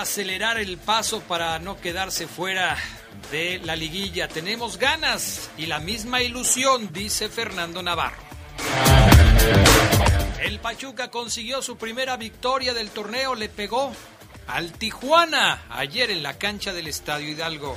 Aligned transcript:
Acelerar 0.00 0.58
el 0.58 0.78
paso 0.78 1.20
para 1.20 1.58
no 1.58 1.78
quedarse 1.80 2.26
fuera 2.26 2.76
de 3.30 3.60
la 3.64 3.76
liguilla. 3.76 4.28
Tenemos 4.28 4.78
ganas 4.78 5.50
y 5.56 5.66
la 5.66 5.78
misma 5.78 6.22
ilusión, 6.22 6.92
dice 6.92 7.28
Fernando 7.28 7.82
Navarro. 7.82 8.22
El 10.42 10.58
Pachuca 10.58 11.10
consiguió 11.10 11.62
su 11.62 11.76
primera 11.76 12.16
victoria 12.16 12.72
del 12.72 12.90
torneo, 12.90 13.34
le 13.34 13.48
pegó 13.48 13.92
al 14.46 14.72
Tijuana 14.72 15.62
ayer 15.70 16.10
en 16.10 16.22
la 16.22 16.38
cancha 16.38 16.72
del 16.72 16.86
Estadio 16.86 17.28
Hidalgo. 17.28 17.76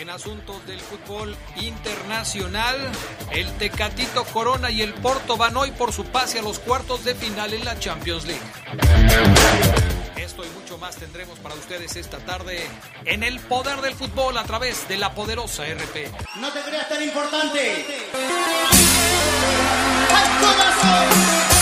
En 0.00 0.10
asuntos 0.10 0.64
del 0.66 0.80
fútbol 0.80 1.36
internacional, 1.56 2.76
el 3.32 3.50
Tecatito 3.58 4.24
Corona 4.24 4.70
y 4.70 4.82
el 4.82 4.94
Porto 4.94 5.36
van 5.36 5.56
hoy 5.56 5.72
por 5.72 5.92
su 5.92 6.04
pase 6.04 6.38
a 6.38 6.42
los 6.42 6.60
cuartos 6.60 7.04
de 7.04 7.14
final 7.14 7.52
en 7.52 7.64
la 7.64 7.78
Champions 7.78 8.24
League. 8.26 9.95
Esto 10.16 10.44
y 10.44 10.48
mucho 10.50 10.78
más 10.78 10.96
tendremos 10.96 11.38
para 11.38 11.54
ustedes 11.54 11.96
esta 11.96 12.18
tarde 12.18 12.66
en 13.04 13.22
el 13.22 13.38
poder 13.40 13.80
del 13.80 13.94
fútbol 13.94 14.36
a 14.38 14.44
través 14.44 14.88
de 14.88 14.96
la 14.96 15.14
poderosa 15.14 15.64
RP. 15.64 16.10
No 16.40 16.50
te 16.52 16.60
creas 16.62 16.88
tan 16.88 17.02
importante. 17.02 17.84
¡Al 20.10 20.40
corazón! 20.40 21.55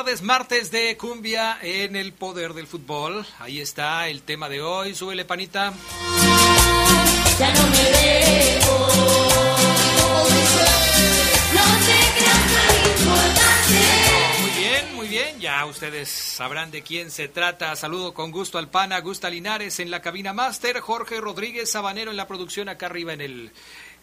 Tardes. 0.00 0.22
Martes 0.22 0.70
de 0.70 0.96
cumbia 0.96 1.58
en 1.60 1.94
el 1.94 2.14
poder 2.14 2.54
del 2.54 2.66
fútbol. 2.66 3.26
Ahí 3.38 3.60
está 3.60 4.08
el 4.08 4.22
tema 4.22 4.48
de 4.48 4.62
hoy. 4.62 4.94
Súbele, 4.94 5.26
panita. 5.26 5.74
Ya 7.38 7.52
no 7.52 7.66
me 7.66 7.84
dejo. 7.84 8.88
No 11.54 11.62
Muy 14.40 14.50
bien, 14.58 14.94
muy 14.94 15.08
bien. 15.08 15.38
Ya 15.38 15.66
ustedes 15.66 16.08
sabrán 16.08 16.70
de 16.70 16.80
quién 16.80 17.10
se 17.10 17.28
trata. 17.28 17.76
Saludo 17.76 18.14
con 18.14 18.30
gusto 18.30 18.56
al 18.56 18.70
pana 18.70 19.00
Gusta 19.00 19.28
Linares 19.28 19.80
en 19.80 19.90
la 19.90 20.00
cabina 20.00 20.32
máster. 20.32 20.80
Jorge 20.80 21.20
Rodríguez 21.20 21.70
Sabanero 21.72 22.10
en 22.10 22.16
la 22.16 22.26
producción 22.26 22.70
acá 22.70 22.86
arriba 22.86 23.12
en 23.12 23.20
el 23.20 23.52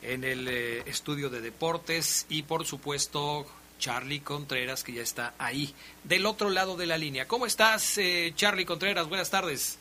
en 0.03 0.23
el 0.23 0.47
eh, 0.47 0.83
estudio 0.85 1.31
de 1.31 1.41
deportes 1.41 2.27
y 2.29 2.43
por 2.43 2.67
supuesto 2.67 3.47
Charlie 3.77 4.19
Contreras, 4.19 4.83
que 4.83 4.93
ya 4.93 5.01
está 5.01 5.33
ahí, 5.37 5.73
del 6.03 6.25
otro 6.25 6.49
lado 6.49 6.77
de 6.77 6.85
la 6.85 6.97
línea. 6.97 7.27
¿Cómo 7.27 7.45
estás, 7.45 7.97
eh, 7.97 8.33
Charlie 8.35 8.65
Contreras? 8.65 9.07
Buenas 9.07 9.29
tardes. 9.29 9.79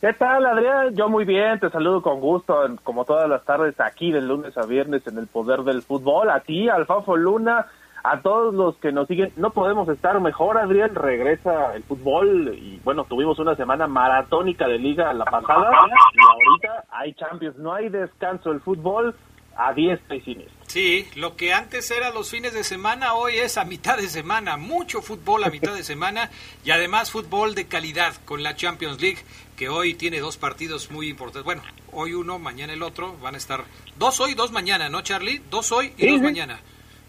¿Qué 0.00 0.12
tal, 0.12 0.46
Adrián? 0.46 0.94
Yo 0.94 1.08
muy 1.08 1.24
bien, 1.24 1.58
te 1.58 1.70
saludo 1.70 2.02
con 2.02 2.20
gusto, 2.20 2.54
como 2.84 3.04
todas 3.04 3.28
las 3.28 3.44
tardes, 3.44 3.80
aquí 3.80 4.12
de 4.12 4.20
lunes 4.20 4.56
a 4.56 4.64
viernes 4.64 5.04
en 5.08 5.18
el 5.18 5.26
Poder 5.26 5.62
del 5.62 5.82
Fútbol. 5.82 6.30
A 6.30 6.38
ti, 6.38 6.68
Alfafo 6.68 7.16
Luna, 7.16 7.66
a 8.04 8.20
todos 8.20 8.54
los 8.54 8.76
que 8.76 8.92
nos 8.92 9.08
siguen. 9.08 9.32
No 9.36 9.50
podemos 9.50 9.88
estar 9.88 10.20
mejor, 10.20 10.56
Adrián. 10.56 10.94
Regresa 10.94 11.74
el 11.74 11.82
fútbol 11.82 12.54
y, 12.54 12.80
bueno, 12.84 13.04
tuvimos 13.04 13.40
una 13.40 13.56
semana 13.56 13.88
maratónica 13.88 14.68
de 14.68 14.78
liga 14.78 15.12
la 15.12 15.24
pasada 15.24 15.70
y 16.14 16.20
ahorita 16.22 16.84
hay 16.90 17.12
Champions. 17.14 17.58
No 17.58 17.74
hay 17.74 17.88
descanso. 17.88 18.52
El 18.52 18.60
fútbol 18.60 19.16
a 19.58 19.72
diestra 19.74 20.14
y 20.14 20.20
siniestra. 20.20 20.56
Sí, 20.68 21.08
lo 21.16 21.36
que 21.36 21.52
antes 21.52 21.90
era 21.90 22.10
los 22.10 22.30
fines 22.30 22.52
de 22.52 22.62
semana, 22.62 23.14
hoy 23.14 23.38
es 23.38 23.58
a 23.58 23.64
mitad 23.64 23.96
de 23.96 24.08
semana. 24.08 24.56
Mucho 24.56 25.02
fútbol 25.02 25.42
a 25.42 25.50
mitad 25.50 25.74
de 25.74 25.82
semana 25.82 26.30
y 26.64 26.70
además 26.70 27.10
fútbol 27.10 27.56
de 27.56 27.66
calidad 27.66 28.14
con 28.24 28.44
la 28.44 28.54
Champions 28.54 29.00
League, 29.00 29.18
que 29.56 29.68
hoy 29.68 29.94
tiene 29.94 30.20
dos 30.20 30.36
partidos 30.36 30.92
muy 30.92 31.08
importantes. 31.08 31.44
Bueno, 31.44 31.62
hoy 31.90 32.14
uno, 32.14 32.38
mañana 32.38 32.72
el 32.72 32.82
otro. 32.84 33.16
Van 33.18 33.34
a 33.34 33.38
estar 33.38 33.64
dos 33.98 34.20
hoy, 34.20 34.34
dos 34.34 34.52
mañana, 34.52 34.88
¿no, 34.88 35.00
Charlie? 35.02 35.42
Dos 35.50 35.72
hoy 35.72 35.92
y 35.96 36.06
dos 36.06 36.20
mañana. 36.20 36.60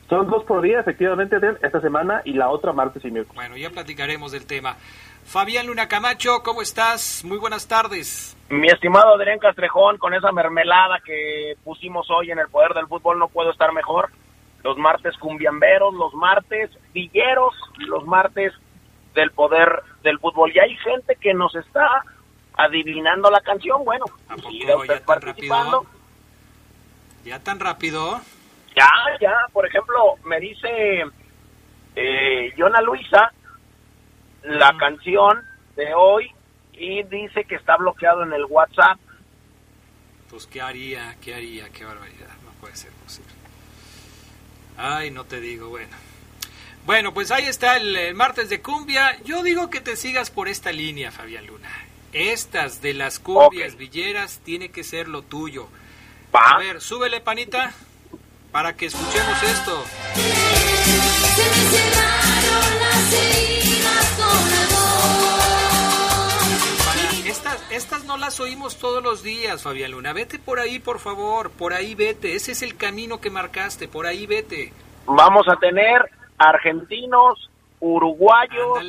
Son 0.10 0.28
dos 0.28 0.44
por 0.44 0.62
día, 0.64 0.80
efectivamente, 0.80 1.38
esta 1.62 1.80
semana 1.82 2.24
y 2.26 2.34
la 2.34 2.50
otra 2.50 2.74
martes 2.74 3.06
y 3.06 3.12
miércoles. 3.12 3.36
Bueno, 3.36 3.58
ya 3.58 3.70
platicaremos 3.70 4.32
del 4.32 4.48
tema. 4.48 4.76
Fabián 5.24 5.68
Luna 5.68 5.88
Camacho, 5.88 6.42
¿cómo 6.44 6.64
estás? 6.64 7.24
Muy 7.24 7.38
buenas 7.38 7.68
tardes. 7.68 8.36
Mi 8.50 8.68
estimado 8.68 9.14
Adrián 9.14 9.38
Castrejón, 9.38 10.00
con 10.00 10.16
esa 10.16 10.32
mermelada 10.32 11.00
que 11.06 11.56
pusimos 11.64 12.10
hoy 12.10 12.32
en 12.32 12.40
el 12.40 12.48
Poder 12.48 12.74
del 12.74 12.88
Fútbol, 12.88 13.20
no 13.20 13.28
puedo 13.28 13.52
estar 13.52 13.72
mejor. 13.72 14.10
Los 14.64 14.78
martes 14.78 15.16
cumbiamberos, 15.18 15.94
los 15.94 16.16
martes 16.16 16.72
villeros, 16.92 17.54
los 17.78 18.04
martes 18.08 18.52
del 19.14 19.30
Poder 19.30 19.84
del 20.02 20.18
Fútbol. 20.18 20.52
Y 20.56 20.60
hay 20.60 20.76
gente 20.78 21.18
que 21.22 21.36
nos 21.36 21.54
está 21.54 21.88
adivinando 22.56 23.30
la 23.30 23.42
canción. 23.42 23.86
Bueno, 23.86 24.06
¿A 24.28 24.36
poco, 24.36 24.86
ya 24.86 25.00
tan 25.06 25.22
rápido? 25.22 25.86
¿Ya 27.24 27.40
tan 27.40 27.60
rápido? 27.60 28.22
Ya, 28.80 29.18
ya. 29.20 29.36
Por 29.52 29.66
ejemplo, 29.66 30.16
me 30.24 30.40
dice 30.40 31.04
eh, 31.96 32.54
Yona 32.56 32.82
Luisa 32.82 33.32
la 34.44 34.74
canción 34.78 35.44
de 35.76 35.94
hoy 35.94 36.32
y 36.74 37.04
dice 37.04 37.44
que 37.44 37.56
está 37.56 37.76
bloqueado 37.76 38.24
en 38.24 38.32
el 38.32 38.46
WhatsApp. 38.46 38.98
Pues, 40.30 40.48
¿qué 40.48 40.62
haría? 40.62 41.18
¿Qué 41.22 41.36
haría? 41.36 41.70
Qué 41.70 41.84
barbaridad. 41.84 42.30
No 42.46 42.52
puede 42.62 42.76
ser 42.76 42.92
posible. 43.04 43.34
Ay, 44.78 45.12
no 45.12 45.26
te 45.26 45.42
digo, 45.42 45.68
bueno. 45.70 45.96
Bueno, 46.86 47.14
pues 47.14 47.32
ahí 47.32 47.46
está 47.46 47.76
el, 47.76 48.16
martes 48.16 48.50
de 48.50 48.62
cumbia. 48.62 49.22
Yo 49.24 49.44
digo 49.44 49.70
que 49.70 49.82
te 49.82 49.98
sigas 49.98 50.32
por 50.32 50.48
esta 50.48 50.72
línea, 50.72 51.12
Fabián 51.12 51.46
Luna. 51.46 51.70
Estas 52.14 52.82
de 52.82 52.94
las 52.94 53.20
cumbias 53.20 53.76
villeras 53.76 54.40
tiene 54.44 54.70
que 54.70 54.84
ser 54.86 55.10
lo 55.10 55.22
tuyo. 55.22 55.68
A 56.32 56.58
ver, 56.58 56.80
súbele, 56.80 57.20
panita, 57.20 57.74
para 58.52 58.76
que 58.76 58.88
escuchemos 58.88 59.44
esto. 59.44 59.84
Estas, 67.72 68.04
no 68.06 68.18
las 68.18 68.40
oímos 68.40 68.78
todos 68.78 69.02
los 69.04 69.24
días, 69.24 69.64
Fabián 69.64 69.92
Luna. 69.92 70.12
Vete 70.12 70.40
por 70.40 70.60
ahí, 70.60 70.80
por 70.80 71.00
favor. 71.00 71.52
Por 71.52 71.74
ahí 71.74 71.96
vete. 71.96 72.36
Ese 72.36 72.52
es 72.52 72.62
el 72.62 72.76
camino 72.76 73.22
que 73.22 73.30
marcaste. 73.30 73.88
Por 73.88 74.06
ahí 74.06 74.26
vete. 74.26 74.74
Vamos 75.06 75.48
a 75.48 75.56
tener 75.56 76.02
argentinos, 76.38 77.50
uruguayos 77.80 78.80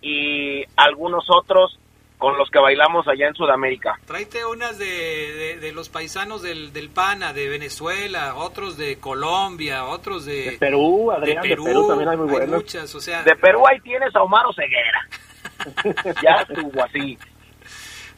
y 0.00 0.64
algunos 0.76 1.24
otros 1.28 1.79
con 2.20 2.36
los 2.36 2.50
que 2.50 2.60
bailamos 2.60 3.08
allá 3.08 3.28
en 3.28 3.34
Sudamérica. 3.34 3.98
Tráete 4.04 4.44
unas 4.44 4.78
de, 4.78 5.72
los 5.74 5.88
paisanos 5.88 6.42
del, 6.42 6.72
del, 6.72 6.90
PANA, 6.90 7.32
de 7.32 7.48
Venezuela, 7.48 8.34
otros 8.36 8.76
de 8.76 9.00
Colombia, 9.00 9.86
otros 9.86 10.26
de, 10.26 10.56
Perú, 10.60 11.10
Adrián, 11.10 11.42
de 11.42 11.48
Perú, 11.48 11.88
también 11.88 12.10
hay 12.10 12.16
muy 12.18 12.28
buenos. 12.28 12.56
muchas, 12.56 12.94
o 12.94 13.00
sea, 13.00 13.22
de 13.22 13.34
Perú 13.36 13.66
ahí 13.66 13.80
tienes 13.80 14.14
a 14.14 14.22
Omar 14.22 14.44
Ceguera. 14.54 16.14
ya 16.22 16.42
estuvo 16.42 16.84
así. 16.84 17.18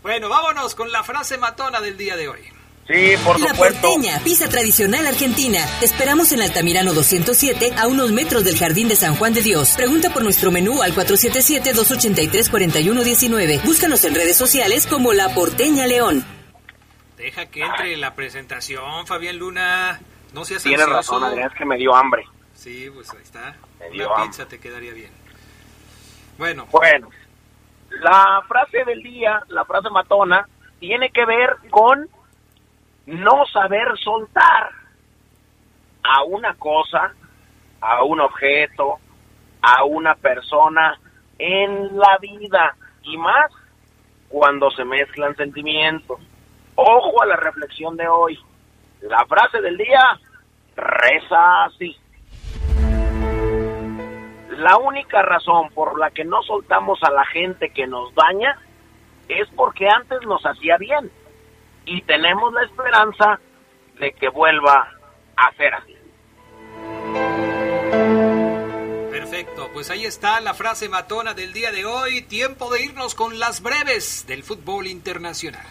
Bueno, 0.03 0.29
vámonos 0.29 0.75
con 0.75 0.91
la 0.91 1.05
frase 1.05 1.39
matona 1.39 1.81
del 1.81 1.97
día 1.97 2.17
de 2.17 2.29
hoy. 2.29 2.41
Sí, 2.87 3.15
por 3.25 3.39
La 3.41 3.51
supuesto. 3.51 3.81
Porteña, 3.81 4.19
pizza 4.25 4.49
tradicional 4.49 5.07
argentina. 5.07 5.61
Te 5.79 5.87
esperamos 5.87 6.33
en 6.33 6.43
Altamirano 6.43 6.93
207, 6.93 7.75
a 7.79 7.87
unos 7.87 8.11
metros 8.11 8.43
del 8.45 8.59
Jardín 8.59 8.89
de 8.89 8.97
San 8.97 9.15
Juan 9.15 9.33
de 9.35 9.41
Dios. 9.41 9.75
Pregunta 9.77 10.11
por 10.11 10.25
nuestro 10.25 10.51
menú 10.51 10.83
al 10.83 10.93
477-283-4119. 10.95 13.63
Búscanos 13.65 14.05
en 14.05 14.15
redes 14.17 14.37
sociales 14.37 14.87
como 14.89 15.13
La 15.13 15.33
Porteña 15.35 15.87
León. 15.87 16.25
Deja 17.17 17.47
que 17.47 17.63
entre 17.63 17.97
la 17.97 18.15
presentación, 18.17 19.07
Fabián 19.07 19.39
Luna. 19.39 20.01
No 20.35 20.45
seas 20.45 20.63
Tienes 20.65 20.81
ansioso. 20.87 21.13
razón, 21.21 21.25
Adrián, 21.25 21.51
es 21.53 21.59
que 21.59 21.65
me 21.65 21.77
dio 21.77 21.95
hambre. 21.95 22.25
Sí, 22.55 22.91
pues 22.93 23.09
ahí 23.11 23.19
está. 23.23 23.55
Me 23.79 23.87
Una 23.87 23.95
dio 23.97 24.11
hambre. 24.17 24.29
pizza 24.31 24.47
te 24.47 24.59
quedaría 24.59 24.93
bien. 24.93 25.11
Bueno, 26.37 26.67
Bueno, 26.73 27.09
la 27.91 28.43
frase 28.49 28.83
del 28.85 29.03
día, 29.05 29.41
la 29.49 29.65
frase 29.67 29.89
matona, 29.91 30.49
tiene 30.81 31.11
que 31.11 31.25
ver 31.25 31.51
con 31.71 32.09
no 33.07 33.45
saber 33.47 33.87
soltar 34.03 34.71
a 36.03 36.23
una 36.25 36.55
cosa, 36.55 37.13
a 37.81 38.05
un 38.05 38.21
objeto, 38.21 38.99
a 39.61 39.85
una 39.85 40.15
persona 40.15 40.99
en 41.39 41.97
la 41.97 42.19
vida 42.21 42.77
y 43.03 43.17
más 43.17 43.51
cuando 44.29 44.71
se 44.71 44.85
mezclan 44.85 45.37
sentimientos. 45.37 46.21
Ojo 46.75 47.23
a 47.23 47.27
la 47.27 47.37
reflexión 47.37 47.97
de 47.97 48.09
hoy. 48.09 48.39
La 49.03 49.25
frase 49.27 49.61
del 49.61 49.77
día 49.77 50.19
reza 50.77 51.65
así. 51.65 51.97
La 54.57 54.77
única 54.77 55.23
razón 55.23 55.71
por 55.75 55.99
la 55.99 56.11
que 56.11 56.25
no 56.25 56.43
soltamos 56.43 57.03
a 57.03 57.11
la 57.11 57.25
gente 57.27 57.71
que 57.71 57.87
nos 57.87 58.15
daña 58.15 58.57
es 59.29 59.49
porque 59.57 59.89
antes 59.89 60.21
nos 60.27 60.45
hacía 60.47 60.77
bien 60.79 61.11
y 61.85 62.03
tenemos 62.03 62.53
la 62.53 62.65
esperanza 62.65 63.41
de 63.99 64.13
que 64.13 64.29
vuelva 64.29 64.89
a 65.37 65.53
ser 65.57 65.75
así. 65.75 65.97
perfecto. 69.33 69.71
Pues 69.73 69.91
ahí 69.91 70.05
está 70.05 70.41
la 70.41 70.53
frase 70.53 70.89
matona 70.89 71.33
del 71.33 71.53
día 71.53 71.71
de 71.73 71.87
hoy. 71.87 72.23
Tiempo 72.23 72.71
de 72.71 72.83
irnos 72.83 73.15
con 73.15 73.39
las 73.39 73.63
breves 73.63 74.27
del 74.27 74.43
fútbol 74.43 74.87
internacional. 74.87 75.65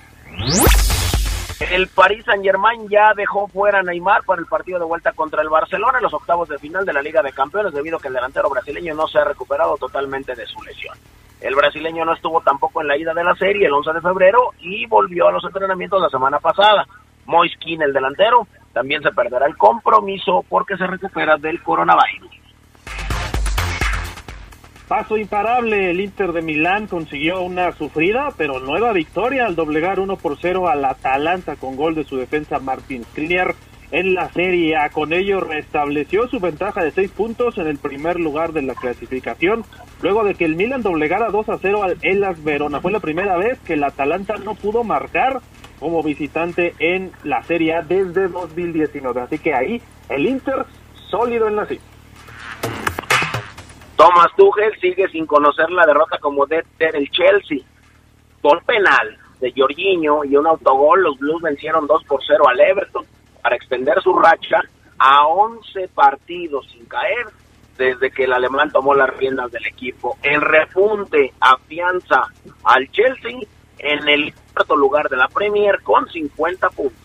El 1.59 1.87
Paris 1.87 2.25
Saint 2.25 2.43
Germain 2.43 2.89
ya 2.89 3.13
dejó 3.15 3.47
fuera 3.47 3.79
a 3.79 3.83
Neymar 3.83 4.23
para 4.23 4.41
el 4.41 4.47
partido 4.47 4.79
de 4.79 4.85
vuelta 4.85 5.11
contra 5.11 5.43
el 5.43 5.49
Barcelona 5.49 5.99
en 5.99 6.03
los 6.03 6.13
octavos 6.13 6.49
de 6.49 6.57
final 6.57 6.85
de 6.85 6.93
la 6.93 7.03
Liga 7.03 7.21
de 7.21 7.33
Campeones 7.33 7.71
debido 7.71 7.97
a 7.97 8.01
que 8.01 8.07
el 8.07 8.15
delantero 8.15 8.49
brasileño 8.49 8.95
no 8.95 9.07
se 9.07 9.19
ha 9.19 9.25
recuperado 9.25 9.77
totalmente 9.77 10.33
de 10.33 10.47
su 10.47 10.61
lesión. 10.63 10.97
El 11.41 11.55
brasileño 11.55 12.05
no 12.05 12.13
estuvo 12.13 12.41
tampoco 12.41 12.81
en 12.81 12.88
la 12.88 12.97
ida 12.97 13.13
de 13.13 13.23
la 13.23 13.35
serie 13.35 13.65
el 13.65 13.73
11 13.73 13.93
de 13.93 14.01
febrero 14.01 14.51
y 14.59 14.85
volvió 14.85 15.27
a 15.27 15.31
los 15.31 15.43
entrenamientos 15.43 16.01
la 16.01 16.09
semana 16.09 16.39
pasada. 16.39 16.85
Moiskin, 17.25 17.81
el 17.81 17.93
delantero, 17.93 18.47
también 18.73 19.01
se 19.01 19.11
perderá 19.11 19.47
el 19.47 19.57
compromiso 19.57 20.45
porque 20.47 20.77
se 20.77 20.85
recupera 20.85 21.38
del 21.38 21.61
coronavirus. 21.63 22.29
Paso 24.88 25.17
imparable, 25.17 25.89
el 25.89 26.01
Inter 26.01 26.33
de 26.33 26.41
Milán 26.41 26.85
consiguió 26.88 27.41
una 27.41 27.71
sufrida 27.71 28.29
pero 28.37 28.59
nueva 28.59 28.91
victoria 28.91 29.45
al 29.45 29.55
doblegar 29.55 29.99
1 29.99 30.17
por 30.17 30.37
0 30.37 30.67
al 30.67 30.83
Atalanta 30.83 31.55
con 31.55 31.77
gol 31.77 31.95
de 31.95 32.03
su 32.03 32.17
defensa 32.17 32.59
Martin 32.59 33.05
Skriniar 33.05 33.55
en 33.91 34.13
la 34.13 34.29
Serie 34.31 34.75
A. 34.75 34.89
Con 34.89 35.13
ello 35.13 35.39
restableció 35.39 36.27
su 36.27 36.39
ventaja 36.39 36.83
de 36.83 36.91
6 36.91 37.11
puntos 37.11 37.57
en 37.57 37.67
el 37.67 37.77
primer 37.77 38.19
lugar 38.19 38.51
de 38.51 38.63
la 38.63 38.75
clasificación, 38.75 39.63
luego 40.01 40.24
de 40.24 40.36
que 40.36 40.45
el 40.45 40.56
Milan 40.56 40.81
doblegara 40.81 41.30
2 41.30 41.50
a 41.50 41.57
0 41.57 41.83
al 41.83 41.98
Elas 42.01 42.44
Verona. 42.44 42.81
Fue 42.81 42.92
la 42.92 43.00
primera 43.00 43.38
vez 43.38 43.59
que 43.59 43.74
el 43.74 43.83
Atalanta 43.83 44.36
no 44.38 44.56
pudo 44.56 44.83
marcar 44.83 45.42
como 45.80 46.03
visitante 46.03 46.75
en 46.80 47.12
la 47.24 47.42
Serie 47.44 47.75
A 47.75 47.81
desde 47.81 48.27
2019. 48.27 49.21
Así 49.21 49.39
que 49.39 49.53
ahí 49.53 49.81
el 50.09 50.27
Inter 50.27 50.65
sólido 51.09 51.48
en 51.48 51.56
la 51.56 51.65
cima. 51.65 51.81
Thomas 53.95 54.27
Tuchel 54.36 54.80
sigue 54.80 55.07
sin 55.09 55.25
conocer 55.25 55.69
la 55.69 55.86
derrota 55.86 56.18
como 56.19 56.45
de 56.45 56.63
el 56.80 57.09
Chelsea. 57.12 57.59
Gol 58.42 58.62
penal 58.65 59.18
de 59.39 59.54
Jorginho 59.56 60.24
y 60.24 60.36
un 60.36 60.47
autogol, 60.47 61.04
los 61.04 61.18
Blues 61.19 61.42
vencieron 61.42 61.86
2 61.86 62.04
por 62.06 62.19
0 62.25 62.44
al 62.47 62.59
Everton 62.59 63.06
para 63.42 63.56
extender 63.56 64.01
su 64.01 64.13
racha 64.18 64.62
a 64.97 65.27
11 65.27 65.88
partidos 65.89 66.68
sin 66.71 66.86
caer 66.86 67.27
desde 67.77 68.12
que 68.12 68.25
el 68.25 68.33
alemán 68.33 68.71
tomó 68.71 68.94
las 68.94 69.15
riendas 69.18 69.51
del 69.51 69.65
equipo. 69.65 70.18
El 70.21 70.41
repunte 70.41 71.33
afianza 71.39 72.23
al 72.63 72.89
Chelsea 72.91 73.39
en 73.79 74.07
el 74.07 74.33
cuarto 74.53 74.75
lugar 74.75 75.09
de 75.09 75.18
la 75.18 75.27
Premier 75.27 75.81
con 75.81 76.07
50 76.07 76.69
puntos. 76.69 77.01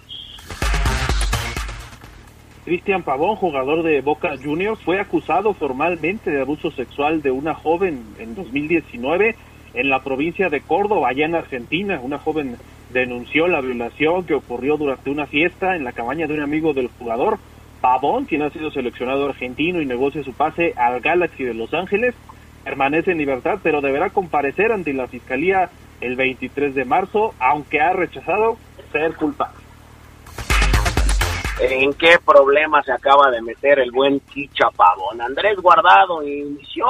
Cristian 2.66 3.04
Pavón, 3.04 3.36
jugador 3.36 3.84
de 3.84 4.00
Boca 4.00 4.34
Juniors, 4.42 4.80
fue 4.82 4.98
acusado 4.98 5.54
formalmente 5.54 6.32
de 6.32 6.40
abuso 6.40 6.72
sexual 6.72 7.22
de 7.22 7.30
una 7.30 7.54
joven 7.54 8.04
en 8.18 8.34
2019 8.34 9.36
en 9.74 9.88
la 9.88 10.02
provincia 10.02 10.48
de 10.48 10.62
Córdoba, 10.62 11.10
allá 11.10 11.26
en 11.26 11.36
Argentina. 11.36 12.00
Una 12.02 12.18
joven 12.18 12.56
denunció 12.92 13.46
la 13.46 13.60
violación 13.60 14.24
que 14.24 14.34
ocurrió 14.34 14.76
durante 14.76 15.10
una 15.10 15.26
fiesta 15.26 15.76
en 15.76 15.84
la 15.84 15.92
cabaña 15.92 16.26
de 16.26 16.34
un 16.34 16.42
amigo 16.42 16.72
del 16.72 16.88
jugador. 16.98 17.38
Pavón, 17.81 18.25
quien 18.25 18.43
ha 18.43 18.50
sido 18.50 18.70
seleccionado 18.70 19.26
argentino 19.26 19.81
y 19.81 19.87
negocia 19.87 20.25
su 20.25 20.32
pase 20.32 20.75
al 20.76 21.00
Galaxy 21.00 21.44
de 21.44 21.55
Los 21.55 21.73
Ángeles, 21.75 22.14
permanece 22.64 23.12
en 23.12 23.19
libertad, 23.19 23.58
pero 23.62 23.81
deberá 23.81 24.11
comparecer 24.11 24.73
ante 24.73 24.93
la 24.93 25.06
fiscalía 25.06 25.70
el 26.00 26.17
23 26.17 26.75
de 26.75 26.84
marzo, 26.84 27.34
aunque 27.38 27.81
ha 27.81 27.93
rechazado 27.93 28.56
ser 28.93 29.14
culpable. 29.14 29.67
¿En 31.58 31.94
qué 31.94 32.19
problema 32.25 32.82
se 32.82 32.93
acaba 32.93 33.31
de 33.31 33.40
meter 33.40 33.78
el 33.78 33.90
buen 33.90 34.20
Chicha 34.26 34.69
Pavón? 34.76 35.20
Andrés 35.23 35.56
Guardado 35.58 36.23
inició, 36.23 36.87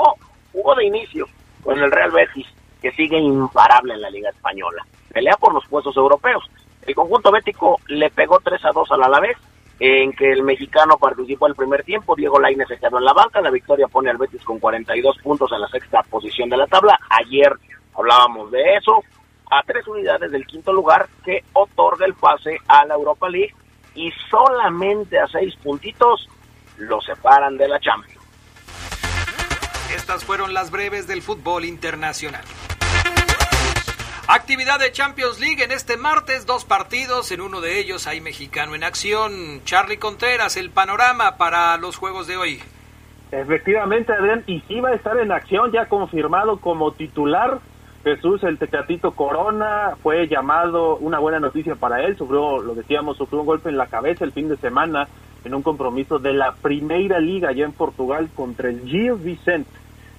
jugó 0.53 0.75
de 0.75 0.87
inicio 0.87 1.27
con 1.63 1.79
el 1.79 1.91
Real 1.91 2.11
Betis, 2.11 2.47
que 2.83 2.91
sigue 2.93 3.19
imparable 3.19 3.95
en 3.95 4.01
la 4.01 4.11
Liga 4.11 4.31
Española. 4.31 4.85
Pelea 5.13 5.37
por 5.37 5.55
los 5.55 5.67
puestos 5.67 5.97
europeos. 5.97 6.45
El 6.83 6.95
conjunto 6.95 7.31
bético 7.31 7.81
le 7.89 8.11
pegó 8.11 8.41
3 8.41 8.65
a 8.65 8.73
2 8.73 8.91
al 8.93 9.05
Alavés, 9.05 9.37
en 9.79 10.13
que 10.13 10.33
el 10.33 10.43
mexicano 10.43 10.97
participó 10.99 11.47
el 11.47 11.55
primer 11.55 11.85
tiempo. 11.85 12.17
Diego 12.17 12.41
Lainez 12.41 12.69
se 12.69 12.79
quedó 12.79 12.99
en 12.99 13.05
la 13.05 13.13
banca. 13.13 13.41
La 13.41 13.51
victoria 13.51 13.89
pone 13.89 14.11
al 14.11 14.17
Betis 14.17 14.43
con 14.43 14.59
42 14.59 15.19
puntos 15.19 15.51
en 15.53 15.61
la 15.61 15.69
sexta 15.69 16.03
posición 16.03 16.49
de 16.49 16.57
la 16.57 16.67
tabla. 16.67 16.99
Ayer 17.11 17.53
hablábamos 17.95 18.51
de 18.51 18.77
eso. 18.77 19.03
A 19.51 19.63
tres 19.63 19.87
unidades 19.87 20.33
del 20.33 20.47
quinto 20.47 20.73
lugar 20.73 21.09
que 21.25 21.45
otorga 21.53 22.07
el 22.07 22.15
pase 22.15 22.59
a 22.67 22.85
la 22.85 22.95
Europa 22.95 23.29
League 23.29 23.55
y 23.95 24.11
solamente 24.31 25.19
a 25.19 25.27
seis 25.29 25.55
puntitos 25.57 26.29
lo 26.79 27.01
separan 27.01 27.57
de 27.57 27.69
la 27.69 27.79
Champions. 27.79 28.17
Estas 29.95 30.25
fueron 30.25 30.53
las 30.53 30.71
breves 30.71 31.07
del 31.07 31.23
fútbol 31.23 31.65
internacional. 31.65 32.45
Actividad 34.29 34.81
de 34.81 34.91
Champions 34.91 35.39
League 35.39 35.63
en 35.63 35.71
este 35.71 35.97
martes, 35.97 36.47
dos 36.47 36.65
partidos, 36.65 37.31
en 37.31 37.41
uno 37.41 37.61
de 37.61 37.79
ellos 37.79 38.09
hay 38.09 38.21
mexicano 38.21 38.75
en 38.75 38.83
acción. 38.83 39.61
Charlie 39.65 39.99
Contreras, 39.99 40.57
el 40.57 40.71
panorama 40.71 41.37
para 41.37 41.77
los 41.77 41.97
juegos 41.97 42.27
de 42.27 42.37
hoy. 42.37 42.61
Efectivamente, 43.31 44.13
Adrián, 44.13 44.43
y 44.49 44.61
sí 44.67 44.81
va 44.81 44.89
a 44.89 44.95
estar 44.95 45.17
en 45.19 45.31
acción, 45.31 45.71
ya 45.71 45.87
confirmado 45.87 46.59
como 46.59 46.91
titular. 46.91 47.61
Jesús, 48.03 48.43
el 48.43 48.59
Tecatito 48.59 49.13
Corona, 49.13 49.97
fue 50.03 50.27
llamado, 50.27 50.97
una 50.97 51.21
buena 51.21 51.39
noticia 51.39 51.77
para 51.77 52.03
él, 52.03 52.17
sufrió, 52.17 52.61
lo 52.61 52.75
decíamos, 52.75 53.17
sufrió 53.17 53.41
un 53.41 53.47
golpe 53.47 53.69
en 53.69 53.77
la 53.77 53.87
cabeza 53.87 54.25
el 54.25 54.33
fin 54.33 54.49
de 54.49 54.57
semana 54.57 55.07
en 55.45 55.55
un 55.55 55.63
compromiso 55.63 56.19
de 56.19 56.33
la 56.33 56.53
Primeira 56.53 57.21
Liga 57.21 57.51
allá 57.51 57.65
en 57.65 57.73
Portugal 57.73 58.29
contra 58.35 58.71
el 58.71 58.81
Gil 58.81 59.15
Vicente. 59.15 59.71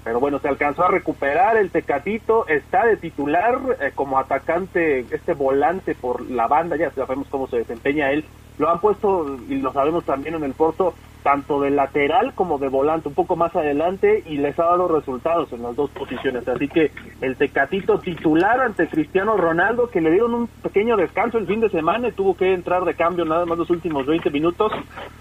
Pero 0.08 0.22
bueno, 0.22 0.40
se 0.40 0.48
alcanzó 0.48 0.86
a 0.86 0.88
recuperar 0.88 1.58
el 1.58 1.70
Tecatito, 1.70 2.48
está 2.48 2.86
de 2.86 2.96
titular 2.96 3.60
eh, 3.82 3.92
como 3.94 4.18
atacante, 4.18 5.02
este 5.12 5.34
volante 5.34 5.96
por 5.96 6.22
la 6.32 6.48
banda, 6.48 6.78
ya 6.78 6.92
sabemos 6.92 7.28
cómo 7.30 7.46
se 7.48 7.58
desempeña 7.58 8.12
él. 8.12 8.24
Lo 8.58 8.70
han 8.70 8.80
puesto, 8.80 9.38
y 9.48 9.56
lo 9.56 9.72
sabemos 9.72 10.04
también 10.04 10.36
en 10.36 10.44
el 10.44 10.54
Porto, 10.54 10.94
tanto 11.24 11.60
de 11.60 11.72
lateral 11.72 12.34
como 12.34 12.58
de 12.58 12.70
volante, 12.70 13.10
un 13.10 13.14
poco 13.14 13.36
más 13.36 13.54
adelante, 13.56 14.24
y 14.26 14.38
les 14.38 14.58
ha 14.58 14.64
dado 14.64 14.88
resultados 14.88 15.52
en 15.52 15.62
las 15.62 15.76
dos 15.76 15.90
posiciones. 15.90 16.48
Así 16.48 16.68
que 16.70 16.92
el 17.22 17.36
Tecatito 17.36 18.00
titular 18.00 18.62
ante 18.62 18.88
Cristiano 18.88 19.36
Ronaldo, 19.36 19.90
que 19.90 20.00
le 20.00 20.12
dieron 20.12 20.34
un 20.34 20.48
pequeño 20.48 20.96
descanso 20.96 21.38
el 21.38 21.46
fin 21.46 21.60
de 21.60 21.70
semana 21.70 22.08
y 22.08 22.14
tuvo 22.14 22.38
que 22.38 22.54
entrar 22.54 22.86
de 22.86 22.94
cambio 22.94 23.26
nada 23.26 23.46
más 23.46 23.58
los 23.58 23.70
últimos 23.70 24.06
20 24.06 24.30
minutos 24.30 24.72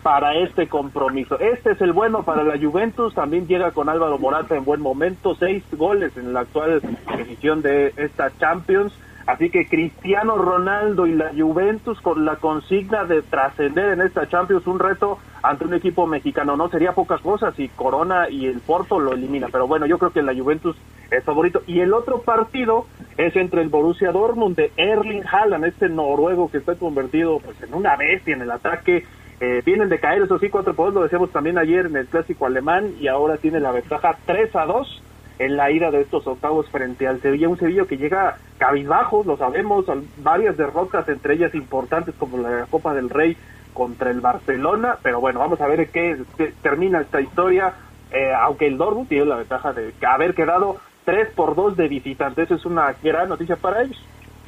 para 0.03 0.37
este 0.37 0.69
compromiso. 0.69 1.39
Este 1.41 1.73
es 1.73 1.81
el 1.81 1.93
bueno 1.93 2.23
para 2.23 2.45
la 2.45 2.57
Juventus, 2.57 3.15
también 3.15 3.49
llega 3.49 3.73
con 3.73 3.89
Álvaro 3.89 4.19
Morata 4.19 4.57
en 4.57 4.65
buen 4.65 4.81
momento, 4.81 5.35
seis 5.35 5.65
goles 5.73 6.17
en 6.17 6.33
la 6.33 6.41
actual 6.41 6.81
edición 7.19 7.63
de 7.63 7.93
esta 7.97 8.31
Champions. 8.39 8.93
Así 9.27 9.51
que 9.51 9.67
Cristiano 9.67 10.37
Ronaldo 10.37 11.07
y 11.07 11.15
la 11.15 11.33
Juventus 11.37 12.01
con 12.01 12.25
la 12.25 12.37
consigna 12.37 13.05
de 13.05 13.23
trascender 13.23 13.93
en 13.93 14.03
esta 14.03 14.29
Champions 14.29 14.67
un 14.69 14.79
reto 14.79 15.19
ante 15.43 15.65
un 15.65 15.75
equipo 15.75 16.07
mexicano. 16.07 16.57
No 16.57 16.69
sería 16.69 16.93
pocas 16.93 17.21
cosas 17.21 17.55
si 17.57 17.69
Corona 17.69 18.31
y 18.31 18.47
el 18.47 18.61
Porto 18.61 19.01
lo 19.01 19.15
elimina. 19.15 19.49
Pero 19.51 19.67
bueno, 19.67 19.87
yo 19.87 19.99
creo 19.99 20.13
que 20.13 20.23
la 20.23 20.33
Juventus 20.33 20.77
es 21.11 21.25
favorito. 21.25 21.63
Y 21.67 21.81
el 21.81 21.93
otro 21.93 22.21
partido 22.21 22.87
es 23.17 23.35
entre 23.35 23.63
el 23.63 23.69
Borussia 23.69 24.13
Dortmund 24.13 24.55
de 24.55 24.71
Erling 24.77 25.25
Haaland, 25.27 25.65
este 25.65 25.89
noruego 25.89 26.49
que 26.49 26.59
está 26.59 26.77
convertido 26.77 27.41
pues 27.41 27.61
en 27.63 27.75
una 27.75 27.97
bestia 27.97 28.37
en 28.37 28.43
el 28.43 28.51
ataque. 28.53 29.05
Eh, 29.41 29.61
vienen 29.67 29.89
de 29.89 29.99
caer, 29.99 30.23
eso 30.23 30.39
sí, 30.39 30.49
4 30.49 30.73
por 30.75 30.87
2, 30.87 30.95
lo 30.95 31.03
decíamos 31.03 31.31
también 31.31 31.59
ayer 31.59 31.87
en 31.87 31.97
el 31.97 32.07
clásico 32.07 32.47
alemán 32.47 32.95
y 33.01 33.09
ahora 33.09 33.37
tiene 33.37 33.61
la 33.61 33.71
ventaja 33.71 34.17
3 34.25 34.55
a 34.57 34.65
2 34.65 35.03
en 35.39 35.57
la 35.57 35.71
ida 35.71 35.91
de 35.91 36.03
estos 36.03 36.27
octavos 36.27 36.69
frente 36.71 37.07
al 37.07 37.21
Sevilla, 37.21 37.49
un 37.49 37.59
Sevilla 37.59 37.85
que 37.85 37.97
llega 37.97 38.39
cabizbajo, 38.59 39.23
lo 39.25 39.37
sabemos, 39.37 39.85
varias 40.19 40.57
derrotas, 40.57 41.09
entre 41.09 41.35
ellas 41.35 41.55
importantes 41.55 42.15
como 42.19 42.39
la 42.39 42.67
Copa 42.71 42.95
del 42.95 43.11
Rey 43.11 43.37
contra 43.75 44.11
el 44.11 44.21
Barcelona, 44.21 44.97
pero 45.03 45.21
bueno, 45.21 45.41
vamos 45.41 45.61
a 45.61 45.67
ver 45.67 45.91
qué, 45.91 46.23
termina 46.63 47.03
esta 47.03 47.21
historia, 47.21 47.75
eh, 48.11 48.33
aunque 48.33 48.67
el 48.67 48.79
Dortmund 48.79 49.09
tiene 49.09 49.27
la 49.27 49.37
ventaja 49.37 49.73
de 49.73 49.93
haber 50.07 50.35
quedado 50.35 50.79
3 51.05 51.29
por 51.35 51.55
2 51.55 51.77
de 51.77 51.89
visitantes, 51.89 52.47
eso 52.47 52.55
es 52.55 52.65
una 52.65 52.95
gran 53.03 53.29
noticia 53.29 53.57
para 53.57 53.83
ellos. 53.83 54.03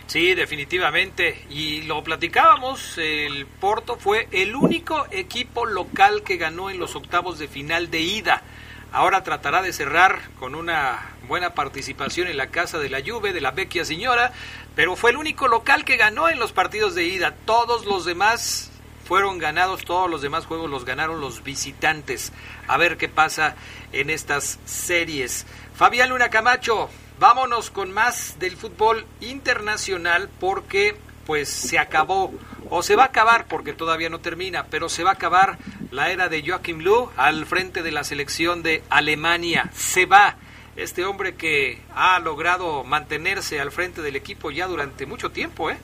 Sí, 0.09 0.35
definitivamente. 0.35 1.45
Y 1.51 1.83
lo 1.83 2.03
platicábamos, 2.03 2.97
el 2.97 3.45
Porto 3.61 3.97
fue 3.97 4.27
el 4.33 4.57
único 4.57 5.07
equipo 5.11 5.67
local 5.67 6.23
que 6.23 6.39
ganó 6.39 6.71
en 6.71 6.79
los 6.79 6.97
octavos 6.97 7.39
de 7.39 7.47
final 7.47 7.91
de 7.91 8.01
ida. 8.01 8.43
Ahora 8.91 9.23
tratará 9.23 9.61
de 9.61 9.73
cerrar 9.73 10.19
con 10.39 10.55
una 10.55 11.11
buena 11.29 11.53
participación 11.53 12.27
en 12.27 12.39
la 12.39 12.47
casa 12.47 12.79
de 12.79 12.89
la 12.89 13.03
Juve, 13.05 13.35
de 13.35 13.43
la 13.43 13.51
Vecchia 13.51 13.85
Señora, 13.85 14.33
pero 14.75 14.97
fue 14.97 15.11
el 15.11 15.19
único 15.19 15.47
local 15.47 15.85
que 15.85 15.99
ganó 15.99 16.31
en 16.31 16.39
los 16.39 16.53
partidos 16.53 16.95
de 16.95 17.05
ida. 17.05 17.35
Todos 17.45 17.85
los 17.85 18.07
demás 18.07 18.71
fueron 19.05 19.39
ganados, 19.39 19.85
todos 19.85 20.11
los 20.11 20.23
demás 20.23 20.47
juegos 20.47 20.71
los 20.71 20.87
ganaron 20.87 21.21
los 21.21 21.43
visitantes. 21.43 22.33
A 22.67 22.79
ver 22.79 22.97
qué 22.97 23.11
pasa 23.11 23.57
en 23.93 24.09
estas 24.09 24.59
series. 24.65 25.45
Fabián 25.75 26.09
Luna 26.09 26.31
Camacho, 26.31 26.89
vámonos 27.19 27.71
con 27.71 27.93
más 27.93 28.39
del 28.39 28.57
fútbol 28.57 29.05
internacional 29.21 30.31
porque 30.41 30.97
pues 31.29 31.51
se 31.51 31.79
acabó 31.79 32.33
o 32.71 32.83
se 32.83 32.97
va 32.97 33.03
a 33.03 33.07
acabar 33.09 33.45
porque 33.51 33.75
todavía 33.75 34.09
no 34.09 34.19
termina, 34.19 34.65
pero 34.71 34.89
se 34.89 35.05
va 35.05 35.11
a 35.11 35.13
acabar 35.13 35.59
la 35.91 36.11
era 36.11 36.31
de 36.31 36.43
Joachim 36.43 36.81
Löw 36.81 37.11
al 37.19 37.45
frente 37.45 37.83
de 37.83 37.93
la 37.93 38.03
selección 38.03 38.63
de 38.63 38.83
Alemania. 38.89 39.69
Se 39.73 40.07
va 40.07 40.37
este 40.75 41.05
hombre 41.05 41.37
que 41.37 41.83
ha 41.95 42.19
logrado 42.19 42.83
mantenerse 42.83 43.61
al 43.61 43.73
frente 43.73 44.01
del 44.01 44.17
equipo 44.17 44.51
ya 44.51 44.67
durante 44.67 45.05
mucho 45.05 45.31
tiempo, 45.31 45.71
¿eh? 45.71 45.77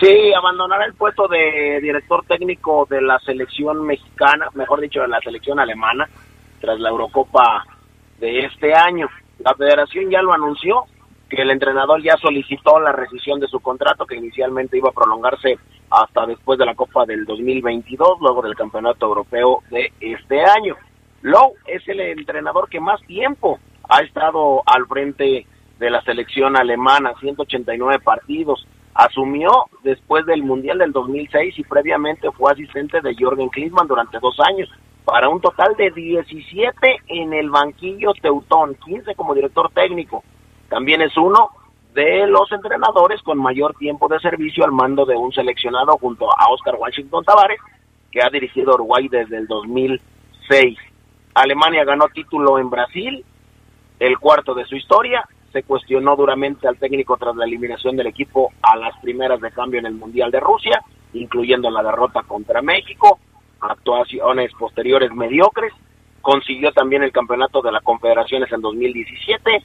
Sí, 0.00 0.34
abandonará 0.36 0.84
el 0.84 0.94
puesto 0.94 1.28
de 1.28 1.78
director 1.80 2.24
técnico 2.26 2.88
de 2.90 3.02
la 3.02 3.20
selección 3.20 3.86
mexicana, 3.86 4.48
mejor 4.54 4.80
dicho, 4.80 5.00
de 5.00 5.06
la 5.06 5.20
selección 5.20 5.60
alemana, 5.60 6.08
tras 6.60 6.80
la 6.80 6.88
Eurocopa 6.88 7.64
de 8.18 8.46
este 8.46 8.74
año. 8.74 9.08
La 9.38 9.54
federación 9.54 10.10
ya 10.10 10.22
lo 10.22 10.32
anunció, 10.32 10.86
que 11.28 11.42
el 11.42 11.50
entrenador 11.50 12.02
ya 12.02 12.16
solicitó 12.16 12.78
la 12.78 12.92
rescisión 12.92 13.40
de 13.40 13.48
su 13.48 13.60
contrato, 13.60 14.06
que 14.06 14.16
inicialmente 14.16 14.78
iba 14.78 14.90
a 14.90 14.92
prolongarse 14.92 15.58
hasta 15.90 16.26
después 16.26 16.58
de 16.58 16.66
la 16.66 16.74
Copa 16.74 17.04
del 17.04 17.24
2022, 17.24 18.18
luego 18.20 18.42
del 18.42 18.54
Campeonato 18.54 19.06
Europeo 19.06 19.62
de 19.70 19.92
este 20.00 20.40
año. 20.44 20.76
Lowe 21.22 21.54
es 21.66 21.86
el 21.88 22.00
entrenador 22.00 22.68
que 22.68 22.80
más 22.80 23.00
tiempo 23.02 23.58
ha 23.88 24.02
estado 24.02 24.62
al 24.66 24.86
frente 24.86 25.46
de 25.78 25.90
la 25.90 26.02
selección 26.02 26.56
alemana, 26.56 27.14
189 27.20 27.98
partidos. 28.04 28.66
Asumió 28.94 29.50
después 29.82 30.24
del 30.26 30.42
Mundial 30.42 30.78
del 30.78 30.92
2006 30.92 31.58
y 31.58 31.64
previamente 31.64 32.30
fue 32.32 32.52
asistente 32.52 33.00
de 33.00 33.14
Jorgen 33.18 33.48
Klinsmann 33.48 33.88
durante 33.88 34.18
dos 34.20 34.38
años, 34.40 34.70
para 35.04 35.28
un 35.28 35.40
total 35.40 35.76
de 35.76 35.90
17 35.90 36.96
en 37.08 37.32
el 37.32 37.50
banquillo 37.50 38.12
Teutón, 38.20 38.74
15 38.84 39.14
como 39.14 39.34
director 39.34 39.70
técnico. 39.72 40.24
También 40.68 41.02
es 41.02 41.16
uno 41.16 41.50
de 41.94 42.26
los 42.26 42.50
entrenadores 42.52 43.22
con 43.22 43.38
mayor 43.38 43.74
tiempo 43.76 44.08
de 44.08 44.18
servicio 44.20 44.64
al 44.64 44.72
mando 44.72 45.06
de 45.06 45.16
un 45.16 45.32
seleccionado 45.32 45.96
junto 45.98 46.28
a 46.30 46.48
Oscar 46.50 46.74
Washington 46.78 47.24
Tavares, 47.24 47.58
que 48.10 48.20
ha 48.22 48.28
dirigido 48.28 48.74
Uruguay 48.74 49.08
desde 49.08 49.38
el 49.38 49.46
2006. 49.46 50.78
Alemania 51.34 51.84
ganó 51.84 52.06
título 52.08 52.58
en 52.58 52.68
Brasil, 52.68 53.24
el 53.98 54.18
cuarto 54.18 54.54
de 54.54 54.64
su 54.66 54.76
historia. 54.76 55.26
Se 55.52 55.62
cuestionó 55.62 56.16
duramente 56.16 56.68
al 56.68 56.76
técnico 56.76 57.16
tras 57.16 57.34
la 57.36 57.46
eliminación 57.46 57.96
del 57.96 58.08
equipo 58.08 58.52
a 58.60 58.76
las 58.76 58.94
primeras 59.00 59.40
de 59.40 59.50
cambio 59.52 59.80
en 59.80 59.86
el 59.86 59.94
Mundial 59.94 60.30
de 60.30 60.40
Rusia, 60.40 60.82
incluyendo 61.14 61.70
la 61.70 61.82
derrota 61.82 62.22
contra 62.24 62.60
México, 62.60 63.18
actuaciones 63.60 64.52
posteriores 64.58 65.12
mediocres. 65.12 65.72
Consiguió 66.20 66.72
también 66.72 67.04
el 67.04 67.12
campeonato 67.12 67.62
de 67.62 67.72
las 67.72 67.82
Confederaciones 67.82 68.52
en 68.52 68.60
2017 68.60 69.64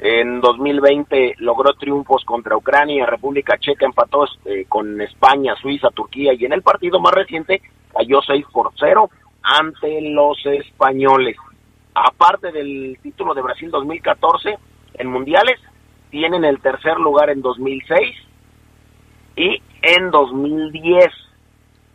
en 0.00 0.40
2020 0.40 1.34
logró 1.38 1.72
triunfos 1.74 2.24
contra 2.24 2.56
Ucrania, 2.56 3.04
República 3.04 3.58
Checa 3.58 3.84
empató 3.84 4.24
este, 4.24 4.64
con 4.66 5.00
España, 5.00 5.56
Suiza, 5.60 5.88
Turquía 5.90 6.32
y 6.34 6.44
en 6.44 6.52
el 6.52 6.62
partido 6.62 7.00
más 7.00 7.12
reciente 7.12 7.60
cayó 7.92 8.20
6 8.22 8.46
por 8.52 8.70
0 8.78 9.10
ante 9.42 10.00
los 10.02 10.38
españoles. 10.46 11.36
Aparte 11.94 12.52
del 12.52 12.96
título 13.02 13.34
de 13.34 13.42
Brasil 13.42 13.72
2014 13.72 14.56
en 14.94 15.08
mundiales, 15.08 15.58
tienen 16.10 16.44
el 16.44 16.60
tercer 16.60 16.98
lugar 16.98 17.30
en 17.30 17.42
2006 17.42 18.16
y 19.36 19.60
en 19.82 20.10
2010. 20.12 21.06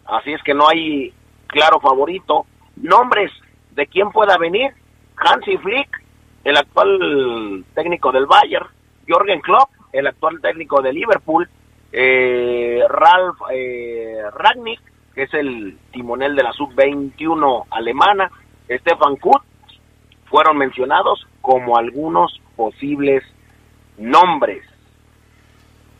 Así 0.06 0.34
es 0.34 0.44
que 0.44 0.54
no 0.54 0.68
hay 0.68 1.14
claro 1.48 1.80
favorito. 1.80 2.46
Nombres 2.76 3.32
de 3.72 3.88
quién 3.88 4.12
pueda 4.12 4.38
venir. 4.38 4.72
Hansi 5.16 5.58
Flick 5.58 6.03
el 6.44 6.58
actual 6.58 7.66
técnico 7.74 8.12
del 8.12 8.26
Bayern, 8.26 8.68
Jorgen 9.08 9.42
Klopp, 9.42 9.70
el 9.92 10.08
actual 10.08 10.42
técnico 10.42 10.82
de 10.82 10.94
Liverpool, 10.94 11.48
eh, 11.92 12.82
Ralf 12.90 13.38
eh, 13.52 14.24
Ragnick, 14.34 14.82
que 15.14 15.24
es 15.24 15.34
el 15.34 15.78
timonel 15.92 16.36
de 16.36 16.44
la 16.44 16.52
sub-21 16.54 17.66
alemana, 17.70 18.32
Stefan 18.68 19.16
Kut, 19.18 19.42
fueron 20.26 20.58
mencionados 20.58 21.28
como 21.42 21.78
algunos 21.78 22.42
posibles 22.56 23.24
nombres 23.98 24.66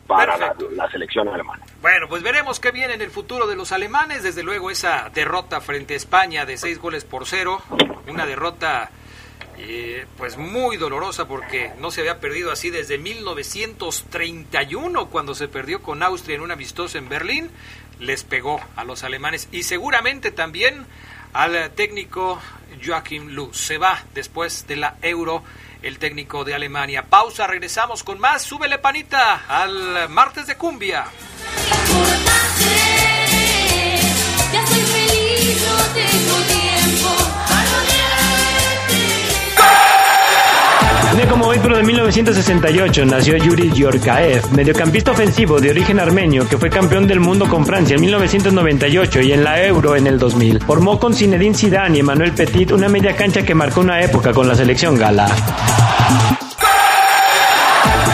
para 0.06 0.36
la, 0.36 0.54
la, 0.72 0.90
selección 0.90 1.28
alemana. 1.28 1.64
Bueno, 1.80 2.08
pues 2.08 2.22
veremos 2.22 2.60
qué 2.60 2.72
viene 2.72 2.94
en 2.94 3.00
el 3.00 3.10
futuro 3.10 3.46
de 3.46 3.56
los 3.56 3.72
alemanes. 3.72 4.22
Desde 4.22 4.42
luego 4.42 4.70
esa 4.70 5.08
derrota 5.14 5.60
frente 5.60 5.94
a 5.94 5.96
España 5.96 6.44
de 6.44 6.58
seis 6.58 6.78
goles 6.78 7.04
por 7.04 7.26
cero, 7.26 7.62
una 8.08 8.26
derrota 8.26 8.90
pues 10.16 10.36
muy 10.36 10.76
dolorosa 10.76 11.26
porque 11.26 11.72
no 11.78 11.90
se 11.90 12.00
había 12.00 12.20
perdido 12.20 12.52
así 12.52 12.70
desde 12.70 12.98
1931 12.98 15.10
cuando 15.10 15.34
se 15.34 15.48
perdió 15.48 15.82
con 15.82 16.02
Austria 16.02 16.36
en 16.36 16.42
una 16.42 16.54
amistosa 16.54 16.98
en 16.98 17.08
Berlín, 17.08 17.50
les 18.00 18.24
pegó 18.24 18.60
a 18.76 18.84
los 18.84 19.04
alemanes 19.04 19.48
y 19.52 19.62
seguramente 19.62 20.30
también 20.30 20.86
al 21.32 21.70
técnico 21.72 22.40
Joachim 22.84 23.28
Löw. 23.28 23.52
Se 23.52 23.78
va 23.78 24.02
después 24.14 24.66
de 24.66 24.76
la 24.76 24.96
Euro 25.02 25.42
el 25.82 25.98
técnico 25.98 26.44
de 26.44 26.54
Alemania. 26.54 27.04
Pausa, 27.04 27.46
regresamos 27.46 28.02
con 28.02 28.18
más. 28.18 28.42
Súbele 28.42 28.78
panita 28.78 29.44
al 29.48 30.08
martes 30.08 30.46
de 30.46 30.56
cumbia. 30.56 31.06
Día 41.24 41.30
como 41.30 41.46
hoy, 41.46 41.58
pero 41.62 41.76
de 41.76 41.82
1968, 41.82 43.04
nació 43.06 43.36
Yuri 43.36 43.70
Yorkaev, 43.70 44.50
mediocampista 44.52 45.12
ofensivo 45.12 45.60
de 45.60 45.70
origen 45.70 46.00
armenio 46.00 46.48
que 46.48 46.58
fue 46.58 46.70
campeón 46.70 47.06
del 47.06 47.20
mundo 47.20 47.46
con 47.46 47.64
Francia 47.64 47.94
en 47.94 48.00
1998 48.00 49.20
y 49.20 49.32
en 49.32 49.44
la 49.44 49.64
Euro 49.64 49.96
en 49.96 50.06
el 50.06 50.18
2000. 50.18 50.60
Formó 50.62 50.98
con 50.98 51.14
Zinedine 51.14 51.54
Zidane 51.54 51.96
y 51.96 52.00
Emmanuel 52.00 52.32
Petit 52.32 52.72
una 52.72 52.88
media 52.88 53.14
cancha 53.14 53.42
que 53.42 53.54
marcó 53.54 53.80
una 53.80 54.00
época 54.00 54.32
con 54.32 54.48
la 54.48 54.54
selección 54.54 54.96
gala. 54.96 55.26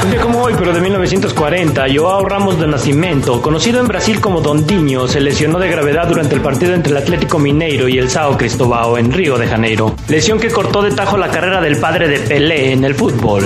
Día 0.08 0.20
como 0.22 0.42
hoy, 0.42 0.54
pero 0.58 0.72
de 0.72 0.80
1940, 0.80 1.84
Joao 1.94 2.24
Ramos 2.24 2.58
de 2.58 2.66
Nascimento, 2.66 3.40
conocido 3.42 3.80
en 3.80 3.86
Brasil 3.86 4.20
como 4.20 4.40
Dondinho, 4.40 5.06
se 5.06 5.20
lesionó 5.20 5.58
de 5.58 5.68
gravedad 5.68 6.08
durante 6.08 6.34
el 6.34 6.40
partido 6.40 6.74
entre 6.74 6.92
el 6.92 6.96
Atlético 6.96 7.38
Mineiro 7.38 7.86
y 7.86 7.98
el 7.98 8.10
Sao 8.10 8.36
Cristóbal 8.36 8.98
en 8.98 9.12
Río 9.12 9.38
de 9.38 9.46
Janeiro. 9.46 9.94
Lesión 10.08 10.40
que 10.40 10.50
cortó 10.50 10.82
de 10.82 10.92
tajo 10.92 11.16
la 11.16 11.30
carrera 11.30 11.60
del 11.60 11.78
padre 11.78 12.08
de 12.08 12.18
Pelé 12.20 12.72
en 12.72 12.84
el 12.84 12.94
fútbol. 12.94 13.44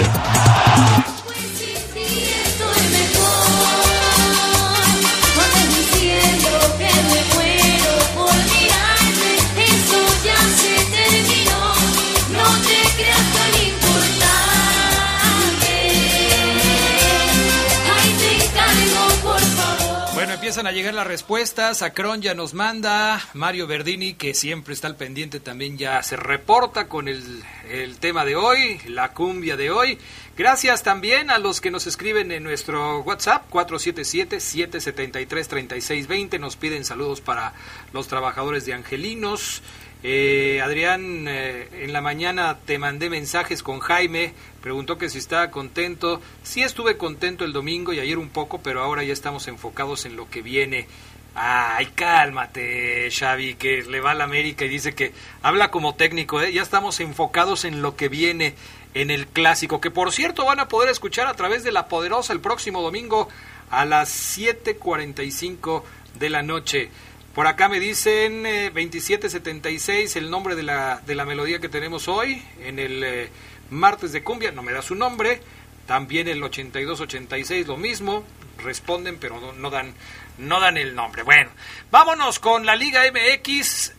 Empiezan 20.64 20.66
a 20.66 20.72
llegar 20.72 20.94
las 20.94 21.06
respuestas. 21.06 21.82
Acron 21.82 22.22
ya 22.22 22.32
nos 22.34 22.54
manda. 22.54 23.20
Mario 23.34 23.66
Verdini, 23.66 24.14
que 24.14 24.32
siempre 24.32 24.72
está 24.72 24.88
al 24.88 24.96
pendiente, 24.96 25.38
también 25.38 25.76
ya 25.76 26.02
se 26.02 26.16
reporta 26.16 26.88
con 26.88 27.06
el, 27.06 27.42
el 27.68 27.98
tema 27.98 28.24
de 28.24 28.34
hoy, 28.34 28.80
la 28.86 29.12
cumbia 29.12 29.58
de 29.58 29.70
hoy. 29.70 29.98
Gracias 30.36 30.82
también 30.82 31.30
a 31.30 31.38
los 31.38 31.60
que 31.60 31.70
nos 31.70 31.86
escriben 31.86 32.32
en 32.32 32.42
nuestro 32.42 33.02
WhatsApp 33.02 33.48
477-773-3620. 33.52 36.40
Nos 36.40 36.56
piden 36.56 36.84
saludos 36.84 37.20
para 37.20 37.52
los 37.92 38.08
trabajadores 38.08 38.66
de 38.66 38.74
Angelinos. 38.74 39.62
Eh, 40.02 40.60
Adrián, 40.60 41.26
eh, 41.28 41.68
en 41.84 41.92
la 41.92 42.00
mañana 42.00 42.58
te 42.66 42.80
mandé 42.80 43.10
mensajes 43.10 43.62
con 43.62 43.78
Jaime, 43.78 44.34
preguntó 44.60 44.98
que 44.98 45.08
si 45.08 45.18
estaba 45.18 45.52
contento. 45.52 46.20
Sí 46.42 46.62
estuve 46.62 46.96
contento 46.96 47.44
el 47.44 47.52
domingo 47.52 47.92
y 47.92 48.00
ayer 48.00 48.18
un 48.18 48.30
poco, 48.30 48.60
pero 48.60 48.82
ahora 48.82 49.04
ya 49.04 49.12
estamos 49.12 49.46
enfocados 49.46 50.04
en 50.04 50.16
lo 50.16 50.28
que 50.28 50.42
viene. 50.42 50.88
Ay, 51.36 51.86
cálmate, 51.94 53.08
Xavi, 53.10 53.54
que 53.54 53.82
le 53.82 54.00
va 54.00 54.12
a 54.12 54.14
la 54.14 54.22
América 54.24 54.64
y 54.64 54.68
dice 54.68 54.94
que 54.94 55.12
habla 55.42 55.72
como 55.72 55.96
técnico, 55.96 56.40
¿eh? 56.40 56.52
ya 56.52 56.62
estamos 56.62 57.00
enfocados 57.00 57.64
en 57.64 57.82
lo 57.82 57.96
que 57.96 58.08
viene 58.08 58.54
en 58.94 59.10
el 59.10 59.26
clásico, 59.26 59.80
que 59.80 59.90
por 59.90 60.12
cierto 60.12 60.44
van 60.44 60.60
a 60.60 60.68
poder 60.68 60.88
escuchar 60.88 61.26
a 61.26 61.34
través 61.34 61.64
de 61.64 61.72
La 61.72 61.88
Poderosa 61.88 62.32
el 62.32 62.40
próximo 62.40 62.80
domingo 62.80 63.28
a 63.70 63.84
las 63.84 64.38
7.45 64.38 65.82
de 66.18 66.30
la 66.30 66.42
noche. 66.42 66.90
Por 67.34 67.48
acá 67.48 67.68
me 67.68 67.80
dicen 67.80 68.46
eh, 68.46 68.70
2776, 68.70 70.14
el 70.16 70.30
nombre 70.30 70.54
de 70.54 70.62
la, 70.62 71.02
de 71.04 71.16
la 71.16 71.24
melodía 71.24 71.58
que 71.58 71.68
tenemos 71.68 72.06
hoy, 72.06 72.40
en 72.60 72.78
el 72.78 73.02
eh, 73.02 73.28
martes 73.70 74.12
de 74.12 74.22
cumbia, 74.22 74.52
no 74.52 74.62
me 74.62 74.72
da 74.72 74.82
su 74.82 74.94
nombre. 74.94 75.40
También 75.86 76.28
el 76.28 76.42
8286, 76.42 77.66
lo 77.66 77.76
mismo. 77.76 78.24
Responden, 78.58 79.18
pero 79.18 79.52
no, 79.52 79.68
dan, 79.68 79.92
no 80.38 80.60
dan 80.60 80.76
el 80.76 80.94
nombre. 80.94 81.24
Bueno, 81.24 81.50
vámonos 81.90 82.38
con 82.38 82.64
la 82.64 82.76
Liga 82.76 83.02
MX. 83.10 83.92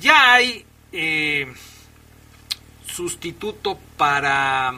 Ya 0.00 0.34
hay 0.34 0.64
eh, 0.92 1.52
sustituto 2.96 3.78
para 3.98 4.72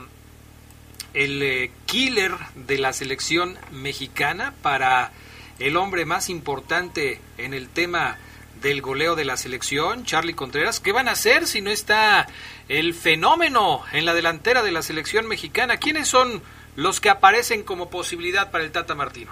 el 1.14 1.40
eh, 1.40 1.70
killer 1.87 2.32
de 2.56 2.78
la 2.78 2.92
selección 2.92 3.56
mexicana, 3.70 4.54
para 4.60 5.12
el 5.60 5.76
hombre 5.76 6.04
más 6.04 6.28
importante 6.28 7.20
en 7.37 7.54
el 7.54 7.68
tema 7.68 8.18
del 8.60 8.82
goleo 8.82 9.14
de 9.14 9.25
la 9.25 9.37
selección, 9.37 10.04
Charlie 10.04 10.34
Contreras. 10.34 10.80
¿Qué 10.80 10.90
van 10.90 11.06
a 11.06 11.12
hacer 11.12 11.46
si 11.46 11.60
no 11.60 11.70
está 11.70 12.26
el 12.68 12.92
fenómeno 12.92 13.84
en 13.92 14.04
la 14.04 14.14
delantera 14.14 14.64
de 14.64 14.72
la 14.72 14.82
selección 14.82 15.28
mexicana? 15.28 15.76
¿Quiénes 15.76 16.08
son 16.08 16.42
los 16.75 17.00
que 17.00 17.10
aparecen 17.10 17.62
como 17.62 17.88
posibilidad 17.88 18.50
para 18.50 18.64
el 18.64 18.72
Tata 18.72 18.96
Martino? 18.96 19.30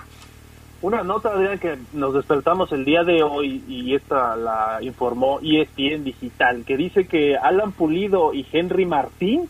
Una 0.86 1.02
nota, 1.02 1.30
Adrián, 1.30 1.58
que 1.58 1.76
nos 1.94 2.14
despertamos 2.14 2.70
el 2.70 2.84
día 2.84 3.02
de 3.02 3.20
hoy 3.20 3.60
y 3.66 3.96
esta 3.96 4.36
la 4.36 4.78
informó 4.80 5.40
ESPN 5.42 6.04
Digital, 6.04 6.64
que 6.64 6.76
dice 6.76 7.08
que 7.08 7.36
Alan 7.36 7.72
Pulido 7.72 8.32
y 8.32 8.46
Henry 8.52 8.86
Martín 8.86 9.48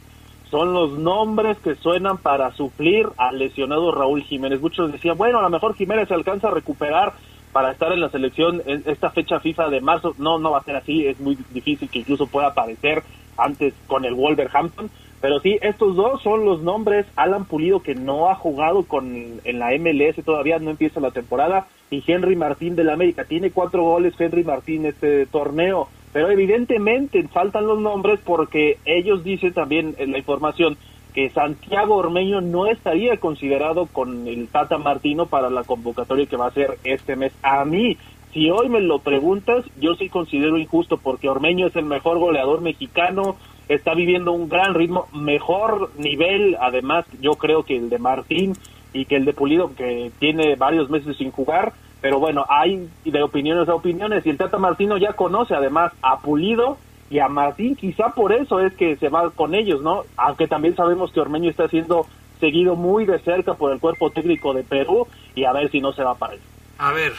son 0.51 0.73
los 0.73 0.93
nombres 0.93 1.59
que 1.59 1.75
suenan 1.75 2.17
para 2.17 2.53
suplir 2.53 3.07
al 3.19 3.39
lesionado 3.39 3.93
Raúl 3.93 4.23
Jiménez. 4.23 4.63
Muchos 4.63 4.91
decían, 4.91 5.19
bueno, 5.19 5.39
a 5.39 5.43
lo 5.43 5.51
mejor 5.51 5.75
Jiménez 5.75 6.09
se 6.09 6.15
alcanza 6.15 6.49
a 6.49 6.53
recuperar 6.53 7.13
para 7.53 7.71
estar 7.71 7.93
en 7.93 8.01
la 8.01 8.09
selección 8.09 8.63
en 8.65 8.83
esta 8.87 9.11
fecha 9.11 9.39
FIFA 9.39 9.69
de 9.69 9.83
marzo. 9.83 10.15
No, 10.17 10.39
no 10.39 10.53
va 10.53 10.61
a 10.61 10.65
ser 10.65 10.77
así, 10.77 11.07
es 11.07 11.21
muy 11.21 11.37
difícil 11.51 11.91
que 11.91 11.99
incluso 11.99 12.27
pueda 12.29 12.47
aparecer 12.47 13.03
antes 13.37 13.75
con 13.87 14.07
el 14.07 14.15
Wolverhampton. 14.15 14.89
Pero 15.27 15.41
sí, 15.41 15.59
estos 15.61 15.97
dos 15.97 16.23
son 16.23 16.45
los 16.45 16.63
nombres. 16.63 17.05
Alan 17.17 17.47
Pulido, 17.47 17.81
que 17.81 17.97
no 17.97 18.31
ha 18.31 18.37
jugado 18.37 18.85
con 18.85 19.41
en 19.43 19.59
la 19.59 19.77
MLS, 19.77 20.25
todavía 20.25 20.61
no 20.61 20.71
empieza 20.71 21.01
la 21.01 21.11
temporada. 21.11 21.67
Y 21.91 22.01
Henry 22.07 22.37
Martín 22.37 22.77
del 22.77 22.91
América. 22.91 23.25
Tiene 23.25 23.51
cuatro 23.51 23.83
goles 23.83 24.15
Henry 24.17 24.45
Martín 24.45 24.87
este 24.87 25.27
torneo. 25.27 25.89
Pero 26.13 26.31
evidentemente 26.31 27.27
faltan 27.27 27.67
los 27.67 27.81
nombres 27.81 28.21
porque 28.25 28.79
ellos 28.85 29.25
dicen 29.25 29.53
también 29.53 29.97
en 29.99 30.13
la 30.13 30.19
información 30.19 30.77
que 31.13 31.29
Santiago 31.31 31.97
Ormeño 31.97 32.41
no 32.41 32.67
estaría 32.67 33.17
considerado 33.17 33.87
con 33.87 34.29
el 34.29 34.47
Tata 34.47 34.79
Martino 34.79 35.27
para 35.27 35.51
la 35.51 35.65
convocatoria 35.65 36.27
que 36.27 36.37
va 36.37 36.47
a 36.47 36.53
ser 36.53 36.79
este 36.85 37.17
mes. 37.17 37.33
A 37.43 37.65
mí, 37.65 37.97
si 38.33 38.49
hoy 38.49 38.69
me 38.69 38.81
lo 38.81 39.01
preguntas, 39.01 39.65
yo 39.81 39.97
sí 39.97 40.09
considero 40.09 40.57
injusto 40.57 40.99
porque 40.99 41.29
Ormeño 41.29 41.67
es 41.67 41.75
el 41.75 41.87
mejor 41.87 42.21
goleador 42.21 42.61
mexicano, 42.61 43.35
está 43.69 43.95
viviendo 43.95 44.33
un 44.33 44.49
gran 44.49 44.75
ritmo, 44.75 45.09
mejor 45.13 45.91
nivel, 45.97 46.57
además 46.61 47.05
yo 47.21 47.33
creo 47.33 47.65
que 47.65 47.77
el 47.77 47.91
de 47.91 47.99
Martín 47.99 48.57
y 48.93 49.05
que 49.07 49.17
el 49.17 49.25
de 49.25 49.33
Pulido, 49.33 49.75
que 49.75 50.11
tiene 50.19 50.57
varios 50.57 50.89
meses 50.89 51.17
sin 51.17 51.31
jugar, 51.31 51.73
pero 52.01 52.19
bueno, 52.19 52.45
hay 52.49 52.89
de 53.05 53.23
opiniones 53.23 53.69
a 53.69 53.75
opiniones 53.75 54.25
y 54.25 54.31
el 54.31 54.37
Tata 54.37 54.59
Martino 54.59 54.97
ya 54.97 55.15
conoce 55.15 55.55
además 55.55 55.93
a 56.03 56.21
Pulido 56.21 56.79
y 57.11 57.19
a 57.19 57.29
Martín, 57.29 57.77
quizá 57.77 58.11
por 58.11 58.33
eso 58.33 58.61
es 58.61 58.75
que 58.75 58.97
se 58.97 59.09
va 59.09 59.31
con 59.31 59.55
ellos, 59.55 59.83
¿no? 59.83 60.05
Aunque 60.17 60.49
también 60.49 60.75
sabemos 60.77 61.13
que 61.13 61.21
Ormeño 61.21 61.51
está 61.51 61.69
siendo 61.69 62.07
seguido 62.41 62.77
muy 62.77 63.07
de 63.07 63.19
cerca 63.21 63.55
por 63.55 63.73
el 63.73 63.81
cuerpo 63.81 64.11
técnico 64.11 64.53
de 64.53 64.63
Perú 64.63 65.07
y 65.35 65.45
a 65.45 65.53
ver 65.53 65.71
si 65.71 65.81
no 65.81 65.93
se 65.93 66.03
va 66.03 66.15
para 66.15 66.35
él. 66.35 66.41
A 66.79 66.93
ver, 66.93 67.13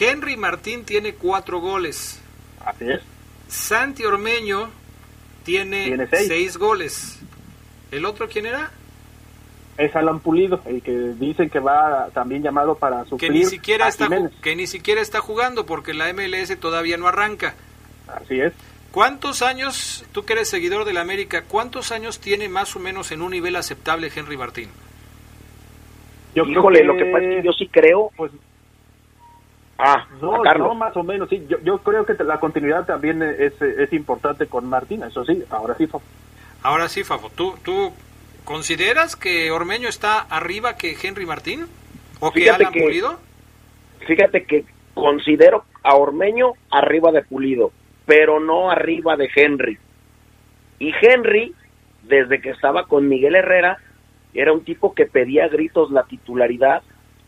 Henry 0.00 0.36
Martín 0.36 0.84
tiene 0.84 1.14
cuatro 1.14 1.60
goles. 1.60 2.22
Así 2.64 2.90
es. 2.90 3.00
Santi 3.46 4.04
Ormeño 4.04 4.68
tiene, 5.48 5.84
Tiene 5.86 6.06
seis. 6.08 6.28
seis 6.28 6.56
goles. 6.58 7.18
¿El 7.90 8.04
otro 8.04 8.28
quién 8.28 8.46
era? 8.46 8.70
Es 9.78 9.94
Alan 9.96 10.20
Pulido, 10.20 10.60
el 10.66 10.82
que 10.82 10.92
dicen 10.92 11.48
que 11.48 11.60
va 11.60 12.08
también 12.12 12.42
llamado 12.42 12.74
para 12.74 13.04
Que 13.04 13.10
suplir 13.10 13.32
ni 13.32 13.44
siquiera 13.44 13.86
a 13.86 13.88
está 13.88 14.08
que 14.42 14.56
ni 14.56 14.66
siquiera 14.66 15.00
está 15.00 15.20
jugando 15.20 15.66
porque 15.66 15.94
la 15.94 16.12
MLS 16.12 16.58
todavía 16.58 16.96
no 16.96 17.06
arranca. 17.06 17.54
Así 18.08 18.40
es. 18.40 18.52
¿Cuántos 18.90 19.42
años, 19.42 20.04
tú 20.12 20.24
que 20.24 20.32
eres 20.32 20.48
seguidor 20.48 20.84
de 20.84 20.92
la 20.92 21.00
América, 21.02 21.44
cuántos 21.46 21.92
años 21.92 22.18
tiene 22.20 22.48
más 22.48 22.74
o 22.74 22.80
menos 22.80 23.12
en 23.12 23.22
un 23.22 23.30
nivel 23.30 23.54
aceptable 23.56 24.10
Henry 24.14 24.36
Martín? 24.36 24.68
Yo 26.34 26.44
Híjole, 26.44 26.84
lo 26.84 26.96
que 26.96 27.04
pasa 27.06 27.24
es 27.24 27.36
que 27.36 27.46
yo 27.46 27.52
sí 27.52 27.68
creo. 27.68 28.10
Pues 28.16 28.32
Ah, 29.78 30.06
no, 30.20 30.36
a 30.36 30.42
Carlos. 30.42 30.68
no, 30.68 30.74
más 30.74 30.96
o 30.96 31.02
menos, 31.04 31.28
sí. 31.28 31.46
Yo, 31.48 31.58
yo 31.62 31.78
creo 31.78 32.04
que 32.04 32.14
la 32.24 32.40
continuidad 32.40 32.84
también 32.84 33.22
es, 33.22 33.60
es 33.62 33.92
importante 33.92 34.46
con 34.46 34.68
Martín, 34.68 35.02
eso 35.04 35.24
sí, 35.24 35.42
ahora 35.50 35.74
sí. 35.76 35.86
Fafo. 35.86 36.04
Ahora 36.62 36.88
sí, 36.88 37.04
Fafo, 37.04 37.30
¿tú, 37.30 37.54
¿tú 37.64 37.92
consideras 38.44 39.14
que 39.14 39.50
Ormeño 39.52 39.88
está 39.88 40.18
arriba 40.20 40.76
que 40.76 40.96
Henry 41.00 41.26
Martín? 41.26 41.66
¿O 42.20 42.32
que 42.32 42.50
Alan 42.50 42.72
que- 42.72 42.80
Pulido? 42.80 43.18
Fíjate 44.06 44.44
que 44.44 44.64
considero 44.94 45.64
a 45.84 45.94
Ormeño 45.94 46.52
arriba 46.70 47.12
de 47.12 47.22
Pulido, 47.22 47.70
pero 48.06 48.40
no 48.40 48.70
arriba 48.70 49.16
de 49.16 49.28
Henry. 49.34 49.78
Y 50.80 50.92
Henry, 51.00 51.54
desde 52.02 52.40
que 52.40 52.50
estaba 52.50 52.86
con 52.86 53.08
Miguel 53.08 53.36
Herrera, 53.36 53.78
era 54.34 54.52
un 54.52 54.64
tipo 54.64 54.94
que 54.94 55.06
pedía 55.06 55.44
a 55.44 55.48
gritos 55.48 55.90
la 55.92 56.02
titularidad 56.04 56.82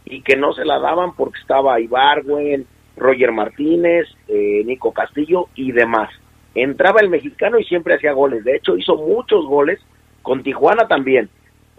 y 0.04 0.22
que 0.22 0.36
no 0.36 0.52
se 0.52 0.64
la 0.64 0.78
daban 0.78 1.14
porque 1.14 1.40
estaba 1.40 1.80
Ibargüen, 1.80 2.66
Roger 2.96 3.32
Martínez, 3.32 4.06
eh, 4.28 4.62
Nico 4.64 4.92
Castillo 4.92 5.48
y 5.54 5.72
demás. 5.72 6.10
Entraba 6.54 7.00
el 7.00 7.08
mexicano 7.08 7.58
y 7.58 7.64
siempre 7.64 7.94
hacía 7.94 8.12
goles. 8.12 8.44
De 8.44 8.56
hecho, 8.56 8.76
hizo 8.76 8.96
muchos 8.96 9.46
goles 9.46 9.80
con 10.22 10.42
Tijuana 10.42 10.88
también. 10.88 11.30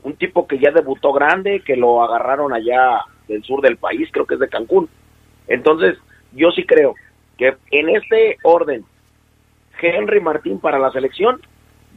Un 0.04 0.16
tipo 0.16 0.48
que 0.48 0.58
ya 0.58 0.72
debutó 0.72 1.14
grande, 1.14 1.62
que 1.62 1.76
lo 1.76 2.04
agarraron 2.04 2.54
allá 2.54 3.02
del 3.28 3.44
sur 3.44 3.62
del 3.62 3.78
país, 3.78 4.10
creo 4.12 4.26
que 4.26 4.36
es 4.36 4.40
de 4.40 4.50
Cancún. 4.50 4.90
Entonces, 5.48 5.98
yo 6.32 6.52
sí 6.52 6.66
creo 6.66 6.96
que 7.38 7.56
en 7.72 7.90
este 7.90 8.38
orden, 8.44 8.86
Henry 9.80 10.22
Martín 10.22 10.60
para 10.60 10.80
la 10.80 10.92
selección, 10.92 11.42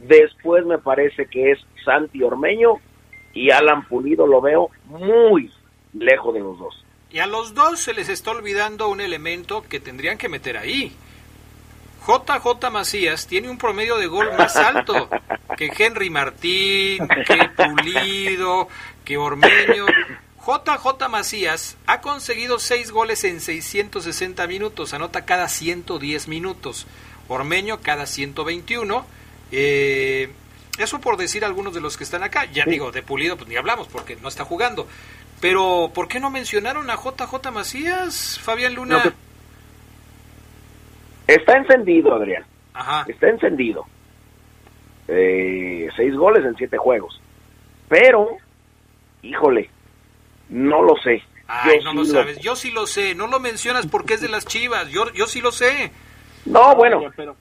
después 0.07 0.65
me 0.65 0.77
parece 0.77 1.25
que 1.27 1.51
es 1.51 1.59
Santi 1.83 2.21
Ormeño 2.21 2.75
y 3.33 3.51
Alan 3.51 3.87
Pulido 3.87 4.27
lo 4.27 4.41
veo 4.41 4.69
muy 4.85 5.51
lejos 5.97 6.33
de 6.33 6.39
los 6.39 6.57
dos. 6.57 6.83
Y 7.11 7.19
a 7.19 7.27
los 7.27 7.53
dos 7.53 7.79
se 7.79 7.93
les 7.93 8.09
está 8.09 8.31
olvidando 8.31 8.89
un 8.89 9.01
elemento 9.01 9.63
que 9.63 9.79
tendrían 9.79 10.17
que 10.17 10.29
meter 10.29 10.57
ahí. 10.57 10.95
JJ 12.05 12.69
Macías 12.71 13.25
tiene 13.25 13.49
un 13.49 13.57
promedio 13.57 13.97
de 13.97 14.07
gol 14.07 14.29
más 14.37 14.55
alto 14.57 15.09
que 15.57 15.71
Henry 15.75 16.09
Martín, 16.09 17.07
que 17.07 17.49
Pulido, 17.55 18.67
que 19.03 19.17
Ormeño. 19.17 19.85
JJ 20.45 21.09
Macías 21.09 21.77
ha 21.87 22.01
conseguido 22.01 22.59
seis 22.59 22.91
goles 22.91 23.23
en 23.23 23.41
660 23.41 24.45
minutos, 24.45 24.93
anota 24.93 25.25
cada 25.25 25.47
110 25.47 26.27
minutos. 26.27 26.85
Ormeño 27.27 27.79
cada 27.81 28.05
121. 28.05 29.05
Eh, 29.51 30.29
eso 30.77 30.99
por 30.99 31.17
decir 31.17 31.45
algunos 31.45 31.73
de 31.73 31.81
los 31.81 31.97
que 31.97 32.03
están 32.03 32.21
acá. 32.21 32.45
Ya 32.45 32.65
digo, 32.65 32.91
de 32.91 33.01
Pulido 33.01 33.37
pues 33.37 33.49
ni 33.49 33.55
hablamos 33.55 33.87
porque 33.87 34.15
no 34.17 34.27
está 34.27 34.45
jugando. 34.45 34.87
Pero, 35.41 35.91
¿por 35.93 36.07
qué 36.07 36.19
no 36.19 36.29
mencionaron 36.29 36.89
a 36.89 36.95
JJ 36.95 37.51
Macías, 37.51 38.39
Fabián 38.41 38.73
Luna? 38.75 39.13
Está 41.27 41.57
encendido, 41.57 42.13
Adrián. 42.15 42.45
Ajá. 42.73 43.05
Está 43.07 43.29
encendido. 43.29 43.85
Eh, 45.07 45.87
seis 45.95 46.15
goles 46.15 46.45
en 46.45 46.55
siete 46.55 46.77
juegos. 46.77 47.21
Pero, 47.87 48.37
híjole, 49.21 49.69
no 50.49 50.81
lo 50.81 50.95
sé. 50.97 51.21
Ay, 51.47 51.79
Yo 51.83 51.93
no 51.93 52.03
sí 52.05 52.11
lo 52.11 52.13
lo- 52.15 52.21
sabes. 52.21 52.39
Yo 52.39 52.55
sí 52.55 52.71
lo 52.71 52.87
sé. 52.87 53.13
No 53.15 53.27
lo 53.27 53.39
mencionas 53.39 53.85
porque 53.87 54.15
es 54.15 54.21
de 54.21 54.29
las 54.29 54.45
chivas. 54.45 54.89
Yo, 54.89 55.11
yo 55.13 55.27
sí 55.27 55.41
lo 55.41 55.51
sé. 55.51 55.91
No, 56.45 56.75
bueno, 56.75 57.01
Pero 57.15 57.35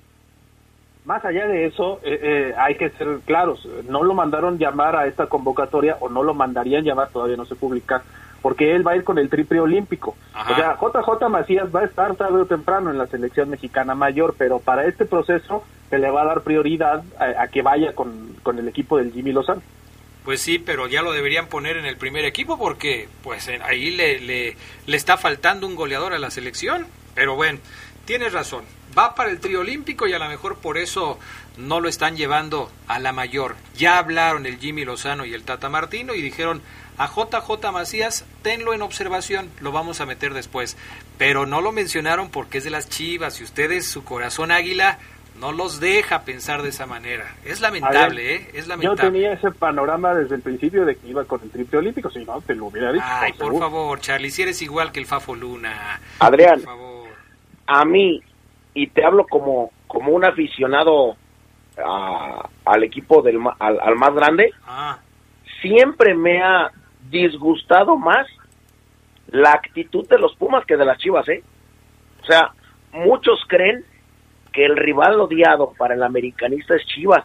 más 1.05 1.25
allá 1.25 1.47
de 1.47 1.67
eso, 1.67 2.01
eh, 2.03 2.19
eh, 2.23 2.55
hay 2.59 2.77
que 2.77 2.91
ser 2.91 3.19
claros. 3.27 3.67
No 3.89 4.03
lo 4.03 4.15
mandaron 4.15 4.59
llamar 4.59 4.97
a 4.97 5.07
esta 5.07 5.27
convocatoria 5.27 5.97
o 6.01 6.09
no 6.09 6.23
lo 6.23 6.35
mandarían 6.35 6.85
llamar, 6.85 7.09
todavía 7.11 7.37
no 7.37 7.45
se 7.45 7.55
publica, 7.57 8.03
porque 8.43 8.75
él 8.75 8.87
va 8.87 8.93
a 8.93 8.97
ir 8.97 9.05
con 9.05 9.19
el 9.19 9.29
triple 9.29 9.61
olímpico. 9.61 10.17
Ajá. 10.33 10.53
O 10.79 10.91
sea, 10.93 11.03
JJ 11.03 11.29
Macías 11.29 11.75
va 11.75 11.81
a 11.81 11.85
estar 11.85 12.15
tarde 12.17 12.43
o 12.43 12.47
temprano 12.47 12.91
en 12.91 12.99
la 12.99 13.07
selección 13.07 13.51
mexicana 13.51 13.95
mayor, 13.95 14.35
pero 14.39 14.59
para 14.61 14.87
este 14.87 15.05
proceso 15.05 15.65
se 15.91 15.99
le 15.99 16.11
va 16.11 16.23
a 16.23 16.27
dar 16.27 16.41
prioridad 16.43 17.03
a, 17.19 17.43
a 17.43 17.49
que 17.49 17.63
vaya 17.63 17.95
con, 17.95 18.35
con 18.43 18.59
el 18.59 18.67
equipo 18.69 18.99
del 18.99 19.13
Jimmy 19.13 19.33
Lozano. 19.33 19.63
Pues 20.25 20.41
sí, 20.41 20.59
pero 20.59 20.87
ya 20.89 21.03
lo 21.03 21.13
deberían 21.13 21.49
poner 21.49 21.77
en 21.77 21.85
el 21.85 21.99
primer 21.99 22.25
equipo 22.25 22.59
porque 22.59 23.09
pues 23.23 23.47
en- 23.49 23.61
ahí 23.61 23.91
le, 23.91 24.21
le, 24.21 24.57
le 24.87 24.97
está 24.97 25.19
faltando 25.19 25.67
un 25.67 25.75
goleador 25.77 26.15
a 26.15 26.19
la 26.19 26.31
selección. 26.31 26.87
Pero 27.15 27.37
bueno, 27.37 27.59
tienes 28.07 28.33
razón. 28.33 28.65
Va 28.97 29.15
para 29.15 29.31
el 29.31 29.41
trío 29.41 29.61
olímpico 29.61 30.07
y 30.07 30.13
a 30.13 30.19
lo 30.19 30.29
mejor 30.29 30.57
por 30.59 30.79
eso 30.79 31.19
no 31.57 31.81
lo 31.81 31.89
están 31.89 32.17
llevando 32.17 32.71
a 32.87 32.99
la 32.99 33.13
mayor. 33.13 33.57
Ya 33.77 33.99
hablaron 33.99 34.47
el 34.47 34.59
Jimmy 34.59 34.85
Lozano 34.85 35.25
y 35.25 35.35
el 35.35 35.43
Tata 35.45 35.69
Martino 35.69 36.15
y 36.15 36.23
dijeron 36.23 36.63
a 36.97 37.09
JJ 37.09 37.73
Macías, 37.73 38.25
tenlo 38.43 38.73
en 38.73 38.83
observación, 38.83 39.51
lo 39.61 39.73
vamos 39.73 40.01
a 40.01 40.07
meter 40.07 40.33
después. 40.33 40.77
Pero 41.19 41.45
no 41.47 41.61
lo 41.61 41.73
mencionaron 41.73 42.31
porque 42.31 42.59
es 42.59 42.65
de 42.65 42.71
las 42.71 42.89
chivas 42.89 43.41
y 43.41 43.45
ustedes, 43.45 43.87
su 43.87 44.05
corazón 44.05 44.53
águila, 44.53 44.99
no 45.41 45.51
los 45.51 45.81
deja 45.81 46.23
pensar 46.23 46.63
de 46.63 46.69
esa 46.69 46.87
manera. 46.87 47.35
Es 47.45 47.61
lamentable, 47.61 48.37
¿eh? 48.37 48.51
Es 48.55 48.67
Yo 48.67 48.69
lamentable. 48.77 49.11
tenía 49.11 49.33
ese 49.33 49.51
panorama 49.51 50.15
desde 50.15 50.37
el 50.37 50.43
principio 50.43 50.85
de 50.85 50.95
que 50.95 51.09
iba 51.09 51.25
con 51.25 51.41
el 51.43 51.51
triple 51.51 51.79
olímpico, 51.79 52.09
si 52.11 52.25
no, 52.25 52.41
te 52.43 52.55
lo 52.55 52.67
hubiera 52.67 52.93
dicho. 52.93 53.05
Ay, 53.09 53.33
por 53.33 53.47
seguro. 53.49 53.59
favor, 53.59 54.01
Charlie, 54.01 54.31
si 54.31 54.43
eres 54.43 54.63
igual 54.63 54.93
que 54.93 55.01
el 55.01 55.07
Fafo 55.07 55.35
Luna. 55.35 56.01
Adrián. 56.21 56.61
Por 56.61 56.65
favor. 56.65 57.09
a 57.67 57.85
mí, 57.85 58.23
y 58.75 58.89
te 58.89 59.05
hablo 59.05 59.27
como, 59.27 59.71
como 59.87 60.11
un 60.13 60.25
aficionado 60.25 61.17
a- 61.79 62.49
al 62.65 62.85
equipo 62.85 63.23
del, 63.23 63.39
al, 63.59 63.81
al 63.81 63.97
más 63.97 64.15
grande, 64.15 64.53
Ah, 64.67 64.99
siempre 65.63 66.15
me 66.15 66.43
ha 66.43 66.71
disgustado 67.11 67.97
más 67.97 68.27
la 69.29 69.53
actitud 69.53 70.07
de 70.09 70.19
los 70.19 70.35
Pumas 70.37 70.65
que 70.67 70.77
de 70.77 70.85
las 70.85 70.99
Chivas, 70.99 71.29
¿eh? 71.29 71.43
O 72.23 72.27
sea, 72.27 72.53
muchos 72.93 73.41
creen 73.49 73.85
que 74.53 74.65
el 74.65 74.77
rival 74.77 75.21
odiado 75.21 75.73
para 75.77 75.95
el 75.95 76.03
americanista 76.03 76.77
es 76.77 76.87
Chivas. 76.87 77.25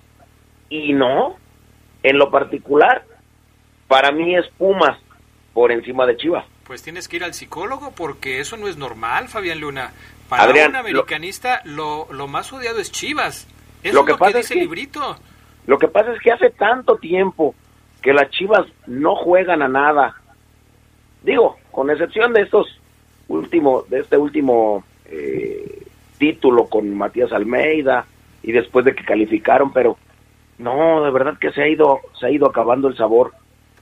Y 0.70 0.94
no, 0.94 1.36
en 2.04 2.18
lo 2.18 2.32
particular, 2.32 3.04
para 3.88 4.12
mí 4.12 4.36
es 4.36 4.48
Pumas 4.58 4.98
por 5.54 5.72
encima 5.72 6.06
de 6.06 6.18
Chivas. 6.18 6.46
pues 6.64 6.84
tienes 6.84 7.08
que 7.08 7.18
ir 7.18 7.24
al 7.24 7.34
psicólogo 7.34 7.92
porque 7.96 8.40
eso 8.40 8.56
no 8.58 8.68
es 8.68 8.78
normal, 8.78 9.28
Fabián 9.28 9.60
Luna. 9.60 9.92
Para 10.30 10.44
Adrián, 10.44 10.70
un 10.72 10.76
americanista 10.78 11.62
lo, 11.66 12.08
lo 12.12 12.28
más 12.28 12.52
odiado 12.54 12.80
es 12.80 12.92
Chivas. 12.92 13.48
Eso 13.84 13.94
Lo 13.96 14.02
es 14.02 14.06
que 14.06 14.12
lo 14.12 14.18
que 14.18 14.20
pasa 14.20 14.38
dice 14.38 14.40
es 14.40 14.52
el 14.52 14.56
que- 14.58 14.62
librito. 14.62 15.18
Lo 15.66 15.78
que 15.78 15.88
pasa 15.88 16.14
es 16.14 16.20
que 16.22 16.32
hace 16.32 16.50
tanto 16.52 16.98
tiempo 16.98 17.56
que 18.02 18.14
las 18.14 18.30
Chivas 18.32 18.66
no 18.88 19.16
juegan 19.16 19.62
a 19.62 19.68
nada. 19.68 20.16
Digo, 21.24 21.58
con 21.72 21.90
excepción 21.90 22.34
de 22.34 22.42
estos 22.44 22.68
último, 23.28 23.84
de 23.90 24.00
este 24.00 24.18
último 24.18 24.84
eh, 25.06 25.84
título 26.18 26.66
con 26.68 26.96
Matías 26.98 27.32
Almeida 27.32 28.06
y 28.42 28.52
después 28.52 28.86
de 28.86 28.96
que 28.96 29.04
calificaron, 29.04 29.72
pero 29.74 29.98
no, 30.58 31.04
de 31.04 31.12
verdad 31.12 31.38
que 31.40 31.52
se 31.52 31.62
ha 31.62 31.68
ido, 31.68 32.00
se 32.20 32.26
ha 32.28 32.32
ido 32.32 32.48
acabando 32.48 32.88
el 32.88 32.96
sabor 32.98 33.34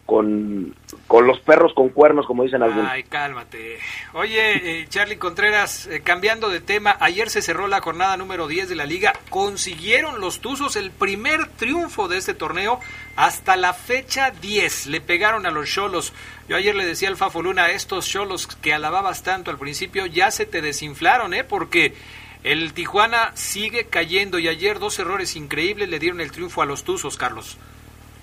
con, 0.08 0.74
con 1.06 1.28
los 1.28 1.40
perros 1.42 1.74
con 1.76 1.90
cuernos, 1.90 2.26
como 2.26 2.44
dicen 2.44 2.64
algunos. 2.64 2.90
Ay, 2.90 3.04
cálmate. 3.04 3.78
Oye, 4.14 4.82
eh, 4.82 4.88
Charlie 4.88 5.18
Contreras, 5.18 5.86
eh, 5.88 6.02
cambiando 6.02 6.48
de 6.48 6.62
tema, 6.62 6.96
ayer 7.02 7.30
se 7.30 7.42
cerró 7.42 7.68
la 7.68 7.82
jornada 7.82 8.16
número 8.16 8.48
10 8.48 8.70
de 8.70 8.76
la 8.76 8.86
liga. 8.86 9.12
Consiguieron 9.30 10.22
los 10.22 10.40
Tuzos 10.40 10.78
el 10.78 10.92
primer 10.92 11.48
triunfo 11.50 12.08
de 12.08 12.18
este 12.18 12.34
torneo 12.34 12.80
hasta 13.18 13.58
la 13.58 13.74
fecha 13.74 14.32
10. 14.32 14.88
Le 14.88 15.02
pegaron 15.02 15.46
a 15.46 15.52
los 15.52 15.70
Cholos. 15.70 16.14
Yo 16.48 16.56
ayer 16.56 16.74
le 16.74 16.86
decía 16.86 17.10
al 17.10 17.18
Fafo 17.18 17.44
Luna, 17.44 17.72
estos 17.72 18.08
Cholos 18.08 18.48
que 18.48 18.74
alababas 18.74 19.24
tanto 19.24 19.52
al 19.52 19.60
principio 19.60 20.06
ya 20.06 20.32
se 20.32 20.46
te 20.46 20.62
desinflaron, 20.62 21.34
¿eh? 21.34 21.44
Porque 21.44 21.94
el 22.44 22.74
Tijuana 22.74 23.34
sigue 23.36 23.88
cayendo 23.88 24.40
y 24.40 24.48
ayer 24.48 24.80
dos 24.80 25.00
errores 25.00 25.36
increíbles 25.36 25.90
le 25.90 26.00
dieron 26.00 26.22
el 26.22 26.32
triunfo 26.32 26.62
a 26.62 26.66
los 26.66 26.86
Tuzos, 26.86 27.18
Carlos. 27.18 27.58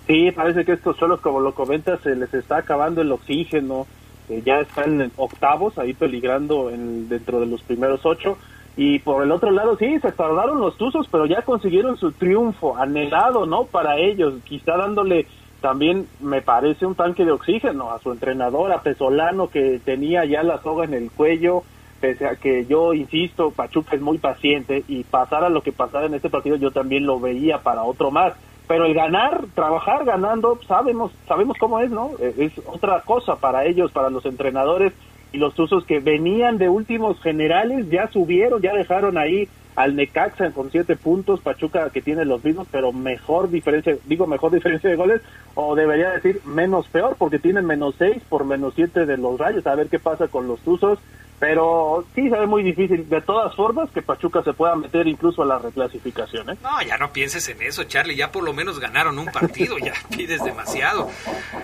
Sí, 0.06 0.30
parece 0.32 0.64
que 0.64 0.72
estos 0.72 0.96
solos, 0.96 1.20
como 1.20 1.40
lo 1.40 1.54
comentas, 1.54 2.00
se 2.02 2.14
les 2.14 2.32
está 2.34 2.58
acabando 2.58 3.00
el 3.00 3.12
oxígeno. 3.12 3.86
eh, 4.28 4.42
ya 4.44 4.60
están 4.60 5.00
en 5.00 5.12
octavos, 5.16 5.78
ahí 5.78 5.92
peligrando 5.92 6.70
en, 6.70 7.08
dentro 7.08 7.40
de 7.40 7.46
los 7.46 7.62
primeros 7.62 8.04
ocho. 8.04 8.38
Y 8.76 8.98
por 8.98 9.22
el 9.22 9.30
otro 9.30 9.50
lado, 9.50 9.76
sí, 9.76 9.98
se 10.00 10.12
tardaron 10.12 10.60
los 10.60 10.76
Tuzos, 10.76 11.06
pero 11.10 11.26
ya 11.26 11.42
consiguieron 11.42 11.96
su 11.96 12.12
triunfo, 12.12 12.76
anhelado, 12.76 13.46
¿no? 13.46 13.64
Para 13.64 13.98
ellos, 13.98 14.34
quizá 14.44 14.76
dándole 14.76 15.26
también, 15.60 16.06
me 16.20 16.42
parece, 16.42 16.84
un 16.84 16.94
tanque 16.94 17.24
de 17.24 17.32
oxígeno 17.32 17.90
a 17.92 18.00
su 18.00 18.12
entrenador, 18.12 18.72
a 18.72 18.82
Pesolano, 18.82 19.48
que 19.48 19.80
tenía 19.84 20.24
ya 20.24 20.42
la 20.42 20.60
soga 20.60 20.84
en 20.84 20.94
el 20.94 21.10
cuello, 21.10 21.62
pese 22.00 22.26
a 22.26 22.36
que 22.36 22.66
yo 22.66 22.92
insisto, 22.92 23.50
Pachuca 23.50 23.96
es 23.96 24.02
muy 24.02 24.18
paciente 24.18 24.84
y 24.88 25.04
pasara 25.04 25.48
lo 25.48 25.62
que 25.62 25.72
pasara 25.72 26.06
en 26.06 26.14
este 26.14 26.28
partido, 26.28 26.56
yo 26.56 26.70
también 26.70 27.06
lo 27.06 27.18
veía 27.20 27.58
para 27.58 27.84
otro 27.84 28.10
más. 28.10 28.34
Pero 28.74 28.86
el 28.86 28.94
ganar, 28.94 29.44
trabajar 29.54 30.04
ganando, 30.04 30.58
sabemos, 30.66 31.12
sabemos 31.28 31.56
cómo 31.60 31.78
es, 31.78 31.92
¿no? 31.92 32.10
Es 32.18 32.50
otra 32.66 33.02
cosa 33.02 33.36
para 33.36 33.64
ellos, 33.66 33.92
para 33.92 34.10
los 34.10 34.26
entrenadores 34.26 34.92
y 35.30 35.38
los 35.38 35.54
Tuzos 35.54 35.84
que 35.84 36.00
venían 36.00 36.58
de 36.58 36.68
últimos 36.68 37.20
generales, 37.20 37.88
ya 37.88 38.08
subieron, 38.08 38.60
ya 38.60 38.74
dejaron 38.74 39.16
ahí 39.16 39.48
al 39.76 39.94
Necaxa 39.94 40.50
con 40.50 40.72
siete 40.72 40.96
puntos, 40.96 41.40
Pachuca 41.40 41.88
que 41.90 42.02
tiene 42.02 42.24
los 42.24 42.42
mismos, 42.42 42.66
pero 42.68 42.90
mejor 42.90 43.48
diferencia, 43.48 43.96
digo 44.06 44.26
mejor 44.26 44.50
diferencia 44.52 44.90
de 44.90 44.96
goles, 44.96 45.22
o 45.54 45.76
debería 45.76 46.10
decir 46.10 46.40
menos 46.44 46.88
peor, 46.88 47.14
porque 47.16 47.38
tienen 47.38 47.66
menos 47.66 47.94
seis 47.96 48.24
por 48.28 48.44
menos 48.44 48.74
siete 48.74 49.06
de 49.06 49.16
los 49.16 49.38
rayos, 49.38 49.64
a 49.68 49.76
ver 49.76 49.86
qué 49.86 50.00
pasa 50.00 50.26
con 50.26 50.48
los 50.48 50.58
Tuzos, 50.62 50.98
pero 51.38 52.04
sí 52.14 52.28
se 52.28 52.38
ve 52.38 52.46
muy 52.46 52.62
difícil, 52.62 53.08
de 53.08 53.20
todas 53.20 53.54
formas, 53.54 53.90
que 53.90 54.02
Pachuca 54.02 54.42
se 54.42 54.52
pueda 54.52 54.76
meter 54.76 55.06
incluso 55.06 55.42
a 55.42 55.46
la 55.46 55.58
reclasificación, 55.58 56.50
¿eh? 56.50 56.56
No, 56.62 56.82
ya 56.82 56.96
no 56.96 57.12
pienses 57.12 57.48
en 57.48 57.62
eso, 57.62 57.84
Charlie. 57.84 58.16
Ya 58.16 58.30
por 58.30 58.44
lo 58.44 58.52
menos 58.52 58.80
ganaron 58.80 59.18
un 59.18 59.26
partido. 59.26 59.76
Ya 59.78 59.94
pides 60.16 60.42
demasiado. 60.44 61.08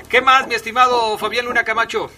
¿Qué 0.08 0.20
más, 0.20 0.46
mi 0.48 0.54
estimado 0.54 1.16
Fabián 1.18 1.46
Luna 1.46 1.64
Camacho? 1.64 2.10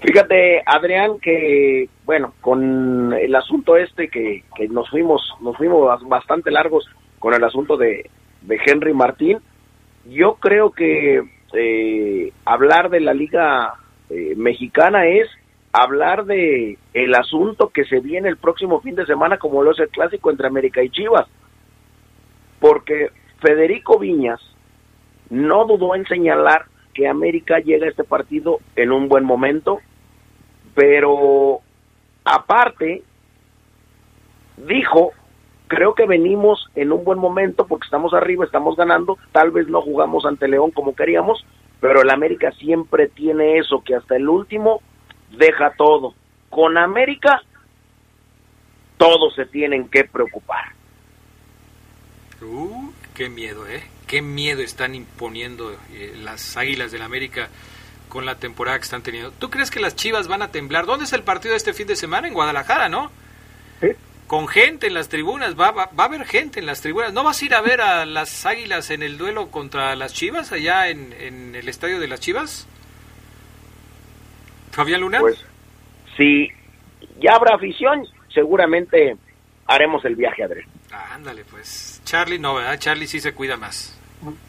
Fíjate, 0.00 0.62
Adrián, 0.64 1.18
que 1.20 1.88
bueno, 2.04 2.34
con 2.40 3.12
el 3.12 3.34
asunto 3.34 3.76
este 3.76 4.08
que, 4.08 4.44
que 4.56 4.68
nos 4.68 4.88
fuimos, 4.88 5.22
nos 5.40 5.56
fuimos 5.56 6.00
bastante 6.08 6.50
largos 6.50 6.88
con 7.18 7.34
el 7.34 7.44
asunto 7.44 7.76
de, 7.76 8.08
de 8.42 8.58
Henry 8.64 8.94
Martín, 8.94 9.38
yo 10.06 10.36
creo 10.36 10.70
que 10.70 11.22
eh, 11.52 12.32
hablar 12.44 12.90
de 12.90 13.00
la 13.00 13.14
liga 13.14 13.74
eh, 14.08 14.34
mexicana 14.36 15.06
es 15.06 15.28
hablar 15.82 16.24
de 16.24 16.78
el 16.94 17.14
asunto 17.14 17.68
que 17.68 17.84
se 17.84 18.00
viene 18.00 18.28
el 18.28 18.38
próximo 18.38 18.80
fin 18.80 18.94
de 18.94 19.04
semana 19.04 19.36
como 19.36 19.62
lo 19.62 19.72
es 19.72 19.78
el 19.78 19.90
clásico 19.90 20.30
entre 20.30 20.46
América 20.46 20.82
y 20.82 20.88
Chivas, 20.88 21.26
porque 22.60 23.10
Federico 23.40 23.98
Viñas 23.98 24.40
no 25.28 25.66
dudó 25.66 25.94
en 25.94 26.06
señalar 26.06 26.66
que 26.94 27.06
América 27.06 27.58
llega 27.58 27.86
a 27.86 27.90
este 27.90 28.04
partido 28.04 28.60
en 28.74 28.90
un 28.90 29.08
buen 29.08 29.24
momento, 29.24 29.80
pero 30.74 31.60
aparte 32.24 33.02
dijo, 34.56 35.12
creo 35.66 35.94
que 35.94 36.06
venimos 36.06 36.70
en 36.74 36.90
un 36.90 37.04
buen 37.04 37.18
momento 37.18 37.66
porque 37.66 37.84
estamos 37.84 38.14
arriba, 38.14 38.46
estamos 38.46 38.76
ganando, 38.76 39.18
tal 39.32 39.50
vez 39.50 39.68
no 39.68 39.82
jugamos 39.82 40.24
ante 40.24 40.48
León 40.48 40.70
como 40.70 40.94
queríamos, 40.94 41.44
pero 41.80 42.00
el 42.00 42.08
América 42.08 42.50
siempre 42.52 43.08
tiene 43.08 43.58
eso, 43.58 43.82
que 43.84 43.94
hasta 43.94 44.16
el 44.16 44.26
último 44.26 44.80
deja 45.30 45.72
todo. 45.76 46.14
Con 46.50 46.78
América 46.78 47.42
todos 48.96 49.34
se 49.34 49.46
tienen 49.46 49.88
que 49.88 50.04
preocupar. 50.04 50.72
Uh, 52.40 52.90
qué 53.14 53.28
miedo, 53.28 53.66
¿eh? 53.68 53.82
Qué 54.06 54.22
miedo 54.22 54.62
están 54.62 54.94
imponiendo 54.94 55.76
eh, 55.92 56.14
las 56.22 56.56
Águilas 56.56 56.92
del 56.92 57.02
América 57.02 57.48
con 58.08 58.24
la 58.24 58.36
temporada 58.36 58.78
que 58.78 58.84
están 58.84 59.02
teniendo. 59.02 59.32
¿Tú 59.32 59.50
crees 59.50 59.70
que 59.70 59.80
las 59.80 59.96
Chivas 59.96 60.28
van 60.28 60.42
a 60.42 60.50
temblar? 60.50 60.86
¿Dónde 60.86 61.06
es 61.06 61.12
el 61.12 61.22
partido 61.22 61.52
de 61.52 61.58
este 61.58 61.74
fin 61.74 61.86
de 61.86 61.96
semana? 61.96 62.28
En 62.28 62.34
Guadalajara, 62.34 62.88
¿no? 62.88 63.10
Sí. 63.80 63.88
Con 64.26 64.48
gente 64.48 64.86
en 64.86 64.94
las 64.94 65.08
tribunas, 65.08 65.58
va, 65.58 65.72
va, 65.72 65.90
va 65.98 66.04
a 66.04 66.06
haber 66.06 66.24
gente 66.24 66.60
en 66.60 66.66
las 66.66 66.80
tribunas. 66.80 67.12
¿No 67.12 67.24
vas 67.24 67.40
a 67.40 67.44
ir 67.44 67.54
a 67.54 67.60
ver 67.60 67.80
a 67.80 68.06
las 68.06 68.46
Águilas 68.46 68.90
en 68.90 69.02
el 69.02 69.18
duelo 69.18 69.50
contra 69.50 69.94
las 69.96 70.12
Chivas 70.12 70.52
allá 70.52 70.88
en, 70.88 71.12
en 71.12 71.54
el 71.54 71.68
estadio 71.68 71.98
de 72.00 72.08
las 72.08 72.20
Chivas? 72.20 72.68
Fabián 74.76 75.00
Luna. 75.00 75.20
Pues 75.20 75.42
si 76.18 76.50
ya 77.18 77.34
habrá 77.34 77.54
afición, 77.54 78.06
seguramente 78.32 79.16
haremos 79.66 80.04
el 80.04 80.16
viaje, 80.16 80.44
Adrián. 80.44 80.68
Ah, 80.92 81.14
ándale, 81.14 81.44
pues. 81.50 82.02
Charlie 82.04 82.38
no, 82.38 82.54
¿verdad? 82.56 82.78
Charlie 82.78 83.06
sí 83.06 83.18
se 83.18 83.32
cuida 83.32 83.56
más. 83.56 83.98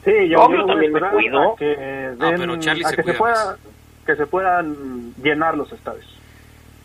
Sí, 0.03 0.11
yo, 0.29 0.43
a 0.43 0.65
también 0.67 0.91
me 0.91 0.99
cuido. 0.99 1.53
a 1.53 1.55
que, 1.57 2.11
No, 2.17 2.31
pero 2.37 2.59
Charlie 2.59 2.85
a 2.85 2.89
se 2.89 2.95
que 2.97 3.03
cuida 3.03 3.17
pueda, 3.17 3.57
que 4.05 4.15
se 4.17 4.27
puedan 4.27 5.13
llenar 5.15 5.55
los 5.57 5.71
estadios. 5.71 6.05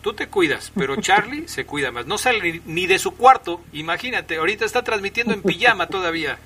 Tú 0.01 0.13
te 0.13 0.27
cuidas, 0.27 0.71
pero 0.75 0.95
Charlie 0.97 1.47
se 1.49 1.65
cuida 1.65 1.91
más. 1.91 2.05
No 2.05 2.17
sale 2.17 2.39
ni, 2.41 2.61
ni 2.65 2.87
de 2.87 2.97
su 2.97 3.15
cuarto. 3.17 3.61
Imagínate, 3.73 4.37
ahorita 4.37 4.63
está 4.63 4.83
transmitiendo 4.83 5.33
en 5.33 5.41
pijama 5.41 5.87
todavía. 5.87 6.37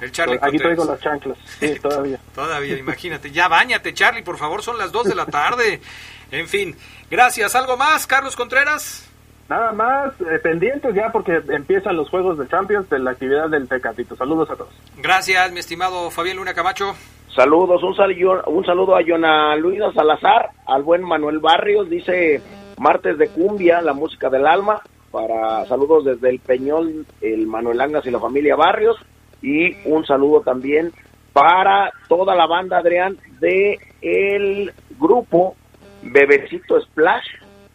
El 0.00 0.12
Charlie 0.12 0.36
Aquí 0.36 0.42
Contreras. 0.58 0.62
traigo 0.76 0.84
las 0.84 1.00
chanclas, 1.00 1.38
sí, 1.58 1.74
todavía. 1.80 2.20
Todavía, 2.34 2.78
imagínate. 2.78 3.32
Ya 3.32 3.48
bañate, 3.48 3.92
Charlie, 3.94 4.22
por 4.22 4.36
favor, 4.38 4.62
son 4.62 4.78
las 4.78 4.92
2 4.92 5.08
de 5.08 5.14
la 5.16 5.26
tarde. 5.26 5.80
En 6.30 6.46
fin, 6.46 6.74
gracias. 7.10 7.54
¿Algo 7.54 7.76
más, 7.76 8.06
Carlos 8.06 8.36
Contreras? 8.36 9.04
Nada 9.48 9.72
más, 9.72 10.12
eh, 10.20 10.38
pendientes 10.42 10.94
ya 10.94 11.10
porque 11.10 11.40
empiezan 11.48 11.96
los 11.96 12.10
juegos 12.10 12.38
de 12.38 12.46
Champions 12.48 12.88
de 12.90 12.98
la 12.98 13.12
actividad 13.12 13.48
del 13.48 13.66
Tecatito. 13.66 14.14
Saludos 14.14 14.50
a 14.50 14.56
todos. 14.56 14.74
Gracias, 14.98 15.50
mi 15.52 15.60
estimado 15.60 16.10
Fabián 16.10 16.36
Luna 16.36 16.52
Camacho. 16.52 16.94
Saludos, 17.34 17.82
un, 17.82 17.94
sal- 17.94 18.14
un 18.46 18.66
saludo 18.66 18.94
a 18.96 19.00
Yona 19.02 19.56
Luisa 19.56 19.90
Salazar, 19.94 20.50
al 20.66 20.82
buen 20.82 21.02
Manuel 21.02 21.38
Barrios, 21.38 21.88
dice 21.88 22.42
martes 22.78 23.16
de 23.16 23.28
cumbia, 23.28 23.80
la 23.80 23.92
música 23.94 24.28
del 24.28 24.46
alma, 24.46 24.82
para 25.10 25.64
saludos 25.66 26.04
desde 26.04 26.28
el 26.30 26.40
Peñol, 26.40 27.06
el 27.22 27.46
Manuel 27.46 27.80
Angas 27.80 28.04
y 28.06 28.10
la 28.10 28.18
familia 28.20 28.54
Barrios, 28.56 28.96
y 29.40 29.76
un 29.86 30.04
saludo 30.04 30.40
también 30.42 30.92
para 31.32 31.90
toda 32.08 32.34
la 32.34 32.46
banda, 32.46 32.78
Adrián, 32.78 33.16
de 33.40 33.78
el 34.02 34.72
grupo 34.98 35.54
Bebecito 36.02 36.80
Splash, 36.80 37.26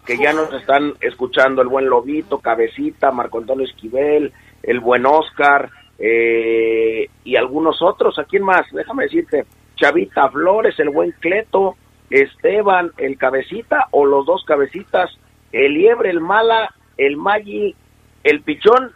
que 0.05 0.17
ya 0.17 0.33
nos 0.33 0.53
están 0.53 0.93
escuchando 1.01 1.62
el 1.62 1.67
buen 1.67 1.89
Lobito, 1.89 2.39
Cabecita, 2.39 3.12
Marco 3.12 3.39
Antonio 3.39 3.65
Esquivel, 3.65 4.33
el 4.62 4.79
buen 4.79 5.05
Oscar, 5.05 5.69
eh, 5.99 7.07
y 7.23 7.36
algunos 7.36 7.81
otros. 7.81 8.17
¿A 8.19 8.25
quién 8.25 8.43
más? 8.43 8.65
Déjame 8.71 9.03
decirte, 9.03 9.45
Chavita 9.75 10.29
Flores, 10.29 10.77
el 10.79 10.89
buen 10.89 11.12
Cleto, 11.19 11.75
Esteban, 12.09 12.91
el 12.97 13.17
Cabecita, 13.17 13.88
o 13.91 14.05
los 14.05 14.25
dos 14.25 14.43
Cabecitas, 14.45 15.09
el 15.51 15.73
Liebre, 15.73 16.09
el 16.09 16.19
Mala, 16.19 16.73
el 16.97 17.17
Maggi, 17.17 17.75
el 18.23 18.41
Pichón, 18.41 18.91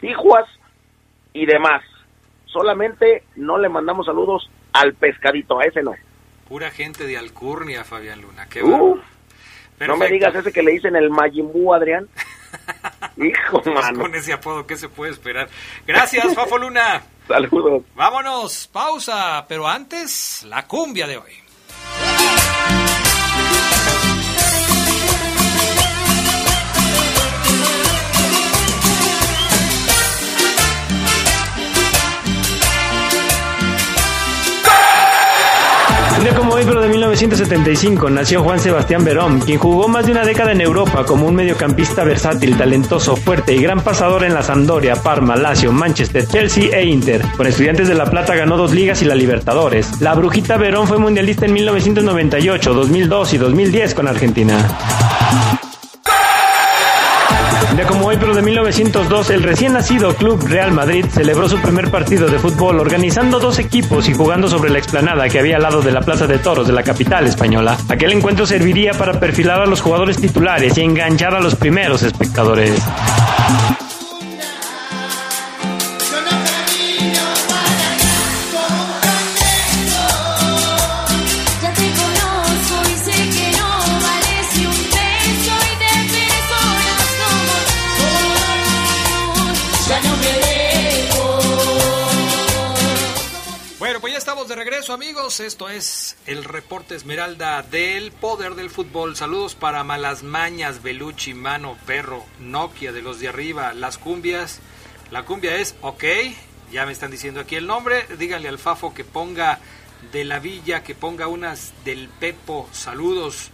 Tijuas 0.00 0.46
y 1.32 1.46
demás. 1.46 1.82
Solamente 2.46 3.24
no 3.36 3.58
le 3.58 3.68
mandamos 3.68 4.06
saludos 4.06 4.50
al 4.72 4.94
pescadito, 4.94 5.58
a 5.58 5.64
ese 5.64 5.82
no. 5.82 5.94
Pura 6.48 6.70
gente 6.70 7.04
de 7.06 7.18
Alcurnia, 7.18 7.84
Fabián 7.84 8.20
Luna. 8.22 8.46
Qué 8.48 8.62
Uh, 8.62 8.98
no 9.86 9.96
me 9.96 10.08
digas 10.08 10.34
ese 10.34 10.50
que 10.52 10.62
le 10.62 10.72
dicen 10.72 10.96
el 10.96 11.10
Majimbu, 11.10 11.72
Adrián. 11.74 12.08
Hijo, 13.16 13.62
Pues 13.62 13.74
mano. 13.74 14.00
con 14.00 14.14
ese 14.14 14.32
apodo, 14.32 14.66
¿qué 14.66 14.76
se 14.76 14.88
puede 14.88 15.12
esperar? 15.12 15.48
Gracias, 15.86 16.34
Fafo 16.34 16.56
Luna. 16.58 17.02
Saludos. 17.28 17.82
Vámonos, 17.94 18.66
pausa, 18.68 19.44
pero 19.48 19.68
antes, 19.68 20.44
la 20.48 20.66
cumbia 20.66 21.06
de 21.06 21.18
hoy. 21.18 21.32
Hoy, 36.58 36.64
de 36.64 36.88
1975, 36.88 38.10
nació 38.10 38.42
Juan 38.42 38.58
Sebastián 38.58 39.04
Verón, 39.04 39.38
quien 39.40 39.58
jugó 39.58 39.86
más 39.86 40.06
de 40.06 40.12
una 40.12 40.24
década 40.24 40.50
en 40.50 40.60
Europa 40.60 41.04
como 41.04 41.26
un 41.26 41.34
mediocampista 41.36 42.02
versátil, 42.02 42.56
talentoso, 42.56 43.14
fuerte 43.14 43.54
y 43.54 43.62
gran 43.62 43.80
pasador 43.80 44.24
en 44.24 44.34
la 44.34 44.42
Sampdoria, 44.42 44.96
Parma, 44.96 45.36
Lazio, 45.36 45.70
Manchester, 45.72 46.26
Chelsea 46.26 46.76
e 46.76 46.84
Inter. 46.84 47.22
Con 47.36 47.46
Estudiantes 47.46 47.86
de 47.86 47.94
La 47.94 48.10
Plata 48.10 48.34
ganó 48.34 48.56
dos 48.56 48.72
ligas 48.72 49.02
y 49.02 49.04
la 49.04 49.14
Libertadores. 49.14 50.00
La 50.00 50.14
Brujita 50.14 50.56
Verón 50.56 50.88
fue 50.88 50.98
mundialista 50.98 51.46
en 51.46 51.52
1998, 51.52 52.74
2002 52.74 53.34
y 53.34 53.38
2010 53.38 53.94
con 53.94 54.08
Argentina. 54.08 55.67
Día 57.78 57.86
como 57.86 58.06
hoy, 58.06 58.16
pero 58.18 58.34
de 58.34 58.42
1902, 58.42 59.30
el 59.30 59.44
recién 59.44 59.74
nacido 59.74 60.12
Club 60.16 60.44
Real 60.48 60.72
Madrid 60.72 61.04
celebró 61.08 61.48
su 61.48 61.62
primer 61.62 61.92
partido 61.92 62.26
de 62.26 62.40
fútbol 62.40 62.80
organizando 62.80 63.38
dos 63.38 63.60
equipos 63.60 64.08
y 64.08 64.14
jugando 64.14 64.48
sobre 64.48 64.70
la 64.70 64.78
explanada 64.78 65.28
que 65.28 65.38
había 65.38 65.58
al 65.58 65.62
lado 65.62 65.80
de 65.80 65.92
la 65.92 66.00
Plaza 66.00 66.26
de 66.26 66.38
Toros 66.38 66.66
de 66.66 66.72
la 66.72 66.82
capital 66.82 67.28
española. 67.28 67.78
Aquel 67.88 68.10
encuentro 68.10 68.46
serviría 68.46 68.94
para 68.94 69.20
perfilar 69.20 69.60
a 69.60 69.66
los 69.66 69.80
jugadores 69.80 70.16
titulares 70.16 70.76
y 70.76 70.80
enganchar 70.80 71.36
a 71.36 71.40
los 71.40 71.54
primeros 71.54 72.02
espectadores. 72.02 72.82
De 94.48 94.54
regreso, 94.54 94.94
amigos. 94.94 95.40
Esto 95.40 95.68
es 95.68 96.16
el 96.24 96.42
reporte 96.42 96.94
Esmeralda 96.94 97.62
del 97.62 98.12
poder 98.12 98.54
del 98.54 98.70
fútbol. 98.70 99.14
Saludos 99.14 99.54
para 99.54 99.84
Malas 99.84 100.22
Mañas, 100.22 100.82
Beluchi, 100.82 101.34
Mano, 101.34 101.76
Perro, 101.84 102.24
Nokia 102.40 102.92
de 102.92 103.02
los 103.02 103.20
de 103.20 103.28
arriba, 103.28 103.74
las 103.74 103.98
cumbias. 103.98 104.60
La 105.10 105.24
cumbia 105.24 105.56
es 105.56 105.74
ok. 105.82 106.04
Ya 106.72 106.86
me 106.86 106.92
están 106.92 107.10
diciendo 107.10 107.40
aquí 107.40 107.56
el 107.56 107.66
nombre. 107.66 108.06
Díganle 108.18 108.48
al 108.48 108.58
Fafo 108.58 108.94
que 108.94 109.04
ponga 109.04 109.58
de 110.12 110.24
la 110.24 110.38
villa, 110.38 110.82
que 110.82 110.94
ponga 110.94 111.26
unas 111.28 111.74
del 111.84 112.08
Pepo. 112.08 112.70
Saludos. 112.72 113.50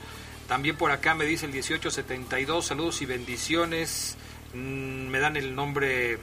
También 0.46 0.76
por 0.76 0.92
acá 0.92 1.16
me 1.16 1.24
dice 1.24 1.46
el 1.46 1.52
1872. 1.52 2.66
Saludos 2.66 3.02
y 3.02 3.07
bendiciones. 3.07 4.16
Mm, 4.55 5.09
me 5.09 5.19
dan 5.19 5.37
el 5.37 5.55
nombre 5.55 6.19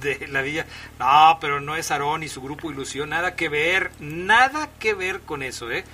de 0.00 0.28
la 0.28 0.42
villa. 0.42 0.66
No, 0.98 1.38
pero 1.40 1.60
no 1.60 1.76
es 1.76 1.90
Aarón 1.90 2.22
y 2.22 2.28
su 2.28 2.42
grupo 2.42 2.70
Ilusión. 2.70 3.10
Nada 3.10 3.36
que 3.36 3.48
ver, 3.48 3.90
nada 4.00 4.68
que 4.78 4.94
ver 4.94 5.20
con 5.20 5.42
eso, 5.42 5.70
¿eh? 5.70 5.84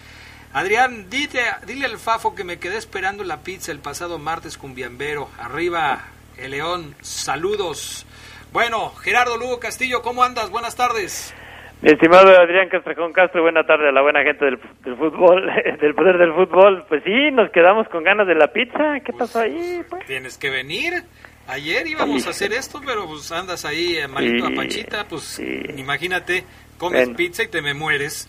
Adrián, 0.55 1.09
dile, 1.09 1.41
dile 1.67 1.87
al 1.87 1.97
Fafo 1.97 2.35
que 2.35 2.45
me 2.45 2.59
quedé 2.59 2.77
esperando 2.77 3.25
la 3.25 3.39
pizza 3.39 3.73
el 3.73 3.79
pasado 3.79 4.19
martes 4.19 4.59
cumbiambero. 4.59 5.29
Arriba, 5.39 6.01
el 6.37 6.51
León. 6.51 6.95
Saludos. 7.01 8.07
Bueno, 8.53 8.91
Gerardo 8.91 9.39
Lugo 9.39 9.59
Castillo, 9.61 10.03
¿cómo 10.03 10.23
andas? 10.23 10.51
Buenas 10.51 10.77
tardes. 10.77 11.35
Mi 11.81 11.91
estimado 11.91 12.29
Adrián 12.39 12.69
Castrejón 12.69 13.13
Castro, 13.13 13.43
buena 13.43 13.65
tarde 13.65 13.89
a 13.89 13.93
la 13.93 14.03
buena 14.03 14.23
gente 14.23 14.45
del, 14.45 14.61
del 14.85 14.97
fútbol, 14.97 15.51
del 15.81 15.95
poder 15.95 16.19
del 16.19 16.35
fútbol. 16.35 16.85
Pues 16.89 17.03
sí, 17.03 17.31
nos 17.33 17.51
quedamos 17.51 17.89
con 17.89 18.05
ganas 18.05 18.27
de 18.27 18.35
la 18.35 18.49
pizza. 18.49 19.01
¿Qué 19.01 19.13
pasó 19.13 19.41
ahí? 19.41 19.83
Pues? 19.89 20.05
Tienes 20.07 20.39
que 20.39 20.51
venir. 20.51 21.03
Ayer 21.53 21.87
íbamos 21.87 22.27
a 22.27 22.31
hacer 22.31 22.53
esto, 22.53 22.81
pero 22.85 23.07
pues 23.07 23.31
andas 23.33 23.65
ahí 23.65 23.97
eh, 23.99 24.09
malito 24.09 24.47
Sí, 24.47 24.53
a 24.53 24.57
Panchita, 24.57 25.05
pues 25.09 25.23
sí. 25.23 25.61
imagínate, 25.77 26.45
comes 26.79 27.01
Bueno. 27.05 27.17
pizza 27.17 27.43
y 27.43 27.49
te 27.49 27.61
me 27.61 27.75
mueres. 27.75 28.29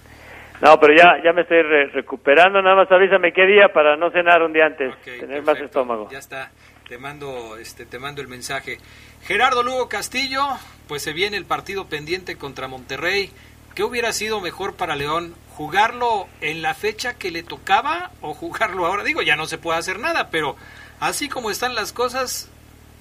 No, 0.62 0.80
pero 0.80 0.94
ya, 0.96 1.22
ya 1.24 1.34
me 1.34 1.42
estoy 1.42 1.62
re- 1.62 1.88
recuperando. 1.88 2.62
Nada 2.62 2.76
más 2.76 2.92
avísame 2.92 3.32
qué 3.34 3.46
día 3.46 3.70
para 3.74 3.96
no 3.98 4.12
cenar 4.12 4.42
un 4.44 4.54
día 4.54 4.66
antes, 4.66 4.94
tener 5.04 5.42
más 5.44 5.58
estómago. 5.60 6.10
Ya 6.12 6.20
está. 6.20 6.52
Te 6.88 6.98
mando, 6.98 7.56
este, 7.58 7.86
te 7.86 7.98
mando 7.98 8.22
el 8.22 8.28
mensaje. 8.28 8.78
Gerardo 9.26 9.64
Lugo 9.64 9.88
Castillo, 9.90 10.46
pues 10.88 11.02
se 11.02 11.14
viene 11.14 11.38
el 11.38 11.46
partido 11.46 11.88
pendiente 11.88 12.36
contra 12.38 12.68
Monterrey. 12.68 13.32
¿Qué 13.74 13.84
hubiera 13.84 14.12
sido 14.12 14.42
mejor 14.42 14.76
para 14.76 14.96
León? 14.96 15.34
¿Jugarlo 15.56 16.28
en 16.42 16.62
la 16.62 16.74
fecha 16.74 17.18
que 17.18 17.32
le 17.32 17.42
tocaba 17.42 18.12
o 18.22 18.34
jugarlo 18.34 18.86
ahora? 18.86 19.04
Digo, 19.04 19.22
ya 19.22 19.36
no 19.36 19.46
se 19.46 19.58
puede 19.58 19.80
hacer 19.80 20.00
nada, 20.00 20.30
pero 20.30 20.56
así 21.00 21.30
como 21.30 21.50
están 21.50 21.74
las 21.74 21.92
cosas, 21.94 22.52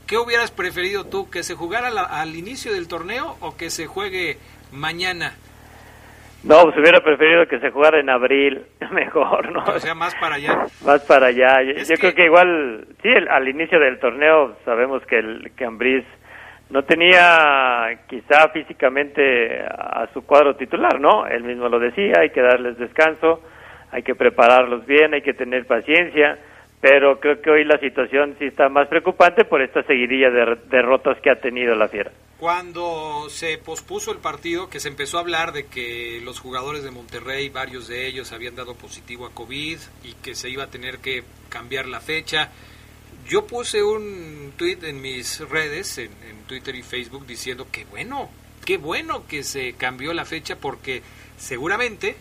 ¿qué 0.06 0.16
hubieras 0.18 0.50
preferido 0.50 1.04
tú? 1.06 1.30
¿Que 1.30 1.42
se 1.42 1.54
jugara 1.54 1.90
la- 1.90 2.02
al 2.04 2.34
inicio 2.36 2.72
del 2.72 2.88
torneo 2.88 3.36
o 3.40 3.56
que 3.56 3.70
se 3.70 3.86
juegue 3.86 4.38
mañana? 4.72 5.34
No, 6.44 6.62
pues 6.64 6.76
hubiera 6.76 7.00
preferido 7.00 7.46
que 7.46 7.60
se 7.60 7.70
jugara 7.70 8.00
en 8.00 8.10
abril, 8.10 8.62
mejor, 8.92 9.52
¿no? 9.52 9.62
O 9.64 9.78
sea, 9.78 9.94
más 9.94 10.14
para 10.16 10.34
allá. 10.36 10.66
Más 10.84 11.00
para 11.02 11.26
allá. 11.28 11.62
Yo, 11.62 11.70
Es 11.72 11.88
yo 11.88 11.94
que- 11.94 12.00
creo 12.00 12.14
que 12.14 12.24
igual, 12.24 12.86
sí, 13.02 13.08
el- 13.08 13.28
al 13.28 13.48
inicio 13.48 13.78
del 13.78 13.98
torneo 14.00 14.56
sabemos 14.64 15.04
que 15.06 15.18
el 15.18 15.52
que 15.56 15.64
Ambriz 15.64 16.04
no 16.70 16.82
tenía 16.84 17.96
quizá 18.08 18.48
físicamente 18.48 19.62
a 19.62 20.08
su 20.14 20.24
cuadro 20.24 20.56
titular, 20.56 20.98
¿no? 20.98 21.26
Él 21.26 21.44
mismo 21.44 21.68
lo 21.68 21.78
decía, 21.78 22.14
hay 22.20 22.30
que 22.30 22.40
darles 22.40 22.78
descanso, 22.78 23.42
hay 23.92 24.02
que 24.02 24.14
prepararlos 24.14 24.84
bien, 24.86 25.12
hay 25.14 25.20
que 25.22 25.34
tener 25.34 25.66
paciencia, 25.66 26.38
pero 26.82 27.20
creo 27.20 27.40
que 27.40 27.48
hoy 27.48 27.64
la 27.64 27.78
situación 27.78 28.34
sí 28.40 28.46
está 28.46 28.68
más 28.68 28.88
preocupante 28.88 29.44
por 29.44 29.62
esta 29.62 29.84
seguidilla 29.84 30.30
de 30.30 30.56
derrotas 30.68 31.16
que 31.22 31.30
ha 31.30 31.40
tenido 31.40 31.76
la 31.76 31.86
Fiera. 31.86 32.10
Cuando 32.40 33.28
se 33.28 33.56
pospuso 33.58 34.10
el 34.10 34.18
partido, 34.18 34.68
que 34.68 34.80
se 34.80 34.88
empezó 34.88 35.18
a 35.18 35.20
hablar 35.20 35.52
de 35.52 35.66
que 35.66 36.20
los 36.24 36.40
jugadores 36.40 36.82
de 36.82 36.90
Monterrey, 36.90 37.50
varios 37.50 37.86
de 37.86 38.08
ellos 38.08 38.32
habían 38.32 38.56
dado 38.56 38.74
positivo 38.74 39.26
a 39.26 39.30
COVID 39.30 39.78
y 40.02 40.14
que 40.24 40.34
se 40.34 40.50
iba 40.50 40.64
a 40.64 40.70
tener 40.70 40.98
que 40.98 41.22
cambiar 41.48 41.86
la 41.86 42.00
fecha, 42.00 42.50
yo 43.28 43.46
puse 43.46 43.80
un 43.84 44.52
tweet 44.56 44.78
en 44.82 45.00
mis 45.00 45.38
redes, 45.48 45.98
en, 45.98 46.10
en 46.28 46.42
Twitter 46.48 46.74
y 46.74 46.82
Facebook, 46.82 47.28
diciendo 47.28 47.68
que 47.70 47.84
bueno, 47.84 48.28
qué 48.66 48.76
bueno 48.76 49.24
que 49.28 49.44
se 49.44 49.74
cambió 49.74 50.12
la 50.12 50.24
fecha 50.24 50.56
porque 50.56 51.02
seguramente 51.36 52.16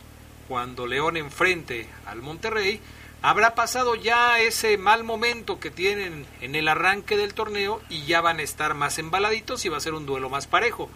cuando 0.48 0.86
León 0.86 1.18
enfrente 1.18 1.88
al 2.06 2.22
Monterrey, 2.22 2.80
habrá 3.22 3.56
pasado 3.56 3.96
ya 3.96 4.40
ese 4.40 4.78
mal 4.78 5.04
momento 5.04 5.60
que 5.60 5.72
tienen 5.72 6.26
en 6.42 6.56
el 6.56 6.68
arranque 6.68 7.18
del 7.18 7.34
torneo 7.34 7.82
y 7.90 8.06
ya 8.06 8.22
van 8.22 8.40
a 8.40 8.44
estar 8.44 8.74
más 8.74 9.00
embaladitos 9.00 9.66
y 9.66 9.70
va 9.70 9.78
a 9.78 9.82
ser 9.82 9.94
un 9.94 10.06
duelo 10.06 10.30
más 10.30 10.48
parejo. 10.48 10.90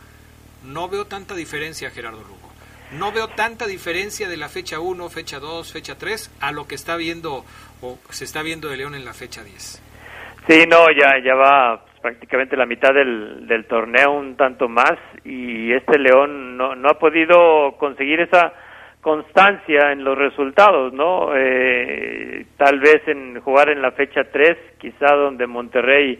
No 0.63 0.89
veo 0.89 1.05
tanta 1.05 1.35
diferencia, 1.35 1.91
Gerardo 1.91 2.21
Lugo. 2.21 2.51
No 2.91 3.11
veo 3.11 3.27
tanta 3.27 3.67
diferencia 3.67 4.29
de 4.29 4.37
la 4.37 4.49
fecha 4.49 4.79
1, 4.79 5.09
fecha 5.09 5.39
2, 5.39 5.71
fecha 5.71 5.97
3 5.97 6.37
a 6.39 6.51
lo 6.51 6.67
que 6.67 6.75
está 6.75 6.95
viendo 6.97 7.43
o 7.81 7.97
se 8.09 8.23
está 8.23 8.41
viendo 8.41 8.69
de 8.69 8.77
León 8.77 8.95
en 8.95 9.05
la 9.05 9.13
fecha 9.13 9.43
10. 9.43 9.81
Sí, 10.47 10.65
no, 10.67 10.91
ya, 10.91 11.17
ya 11.23 11.33
va 11.33 11.83
prácticamente 12.01 12.55
la 12.55 12.67
mitad 12.67 12.93
del, 12.93 13.47
del 13.47 13.65
torneo, 13.65 14.11
un 14.11 14.35
tanto 14.35 14.69
más, 14.69 14.93
y 15.23 15.73
este 15.73 15.97
León 15.97 16.55
no, 16.55 16.75
no 16.75 16.89
ha 16.89 16.99
podido 16.99 17.75
conseguir 17.79 18.21
esa 18.21 18.53
constancia 19.05 19.91
en 19.91 20.03
los 20.03 20.17
resultados, 20.17 20.91
¿no? 20.91 21.29
Eh, 21.37 22.43
tal 22.57 22.79
vez 22.79 23.07
en 23.07 23.39
jugar 23.39 23.69
en 23.69 23.79
la 23.79 23.91
fecha 23.91 24.23
3, 24.23 24.57
quizá 24.79 25.13
donde 25.13 25.45
Monterrey, 25.45 26.19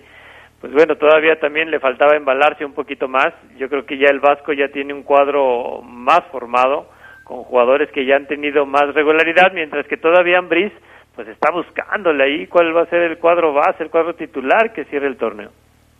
pues 0.62 0.72
bueno, 0.72 0.96
todavía 0.96 1.40
también 1.40 1.72
le 1.72 1.80
faltaba 1.80 2.16
embalarse 2.16 2.64
un 2.64 2.74
poquito 2.74 3.08
más. 3.08 3.34
Yo 3.58 3.70
creo 3.70 3.88
que 3.88 3.98
ya 3.98 4.12
el 4.12 4.20
Vasco 4.20 4.54
ya 4.54 4.68
tiene 4.68 4.94
un 4.94 5.02
cuadro 5.02 5.82
más 5.82 6.26
formado, 6.32 6.92
con 7.24 7.42
jugadores 7.46 7.90
que 7.92 8.06
ya 8.06 8.18
han 8.18 8.28
tenido 8.28 8.68
más 8.68 8.94
regularidad, 8.94 9.52
mientras 9.52 9.88
que 9.88 9.98
todavía 9.98 10.38
Ambris, 10.38 10.72
pues 11.16 11.28
está 11.28 11.50
buscándole 11.52 12.24
ahí 12.24 12.46
cuál 12.46 12.78
va 12.78 12.84
a 12.84 12.90
ser 12.92 13.02
el 13.02 13.18
cuadro 13.18 13.52
base, 13.52 13.82
el 13.82 13.90
cuadro 13.90 14.14
titular 14.14 14.74
que 14.74 14.86
cierre 14.86 15.08
el 15.08 15.18
torneo. 15.18 15.50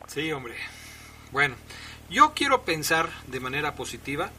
Sí, 0.06 0.32
hombre. 0.32 0.54
Bueno, 1.32 1.56
yo 2.12 2.34
quiero 2.36 2.62
pensar 2.62 3.08
de 3.26 3.40
manera 3.40 3.74
positiva 3.74 4.30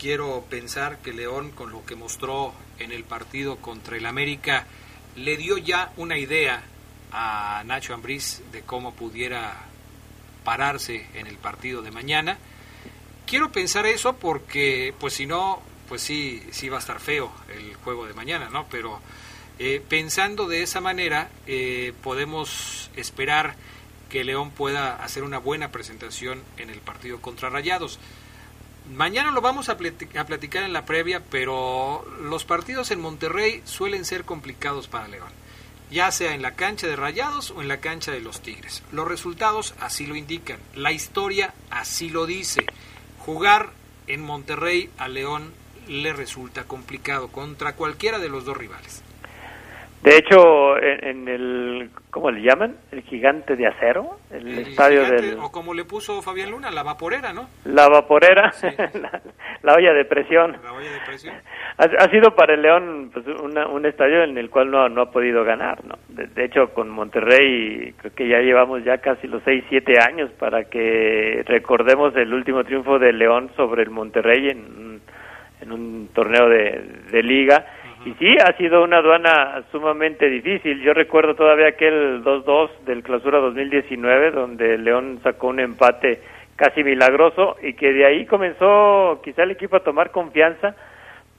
quiero 0.00 0.42
pensar 0.48 0.98
que 0.98 1.12
León, 1.12 1.50
con 1.50 1.70
lo 1.70 1.84
que 1.84 1.94
mostró 1.94 2.54
en 2.78 2.90
el 2.90 3.04
partido 3.04 3.56
contra 3.56 3.98
el 3.98 4.06
América, 4.06 4.66
le 5.14 5.36
dio 5.36 5.58
ya 5.58 5.92
una 5.98 6.16
idea 6.16 6.62
a 7.12 7.62
Nacho 7.66 7.92
Ambriz 7.92 8.40
de 8.50 8.62
cómo 8.62 8.94
pudiera 8.94 9.54
pararse 10.42 11.06
en 11.12 11.26
el 11.26 11.36
partido 11.36 11.82
de 11.82 11.90
mañana. 11.90 12.38
Quiero 13.26 13.52
pensar 13.52 13.84
eso 13.84 14.16
porque, 14.16 14.94
pues 14.98 15.12
si 15.12 15.26
no, 15.26 15.60
pues 15.86 16.00
sí, 16.00 16.42
sí 16.50 16.70
va 16.70 16.78
a 16.78 16.80
estar 16.80 16.98
feo 16.98 17.30
el 17.54 17.74
juego 17.74 18.06
de 18.06 18.14
mañana, 18.14 18.48
¿no? 18.48 18.66
Pero 18.70 19.00
eh, 19.58 19.82
pensando 19.86 20.48
de 20.48 20.62
esa 20.62 20.80
manera, 20.80 21.28
eh, 21.46 21.92
podemos 22.02 22.90
esperar 22.96 23.54
que 24.08 24.24
León 24.24 24.50
pueda 24.50 24.96
hacer 25.04 25.24
una 25.24 25.38
buena 25.38 25.70
presentación 25.70 26.42
en 26.56 26.70
el 26.70 26.78
partido 26.78 27.20
contra 27.20 27.50
Rayados. 27.50 27.98
Mañana 28.94 29.30
lo 29.30 29.40
vamos 29.40 29.68
a 29.68 29.76
platicar, 29.76 30.64
en 30.64 30.72
la 30.72 30.84
previa, 30.84 31.22
pero 31.30 32.04
los 32.22 32.44
partidos 32.44 32.90
en 32.90 33.00
Monterrey 33.00 33.62
suelen 33.64 34.04
ser 34.04 34.24
complicados 34.24 34.88
para 34.88 35.06
León, 35.06 35.30
ya 35.92 36.10
sea 36.10 36.34
en 36.34 36.42
la 36.42 36.56
cancha 36.56 36.88
de 36.88 36.96
Rayados 36.96 37.52
o 37.52 37.62
en 37.62 37.68
la 37.68 37.80
cancha 37.80 38.10
de 38.10 38.20
los 38.20 38.42
Tigres. 38.42 38.82
Los 38.90 39.06
resultados 39.06 39.74
así 39.80 40.06
lo 40.06 40.16
indican, 40.16 40.58
la 40.74 40.90
historia 40.90 41.54
así 41.70 42.10
lo 42.10 42.26
dice. 42.26 42.66
Jugar 43.20 43.70
en 44.08 44.22
Monterrey 44.22 44.90
a 44.98 45.06
León 45.06 45.52
le 45.86 46.12
resulta 46.12 46.64
complicado 46.64 47.28
contra 47.28 47.76
cualquiera 47.76 48.18
de 48.18 48.28
los 48.28 48.44
dos 48.44 48.56
rivales. 48.56 49.04
De 50.02 50.16
hecho, 50.16 50.78
en, 50.78 51.04
en 51.06 51.28
el, 51.28 51.90
¿cómo 52.10 52.30
le 52.30 52.40
llaman? 52.40 52.74
El 52.90 53.02
gigante 53.02 53.54
de 53.54 53.66
acero, 53.66 54.16
el, 54.30 54.48
El 54.48 54.58
estadio 54.60 55.04
gigante, 55.04 55.22
del... 55.26 55.38
O 55.38 55.52
como 55.52 55.74
le 55.74 55.84
puso 55.84 56.22
Fabián 56.22 56.50
Luna, 56.50 56.70
la 56.70 56.82
vaporera, 56.82 57.34
¿no? 57.34 57.50
La 57.66 57.86
vaporera, 57.88 58.50
Sí. 58.52 58.66
la, 58.98 59.20
la 59.62 59.74
olla 59.74 59.92
de 59.92 60.06
presión. 60.06 60.56
La 60.64 60.72
olla 60.72 60.90
de 60.90 61.00
presión. 61.06 61.34
Ha, 61.76 61.84
ha 61.84 62.10
sido 62.10 62.34
para 62.34 62.54
el 62.54 62.62
León 62.62 63.10
pues, 63.12 63.26
una- 63.26 63.66
un 63.68 63.84
estadio 63.84 64.22
en 64.24 64.38
el 64.38 64.48
cual 64.48 64.70
no, 64.70 64.88
no 64.88 65.02
ha 65.02 65.10
podido 65.10 65.44
ganar, 65.44 65.84
¿no? 65.84 65.96
De, 66.08 66.26
de 66.28 66.44
hecho, 66.46 66.70
con 66.72 66.88
Monterrey 66.88 67.92
creo 67.98 68.14
que 68.14 68.26
ya 68.26 68.38
llevamos 68.38 68.82
ya 68.82 68.98
casi 68.98 69.26
los 69.28 69.42
6, 69.44 69.64
7 69.68 70.00
años 70.00 70.30
para 70.38 70.64
que 70.64 71.42
recordemos 71.46 72.16
el 72.16 72.32
último 72.32 72.64
triunfo 72.64 72.98
de 72.98 73.12
León 73.12 73.50
sobre 73.54 73.82
el 73.82 73.90
Monterrey 73.90 74.48
en, 74.48 74.58
un- 74.60 75.00
en 75.60 75.72
un 75.72 76.08
torneo 76.14 76.48
de, 76.48 76.80
de 77.10 77.22
liga. 77.22 77.66
Y 78.04 78.14
sí, 78.14 78.34
ha 78.38 78.56
sido 78.56 78.82
una 78.82 78.98
aduana 78.98 79.62
sumamente 79.70 80.30
difícil. 80.30 80.80
Yo 80.82 80.94
recuerdo 80.94 81.34
todavía 81.34 81.68
aquel 81.68 82.24
2-2 82.24 82.70
del 82.86 83.02
clausura 83.02 83.38
2019, 83.40 84.30
donde 84.30 84.78
León 84.78 85.20
sacó 85.22 85.48
un 85.48 85.60
empate 85.60 86.22
casi 86.56 86.82
milagroso 86.82 87.56
y 87.62 87.74
que 87.74 87.92
de 87.92 88.06
ahí 88.06 88.24
comenzó 88.24 89.20
quizá 89.22 89.42
el 89.42 89.50
equipo 89.50 89.76
a 89.76 89.84
tomar 89.84 90.10
confianza 90.12 90.74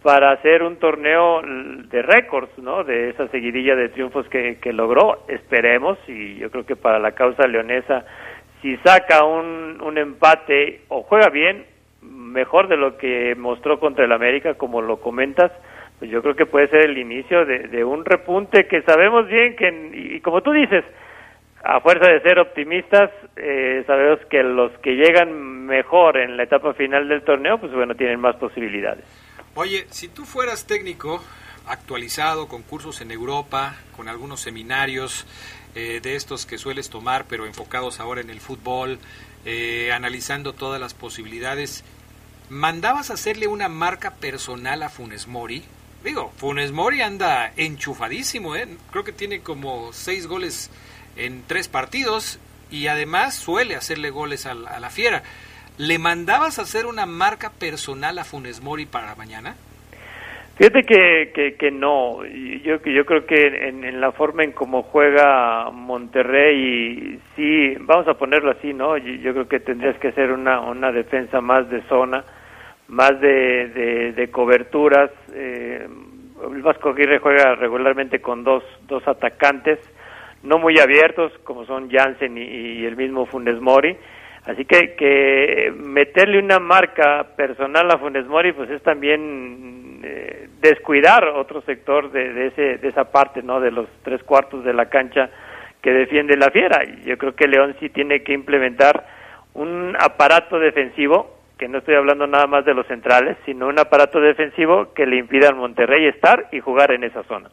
para 0.03 0.31
hacer 0.31 0.61
un 0.61 0.77
torneo 0.77 1.41
de 1.43 2.01
récords, 2.03 2.55
¿no? 2.59 2.83
De 2.83 3.09
esa 3.09 3.27
seguidilla 3.29 3.75
de 3.75 3.89
triunfos 3.89 4.27
que, 4.29 4.57
que 4.59 4.71
logró. 4.71 5.25
Esperemos, 5.27 5.97
y 6.07 6.35
yo 6.35 6.51
creo 6.51 6.65
que 6.65 6.75
para 6.75 6.99
la 6.99 7.13
causa 7.13 7.47
leonesa, 7.47 8.05
si 8.61 8.77
saca 8.77 9.23
un, 9.23 9.81
un 9.81 9.97
empate 9.97 10.81
o 10.89 11.01
juega 11.01 11.29
bien, 11.29 11.65
mejor 12.01 12.67
de 12.67 12.77
lo 12.77 12.97
que 12.97 13.35
mostró 13.35 13.79
contra 13.79 14.05
el 14.05 14.11
América, 14.11 14.55
como 14.55 14.81
lo 14.81 14.97
comentas, 14.97 15.51
pues 16.01 16.09
yo 16.09 16.23
creo 16.23 16.35
que 16.35 16.47
puede 16.47 16.67
ser 16.67 16.89
el 16.89 16.97
inicio 16.97 17.45
de, 17.45 17.83
un 17.83 18.03
repunte 18.03 18.65
que 18.67 18.81
sabemos 18.81 19.27
bien 19.27 19.55
que, 19.55 20.15
y 20.15 20.19
como 20.21 20.41
tú 20.41 20.51
dices, 20.51 20.83
a 21.63 21.79
fuerza 21.79 22.07
de 22.07 22.19
ser 22.21 22.39
optimistas, 22.39 23.11
eh, 23.35 23.83
sabemos 23.85 24.17
que 24.25 24.41
los 24.41 24.71
que 24.79 24.95
llegan 24.95 25.67
mejor 25.67 26.17
en 26.17 26.37
la 26.37 26.43
etapa 26.45 26.73
final 26.73 27.07
del 27.07 27.21
torneo, 27.21 27.59
pues 27.59 27.71
bueno, 27.71 27.93
tienen 27.93 28.19
más 28.19 28.35
posibilidades. 28.37 29.05
Oye, 29.53 29.85
si 29.91 30.07
tú 30.07 30.25
fueras 30.25 30.65
técnico 30.65 31.23
actualizado, 31.67 32.47
con 32.47 32.63
cursos 32.63 32.99
en 33.01 33.11
Europa, 33.11 33.75
con 33.95 34.09
algunos 34.09 34.41
seminarios 34.41 35.27
eh, 35.75 35.99
de 36.01 36.15
estos 36.15 36.47
que 36.47 36.57
sueles 36.57 36.89
tomar, 36.89 37.25
pero 37.29 37.45
enfocados 37.45 37.99
ahora 37.99 38.21
en 38.21 38.31
el 38.31 38.39
fútbol, 38.39 38.97
eh, 39.45 39.91
analizando 39.93 40.53
todas 40.53 40.81
las 40.81 40.95
posibilidades, 40.95 41.85
¿mandabas 42.49 43.11
hacerle 43.11 43.45
una 43.45 43.69
marca 43.69 44.15
personal 44.15 44.81
a 44.81 44.89
Funes 44.89 45.27
Mori? 45.27 45.63
Digo, 46.03 46.31
Funes 46.37 46.71
Mori 46.71 47.01
anda 47.01 47.51
enchufadísimo, 47.57 48.55
¿eh? 48.55 48.67
Creo 48.91 49.03
que 49.03 49.11
tiene 49.11 49.41
como 49.41 49.93
seis 49.93 50.27
goles 50.27 50.71
en 51.15 51.43
tres 51.45 51.67
partidos 51.67 52.39
y 52.71 52.87
además 52.87 53.35
suele 53.35 53.75
hacerle 53.75 54.09
goles 54.09 54.45
a, 54.45 54.53
la- 54.55 54.71
a 54.71 54.79
la 54.79 54.89
fiera. 54.89 55.21
¿Le 55.77 55.99
mandabas 55.99 56.57
hacer 56.59 56.85
una 56.85 57.05
marca 57.05 57.51
personal 57.51 58.17
a 58.19 58.23
Funes 58.23 58.61
Mori 58.61 58.85
para 58.85 59.15
mañana? 59.15 59.55
Fíjate 60.57 60.83
que, 60.83 61.31
que, 61.33 61.55
que 61.55 61.71
no, 61.71 62.23
yo, 62.25 62.83
yo 62.83 63.05
creo 63.05 63.25
que 63.25 63.67
en, 63.69 63.99
la 64.01 64.11
forma 64.11 64.43
en 64.43 64.51
cómo 64.51 64.83
juega 64.83 65.69
Monterrey, 65.71 67.19
sí, 67.35 67.73
vamos 67.79 68.07
a 68.07 68.13
ponerlo 68.15 68.51
así, 68.51 68.73
¿no? 68.73 68.97
Yo, 68.97 69.13
yo 69.15 69.33
creo 69.33 69.47
que 69.47 69.59
tendrías 69.59 69.97
que 69.97 70.09
hacer 70.09 70.31
una, 70.31 70.59
una 70.59 70.91
defensa 70.91 71.41
más 71.41 71.69
de 71.69 71.81
zona, 71.83 72.23
más 72.91 73.19
de, 73.21 74.11
de, 74.13 74.31
coberturas. 74.31 75.09
Eh, 75.33 75.87
el 76.43 76.61
Vasco 76.61 76.89
Aguirre 76.89 77.19
juega 77.19 77.55
regularmente 77.55 78.19
con 78.19 78.43
dos, 78.43 78.63
dos 78.87 79.07
atacantes, 79.07 79.79
no 80.43 80.59
muy 80.59 80.77
abiertos, 80.77 81.31
como 81.45 81.65
son 81.65 81.89
Jansen 81.89 82.37
y, 82.37 82.83
el 82.83 82.97
mismo 82.97 83.25
Funes 83.25 83.61
Mori. 83.61 83.95
Así 84.45 84.65
que, 84.65 84.95
que 84.95 85.71
meterle 85.73 86.39
una 86.39 86.59
marca 86.59 87.27
personal 87.37 87.89
a 87.91 87.97
Funes 87.97 88.25
Mori, 88.25 88.51
pues 88.51 88.69
es 88.69 88.83
también 88.83 90.01
eh, 90.03 90.49
descuidar 90.59 91.23
otro 91.29 91.61
sector 91.61 92.11
de, 92.11 92.33
de, 92.33 92.47
ese, 92.47 92.77
de 92.77 92.87
esa 92.89 93.05
parte, 93.05 93.41
¿no? 93.41 93.61
De 93.61 93.71
los 93.71 93.87
tres 94.03 94.21
cuartos 94.23 94.65
de 94.65 94.73
la 94.73 94.87
cancha 94.87 95.29
que 95.81 95.91
defiende 95.91 96.35
la 96.35 96.51
fiera. 96.51 96.83
Yo 97.05 97.17
creo 97.17 97.35
que 97.35 97.47
León 97.47 97.73
sí 97.79 97.87
tiene 97.89 98.21
que 98.23 98.33
implementar 98.33 99.05
un 99.53 99.95
aparato 99.97 100.59
defensivo, 100.59 101.40
que 101.61 101.67
no 101.67 101.77
estoy 101.77 101.93
hablando 101.93 102.25
nada 102.25 102.47
más 102.47 102.65
de 102.65 102.73
los 102.73 102.87
centrales, 102.87 103.37
sino 103.45 103.67
un 103.67 103.77
aparato 103.77 104.19
defensivo 104.19 104.91
que 104.95 105.05
le 105.05 105.19
impida 105.19 105.49
al 105.49 105.55
Monterrey 105.55 106.07
estar 106.07 106.49
y 106.51 106.59
jugar 106.59 106.89
en 106.89 107.03
esa 107.03 107.21
zona. 107.25 107.51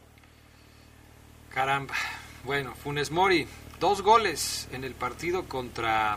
Caramba. 1.53 1.93
Bueno, 2.43 2.75
Funes 2.75 3.11
Mori, 3.11 3.47
dos 3.79 4.01
goles 4.01 4.67
en 4.73 4.85
el 4.85 4.95
partido 4.95 5.45
contra 5.47 6.17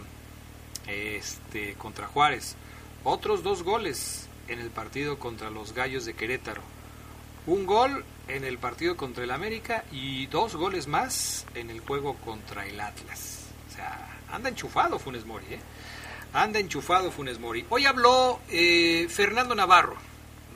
este 0.87 1.73
contra 1.73 2.07
Juárez. 2.07 2.55
Otros 3.03 3.43
dos 3.43 3.61
goles 3.61 4.29
en 4.47 4.59
el 4.61 4.69
partido 4.69 5.19
contra 5.19 5.49
los 5.49 5.73
Gallos 5.73 6.05
de 6.05 6.13
Querétaro. 6.13 6.61
Un 7.45 7.65
gol 7.65 8.05
en 8.29 8.45
el 8.45 8.57
partido 8.57 8.95
contra 8.95 9.25
el 9.25 9.31
América 9.31 9.83
y 9.91 10.27
dos 10.27 10.55
goles 10.55 10.87
más 10.87 11.45
en 11.55 11.69
el 11.69 11.81
juego 11.81 12.15
contra 12.23 12.65
el 12.65 12.79
Atlas. 12.79 13.53
O 13.69 13.73
sea, 13.73 14.17
anda 14.31 14.47
enchufado 14.47 14.97
Funes 14.97 15.25
Mori, 15.25 15.55
¿eh? 15.55 15.59
Anda 16.33 16.59
enchufado 16.59 17.11
Funes 17.11 17.39
Mori. 17.39 17.65
Hoy 17.69 17.85
habló 17.85 18.39
eh, 18.49 19.07
Fernando 19.09 19.53
Navarro, 19.53 19.97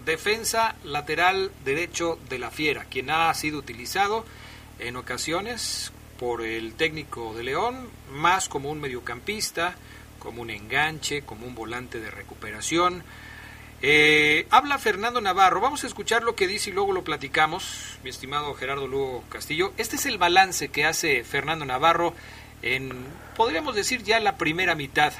defensa 0.05 0.75
lateral 0.85 1.51
derecho 1.65 2.17
de 2.29 2.39
la 2.39 2.49
Fiera, 2.49 2.85
quien 2.85 3.09
ha 3.09 3.33
sido 3.33 3.59
utilizado 3.59 4.25
en 4.79 4.95
ocasiones 4.95 5.91
por 6.17 6.43
el 6.43 6.75
técnico 6.75 7.33
de 7.33 7.43
León, 7.43 7.89
más 8.09 8.47
como 8.47 8.71
un 8.71 8.79
mediocampista, 8.79 9.75
como 10.19 10.43
un 10.43 10.49
enganche, 10.49 11.23
como 11.23 11.45
un 11.45 11.55
volante 11.55 11.99
de 11.99 12.09
recuperación. 12.09 13.03
Eh, 13.81 14.47
habla 14.51 14.77
Fernando 14.77 15.19
Navarro. 15.19 15.59
Vamos 15.59 15.83
a 15.83 15.87
escuchar 15.87 16.23
lo 16.23 16.35
que 16.35 16.47
dice 16.47 16.69
y 16.69 16.73
luego 16.73 16.93
lo 16.93 17.03
platicamos, 17.03 17.99
mi 18.01 18.11
estimado 18.11 18.53
Gerardo 18.53 18.87
Lugo 18.87 19.25
Castillo. 19.27 19.73
Este 19.77 19.97
es 19.97 20.05
el 20.05 20.17
balance 20.17 20.69
que 20.69 20.85
hace 20.85 21.25
Fernando 21.25 21.65
Navarro 21.65 22.13
en, 22.61 22.93
podríamos 23.35 23.75
decir, 23.75 24.03
ya 24.03 24.21
la 24.21 24.37
primera 24.37 24.73
mitad 24.73 25.11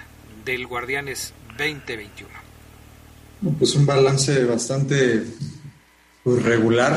del 0.46 0.68
Guardianes 0.68 1.34
2021. 1.58 2.30
Pues 3.58 3.76
un 3.76 3.86
balance 3.86 4.46
bastante 4.46 5.24
pues, 6.24 6.44
regular, 6.44 6.94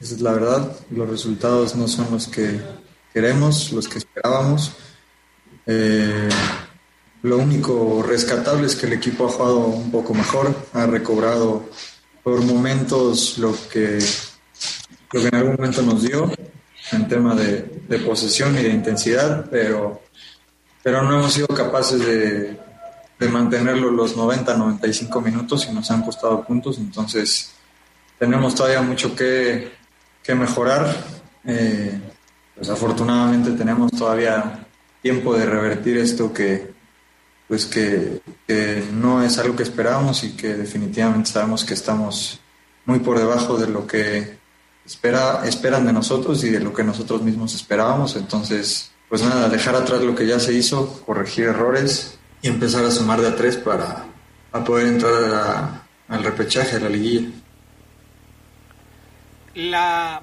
esa 0.00 0.14
es 0.14 0.20
la 0.20 0.32
verdad. 0.32 0.76
Los 0.90 1.08
resultados 1.10 1.74
no 1.74 1.88
son 1.88 2.10
los 2.12 2.28
que 2.28 2.60
queremos, 3.12 3.72
los 3.72 3.88
que 3.88 3.98
esperábamos. 3.98 4.72
Eh, 5.66 6.28
lo 7.22 7.38
único 7.38 8.02
rescatable 8.02 8.66
es 8.66 8.76
que 8.76 8.86
el 8.86 8.94
equipo 8.94 9.26
ha 9.26 9.30
jugado 9.30 9.58
un 9.66 9.90
poco 9.90 10.14
mejor, 10.14 10.54
ha 10.72 10.86
recobrado 10.86 11.68
por 12.22 12.40
momentos 12.42 13.38
lo 13.38 13.54
que, 13.68 13.98
lo 15.12 15.20
que 15.20 15.28
en 15.28 15.34
algún 15.34 15.56
momento 15.56 15.82
nos 15.82 16.02
dio 16.02 16.32
en 16.92 17.08
tema 17.08 17.34
de, 17.34 17.62
de 17.88 17.98
posesión 17.98 18.56
y 18.58 18.62
de 18.62 18.70
intensidad, 18.70 19.46
pero, 19.50 20.02
pero 20.82 21.02
no 21.02 21.18
hemos 21.18 21.32
sido 21.32 21.46
capaces 21.48 22.04
de, 22.04 22.58
de 23.22 23.28
mantenerlo 23.28 23.90
los 23.90 24.16
90, 24.16 24.56
95 24.56 25.20
minutos 25.20 25.68
y 25.70 25.72
nos 25.72 25.88
han 25.92 26.02
costado 26.02 26.42
puntos, 26.42 26.78
entonces 26.78 27.52
tenemos 28.18 28.54
todavía 28.54 28.82
mucho 28.82 29.14
que, 29.14 29.72
que 30.22 30.34
mejorar. 30.34 30.92
Eh, 31.44 32.00
pues 32.54 32.68
afortunadamente 32.68 33.52
tenemos 33.52 33.92
todavía 33.92 34.66
tiempo 35.00 35.34
de 35.34 35.46
revertir 35.46 35.98
esto 35.98 36.32
que, 36.32 36.72
pues 37.46 37.66
que, 37.66 38.20
que, 38.46 38.84
no 38.92 39.22
es 39.22 39.38
algo 39.38 39.54
que 39.54 39.62
esperábamos 39.62 40.24
y 40.24 40.32
que 40.32 40.54
definitivamente 40.54 41.30
sabemos 41.30 41.64
que 41.64 41.74
estamos 41.74 42.40
muy 42.86 42.98
por 42.98 43.18
debajo 43.18 43.56
de 43.56 43.68
lo 43.68 43.86
que 43.86 44.36
espera, 44.84 45.42
esperan 45.46 45.86
de 45.86 45.92
nosotros 45.92 46.42
y 46.42 46.50
de 46.50 46.60
lo 46.60 46.72
que 46.72 46.82
nosotros 46.82 47.22
mismos 47.22 47.54
esperábamos. 47.54 48.16
Entonces, 48.16 48.90
pues 49.08 49.22
nada, 49.22 49.48
dejar 49.48 49.76
atrás 49.76 50.02
lo 50.02 50.16
que 50.16 50.26
ya 50.26 50.40
se 50.40 50.52
hizo, 50.54 51.00
corregir 51.06 51.44
errores 51.44 52.18
y 52.42 52.48
empezar 52.48 52.84
a 52.84 52.90
sumar 52.90 53.20
de 53.20 53.28
a 53.28 53.36
tres 53.36 53.56
para, 53.56 54.04
para 54.50 54.64
poder 54.64 54.88
entrar 54.88 55.12
a 55.34 55.82
al 56.12 56.24
repechaje, 56.24 56.76
a 56.76 56.80
la 56.80 56.90
liguilla. 56.90 57.30
La, 59.54 60.22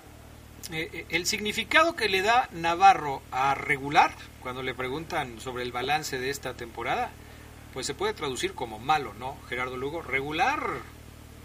eh, 0.72 1.06
el 1.10 1.26
significado 1.26 1.96
que 1.96 2.10
le 2.10 2.22
da 2.22 2.48
Navarro 2.52 3.24
a 3.32 3.56
regular, 3.56 4.14
cuando 4.42 4.62
le 4.62 4.76
preguntan 4.76 5.40
sobre 5.40 5.64
el 5.64 5.72
balance 5.72 6.20
de 6.20 6.30
esta 6.30 6.54
temporada, 6.54 7.10
pues 7.74 7.88
se 7.88 7.96
puede 7.96 8.14
traducir 8.14 8.54
como 8.54 8.78
malo, 8.78 9.16
¿no, 9.18 9.36
Gerardo 9.48 9.78
Lugo? 9.78 10.04
Regular, 10.04 10.62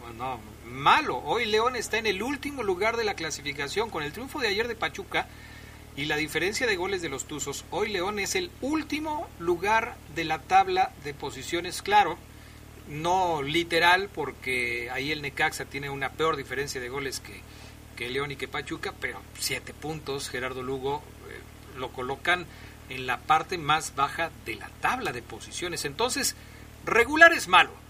bueno, 0.02 0.40
malo. 0.66 1.18
Hoy 1.24 1.46
León 1.46 1.74
está 1.74 1.96
en 1.96 2.06
el 2.06 2.22
último 2.22 2.62
lugar 2.62 2.98
de 2.98 3.04
la 3.04 3.14
clasificación 3.14 3.88
con 3.88 4.02
el 4.02 4.12
triunfo 4.12 4.40
de 4.40 4.48
ayer 4.48 4.68
de 4.68 4.76
Pachuca 4.76 5.26
y 5.96 6.06
la 6.06 6.16
diferencia 6.16 6.66
de 6.66 6.76
goles 6.76 7.02
de 7.02 7.08
los 7.08 7.26
Tuzos. 7.26 7.64
Hoy 7.70 7.90
León 7.90 8.18
es 8.18 8.34
el 8.34 8.50
último 8.60 9.28
lugar 9.38 9.96
de 10.14 10.24
la 10.24 10.40
tabla 10.40 10.92
de 11.04 11.14
posiciones, 11.14 11.82
claro, 11.82 12.18
no 12.88 13.42
literal, 13.42 14.08
porque 14.12 14.90
ahí 14.90 15.12
el 15.12 15.22
Necaxa 15.22 15.64
tiene 15.64 15.90
una 15.90 16.10
peor 16.10 16.36
diferencia 16.36 16.80
de 16.80 16.88
goles 16.88 17.20
que, 17.20 17.40
que 17.96 18.10
León 18.10 18.32
y 18.32 18.36
que 18.36 18.48
Pachuca, 18.48 18.92
pero 19.00 19.20
siete 19.38 19.72
puntos, 19.72 20.28
Gerardo 20.28 20.62
Lugo, 20.62 21.02
eh, 21.30 21.78
lo 21.78 21.90
colocan 21.92 22.46
en 22.88 23.06
la 23.06 23.18
parte 23.20 23.56
más 23.56 23.94
baja 23.94 24.30
de 24.44 24.56
la 24.56 24.68
tabla 24.80 25.12
de 25.12 25.22
posiciones. 25.22 25.84
Entonces, 25.84 26.34
regular 26.84 27.32
es 27.32 27.48
malo. 27.48 27.83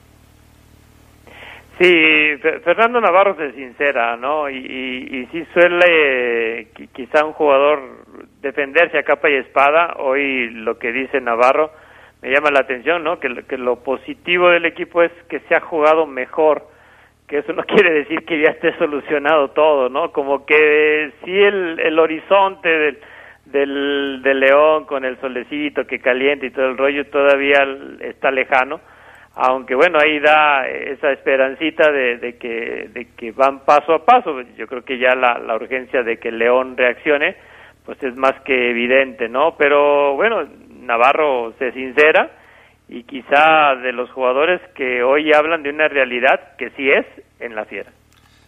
Sí, 1.78 2.36
Fernando 2.62 3.00
Navarro 3.00 3.34
se 3.36 3.52
sincera, 3.52 4.16
¿no? 4.16 4.48
Y, 4.48 4.56
y, 4.56 5.16
y 5.16 5.26
sí 5.32 5.44
suele 5.52 6.68
quizá 6.92 7.24
un 7.24 7.32
jugador 7.32 7.80
defenderse 8.40 8.98
a 8.98 9.02
capa 9.02 9.28
y 9.28 9.34
espada. 9.34 9.94
Hoy 9.98 10.50
lo 10.50 10.78
que 10.78 10.92
dice 10.92 11.20
Navarro 11.20 11.72
me 12.22 12.30
llama 12.30 12.50
la 12.50 12.60
atención, 12.60 13.02
¿no? 13.02 13.18
Que, 13.18 13.42
que 13.48 13.58
lo 13.58 13.82
positivo 13.82 14.50
del 14.50 14.66
equipo 14.66 15.02
es 15.02 15.10
que 15.28 15.40
se 15.40 15.54
ha 15.56 15.60
jugado 15.60 16.06
mejor 16.06 16.62
que 17.28 17.38
eso 17.38 17.52
no 17.52 17.62
quiere 17.66 17.92
decir 17.92 18.24
que 18.24 18.40
ya 18.40 18.50
esté 18.50 18.76
solucionado 18.78 19.50
todo, 19.50 19.88
¿no? 19.88 20.12
Como 20.12 20.46
que 20.46 21.12
sí 21.24 21.36
el, 21.36 21.98
horizonte 21.98 22.68
del, 22.68 22.98
del, 23.46 24.22
del 24.22 24.40
León 24.40 24.84
con 24.84 25.04
el 25.04 25.18
solecito 25.20 25.86
que 25.86 26.00
calienta 26.00 26.46
y 26.46 26.50
todo 26.50 26.66
el 26.66 26.78
rollo 26.78 27.06
todavía 27.06 27.66
está 28.00 28.30
lejano, 28.30 28.80
aunque 29.34 29.74
bueno, 29.74 29.98
ahí 30.00 30.20
da 30.20 30.66
esa 30.68 31.10
esperancita 31.12 31.90
de, 31.90 32.36
que, 32.38 32.88
de 32.92 33.08
que 33.16 33.32
van 33.32 33.64
paso 33.64 33.94
a 33.94 34.04
paso. 34.04 34.40
Yo 34.56 34.66
creo 34.66 34.84
que 34.84 34.98
ya 34.98 35.14
la, 35.14 35.38
la 35.38 35.56
urgencia 35.56 36.02
de 36.02 36.18
que 36.18 36.30
León 36.30 36.76
reaccione, 36.76 37.36
pues 37.84 38.00
es 38.02 38.16
más 38.16 38.40
que 38.44 38.70
evidente, 38.70 39.28
¿no? 39.28 39.56
Pero 39.56 40.14
bueno, 40.14 40.44
Navarro 40.80 41.52
se 41.58 41.72
sincera 41.72 42.30
y 42.88 43.02
quizá 43.04 43.74
de 43.82 43.92
los 43.92 44.10
jugadores 44.10 44.60
que 44.74 45.02
hoy 45.02 45.32
hablan 45.32 45.62
de 45.62 45.70
una 45.70 45.88
realidad 45.88 46.56
que 46.56 46.70
sí 46.70 46.88
es 46.90 47.06
en 47.40 47.56
la 47.56 47.64
fiera. 47.64 47.90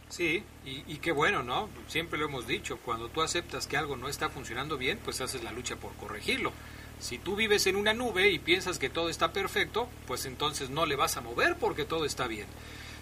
Sí, 0.08 0.44
y, 0.64 0.84
y, 0.86 0.98
qué 0.98 1.10
bueno, 1.10 1.42
¿no? 1.42 1.68
Siempre 1.88 2.16
lo 2.16 2.26
hemos 2.26 2.46
dicho, 2.46 2.78
cuando 2.84 3.08
tú 3.08 3.22
aceptas 3.22 3.66
que 3.66 3.76
algo 3.76 3.96
no 3.96 4.08
está 4.08 4.28
funcionando 4.28 4.78
bien, 4.78 5.00
pues 5.02 5.20
haces 5.20 5.42
la 5.42 5.50
lucha 5.50 5.74
por 5.74 5.96
corregirlo. 5.96 6.52
Si 6.98 7.18
tú 7.18 7.36
vives 7.36 7.66
en 7.66 7.76
una 7.76 7.92
nube 7.92 8.30
y 8.30 8.38
piensas 8.38 8.78
que 8.78 8.88
todo 8.88 9.08
está 9.10 9.32
perfecto, 9.32 9.88
pues 10.06 10.24
entonces 10.24 10.70
no 10.70 10.86
le 10.86 10.96
vas 10.96 11.16
a 11.16 11.20
mover 11.20 11.56
porque 11.56 11.84
todo 11.84 12.04
está 12.04 12.26
bien. 12.26 12.46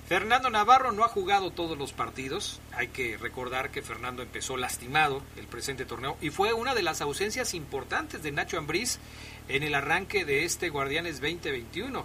Fernando 0.06 0.50
Navarro 0.50 0.92
no 0.92 1.02
ha 1.02 1.08
jugado 1.08 1.50
todos 1.50 1.78
los 1.78 1.94
partidos. 1.94 2.60
Hay 2.72 2.88
que 2.88 3.16
recordar 3.16 3.70
que 3.70 3.80
Fernando 3.80 4.22
empezó 4.22 4.58
lastimado 4.58 5.22
el 5.38 5.46
presente 5.46 5.86
torneo 5.86 6.18
y 6.20 6.28
fue 6.28 6.52
una 6.52 6.74
de 6.74 6.82
las 6.82 7.00
ausencias 7.00 7.54
importantes 7.54 8.22
de 8.22 8.30
Nacho 8.30 8.58
Ambriz 8.58 8.98
en 9.48 9.62
el 9.62 9.74
arranque 9.74 10.26
de 10.26 10.44
este 10.44 10.68
Guardianes 10.68 11.22
2021. 11.22 12.04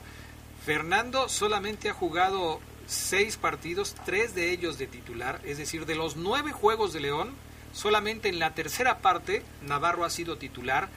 Fernando 0.66 1.28
solamente 1.28 1.90
ha 1.90 1.94
jugado 1.94 2.62
seis 2.88 3.36
partidos, 3.36 3.96
tres 4.06 4.34
de 4.34 4.52
ellos 4.52 4.78
de 4.78 4.88
titular, 4.88 5.42
es 5.44 5.58
decir, 5.58 5.86
de 5.86 5.96
los 5.96 6.16
nueve 6.16 6.52
juegos 6.52 6.94
de 6.94 7.02
León, 7.02 7.36
solamente 7.74 8.30
en 8.30 8.40
la 8.40 8.56
tercera 8.56 9.00
parte 9.00 9.44
Navarro 9.62 10.06
ha 10.06 10.10
sido 10.10 10.38
titular, 10.38 10.90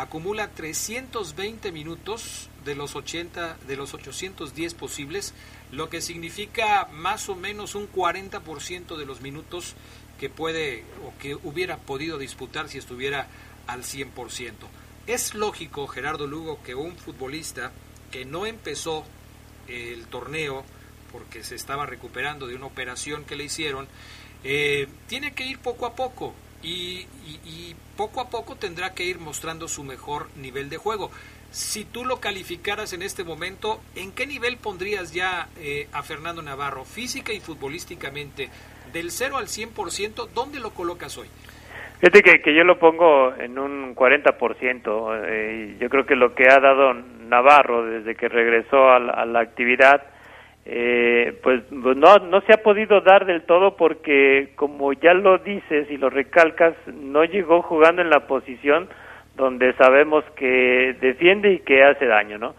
acumula 0.00 0.48
320 0.48 1.72
minutos 1.72 2.48
de 2.64 2.76
los 2.76 2.94
80 2.94 3.56
de 3.66 3.76
los 3.76 3.94
810 3.94 4.74
posibles, 4.74 5.34
lo 5.72 5.88
que 5.88 6.00
significa 6.00 6.88
más 6.92 7.28
o 7.28 7.34
menos 7.34 7.74
un 7.74 7.90
40% 7.90 8.96
de 8.96 9.06
los 9.06 9.20
minutos 9.20 9.74
que 10.20 10.30
puede 10.30 10.84
o 11.04 11.18
que 11.20 11.34
hubiera 11.34 11.78
podido 11.78 12.16
disputar 12.16 12.68
si 12.68 12.78
estuviera 12.78 13.26
al 13.66 13.82
100%. 13.82 14.52
Es 15.08 15.34
lógico, 15.34 15.88
Gerardo 15.88 16.28
Lugo, 16.28 16.62
que 16.62 16.76
un 16.76 16.96
futbolista 16.96 17.72
que 18.12 18.24
no 18.24 18.46
empezó 18.46 19.04
el 19.66 20.06
torneo 20.06 20.64
porque 21.10 21.42
se 21.42 21.56
estaba 21.56 21.86
recuperando 21.86 22.46
de 22.46 22.54
una 22.54 22.66
operación 22.66 23.24
que 23.24 23.34
le 23.34 23.44
hicieron, 23.44 23.88
eh, 24.44 24.86
tiene 25.08 25.34
que 25.34 25.44
ir 25.44 25.58
poco 25.58 25.86
a 25.86 25.96
poco 25.96 26.34
y, 26.62 27.06
y, 27.44 27.74
poco 27.96 28.20
a 28.20 28.30
poco 28.30 28.54
tendrá 28.54 28.94
que 28.94 29.04
ir 29.04 29.18
mostrando 29.18 29.66
su 29.66 29.82
mejor 29.82 30.28
nivel 30.36 30.70
de 30.70 30.76
juego. 30.76 31.10
Si 31.50 31.84
tú 31.84 32.04
lo 32.04 32.20
calificaras 32.20 32.92
en 32.92 33.02
este 33.02 33.24
momento, 33.24 33.80
¿en 33.96 34.12
qué 34.12 34.24
nivel 34.26 34.56
pondrías 34.56 35.12
ya 35.12 35.48
eh, 35.58 35.88
a 35.92 36.04
Fernando 36.04 36.40
Navarro, 36.40 36.84
física 36.84 37.32
y 37.32 37.40
futbolísticamente, 37.40 38.50
del 38.92 39.10
0 39.10 39.38
al 39.38 39.46
100%? 39.46 40.28
¿Dónde 40.32 40.60
lo 40.60 40.70
colocas 40.70 41.18
hoy? 41.18 41.26
Fíjate 41.98 42.22
que, 42.22 42.40
que 42.40 42.54
yo 42.54 42.62
lo 42.62 42.78
pongo 42.78 43.34
en 43.34 43.58
un 43.58 43.96
40%. 43.96 45.22
Eh, 45.26 45.76
yo 45.80 45.88
creo 45.88 46.06
que 46.06 46.14
lo 46.14 46.34
que 46.36 46.48
ha 46.48 46.60
dado 46.60 46.94
Navarro 46.94 47.84
desde 47.84 48.14
que 48.14 48.28
regresó 48.28 48.90
a 48.90 48.96
a 48.96 49.26
la 49.26 49.40
actividad, 49.40 50.02
eh, 50.70 51.32
pues 51.42 51.62
no, 51.72 51.94
no 51.94 52.40
se 52.42 52.52
ha 52.52 52.58
podido 52.58 53.00
dar 53.00 53.24
del 53.24 53.42
todo 53.44 53.74
porque, 53.74 54.50
como 54.54 54.92
ya 54.92 55.14
lo 55.14 55.38
dices 55.38 55.90
y 55.90 55.96
lo 55.96 56.10
recalcas, 56.10 56.74
no 56.92 57.24
llegó 57.24 57.62
jugando 57.62 58.02
en 58.02 58.10
la 58.10 58.26
posición 58.26 58.86
donde 59.34 59.72
sabemos 59.74 60.24
que 60.36 60.94
defiende 61.00 61.52
y 61.54 61.60
que 61.60 61.82
hace 61.82 62.04
daño, 62.04 62.36
¿no? 62.36 62.54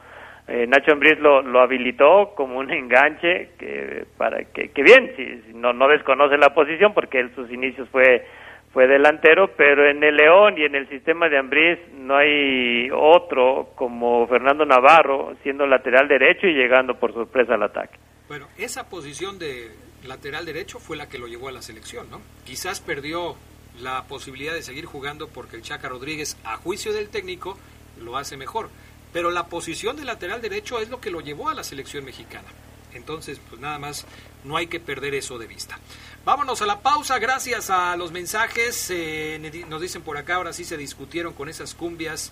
Eh, 0.47 0.65
Nacho 0.65 0.91
Ambriz 0.91 1.19
lo, 1.19 1.43
lo 1.43 1.61
habilitó 1.61 2.33
como 2.35 2.57
un 2.57 2.71
enganche 2.71 3.51
que 3.59 4.05
para 4.17 4.43
que, 4.43 4.71
bien, 4.81 5.13
si, 5.15 5.53
no, 5.53 5.73
no 5.73 5.87
desconoce 5.87 6.35
la 6.39 6.55
posición 6.55 6.95
porque 6.95 7.29
sus 7.35 7.51
inicios 7.51 7.87
fue 7.89 8.25
fue 8.73 8.87
delantero, 8.87 9.51
pero 9.57 9.89
en 9.89 10.03
el 10.03 10.15
León 10.15 10.55
y 10.57 10.63
en 10.63 10.75
el 10.75 10.87
sistema 10.89 11.27
de 11.27 11.39
Ambriz 11.39 11.79
no 11.93 12.15
hay 12.15 12.89
otro 12.91 13.71
como 13.75 14.27
Fernando 14.27 14.65
Navarro 14.65 15.35
siendo 15.41 15.65
lateral 15.65 16.07
derecho 16.07 16.47
y 16.47 16.53
llegando 16.53 16.95
por 16.95 17.13
sorpresa 17.13 17.55
al 17.55 17.63
ataque. 17.63 17.97
Bueno, 18.27 18.47
esa 18.57 18.87
posición 18.87 19.39
de 19.39 19.71
lateral 20.05 20.45
derecho 20.45 20.79
fue 20.79 20.97
la 20.97 21.09
que 21.09 21.17
lo 21.17 21.27
llevó 21.27 21.49
a 21.49 21.51
la 21.51 21.63
selección, 21.63 22.09
¿no? 22.11 22.21
Quizás 22.45 22.79
perdió 22.79 23.35
la 23.81 24.03
posibilidad 24.03 24.53
de 24.53 24.61
seguir 24.61 24.85
jugando 24.85 25.27
porque 25.27 25.55
el 25.55 25.63
Chaca 25.63 25.89
Rodríguez, 25.89 26.37
a 26.43 26.57
juicio 26.57 26.93
del 26.93 27.09
técnico, 27.09 27.57
lo 27.99 28.17
hace 28.17 28.37
mejor. 28.37 28.69
Pero 29.11 29.31
la 29.31 29.47
posición 29.47 29.95
de 29.95 30.05
lateral 30.05 30.41
derecho 30.41 30.79
es 30.79 30.89
lo 30.89 31.01
que 31.01 31.09
lo 31.09 31.21
llevó 31.21 31.49
a 31.49 31.55
la 31.55 31.63
selección 31.63 32.05
mexicana. 32.05 32.47
Entonces, 32.93 33.41
pues 33.49 33.59
nada 33.59 33.79
más, 33.79 34.05
no 34.43 34.57
hay 34.57 34.67
que 34.67 34.79
perder 34.79 35.15
eso 35.15 35.37
de 35.37 35.47
vista. 35.47 35.79
Vámonos 36.25 36.61
a 36.61 36.65
la 36.65 36.81
pausa, 36.81 37.17
gracias 37.17 37.69
a 37.69 37.95
los 37.95 38.11
mensajes. 38.11 38.87
eh, 38.91 39.65
nos 39.67 39.81
dicen 39.81 40.01
por 40.01 40.17
acá, 40.17 40.35
ahora 40.35 40.53
sí 40.53 40.63
se 40.63 40.77
discutieron 40.77 41.33
con 41.33 41.49
esas 41.49 41.73
cumbias. 41.73 42.31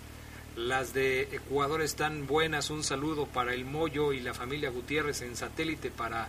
Las 0.56 0.94
de 0.94 1.22
Ecuador 1.32 1.82
están 1.82 2.28
buenas. 2.28 2.70
Un 2.70 2.84
saludo 2.84 3.26
para 3.28 3.54
el 3.54 3.66
Moyo 3.66 4.12
y 4.14 4.20
la 4.20 4.34
familia 4.34 4.70
Gutiérrez 4.70 5.22
en 5.22 5.36
satélite 5.36 5.90
para 5.90 6.28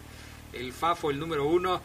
el 0.53 0.73
Fafo, 0.73 1.11
el 1.11 1.19
número 1.19 1.47
uno. 1.47 1.81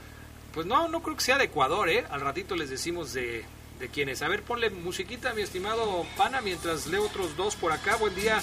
Pues 0.53 0.65
no, 0.67 0.88
no 0.88 1.01
creo 1.01 1.15
que 1.17 1.24
sea 1.24 1.38
de 1.38 1.45
Ecuador, 1.45 1.89
¿eh? 1.89 2.05
Al 2.11 2.21
ratito 2.21 2.55
les 2.55 2.69
decimos 2.69 3.13
de, 3.13 3.43
de 3.80 3.89
quién 3.89 4.09
es. 4.09 4.21
A 4.21 4.28
ver, 4.28 4.43
ponle 4.43 4.69
musiquita, 4.69 5.34
mi 5.34 5.41
estimado 5.41 6.05
pana, 6.15 6.41
mientras 6.41 6.88
leo 6.88 7.03
otros 7.05 7.36
dos 7.36 7.55
por 7.55 7.71
acá. 7.71 7.95
Buen 7.95 8.13
día, 8.15 8.41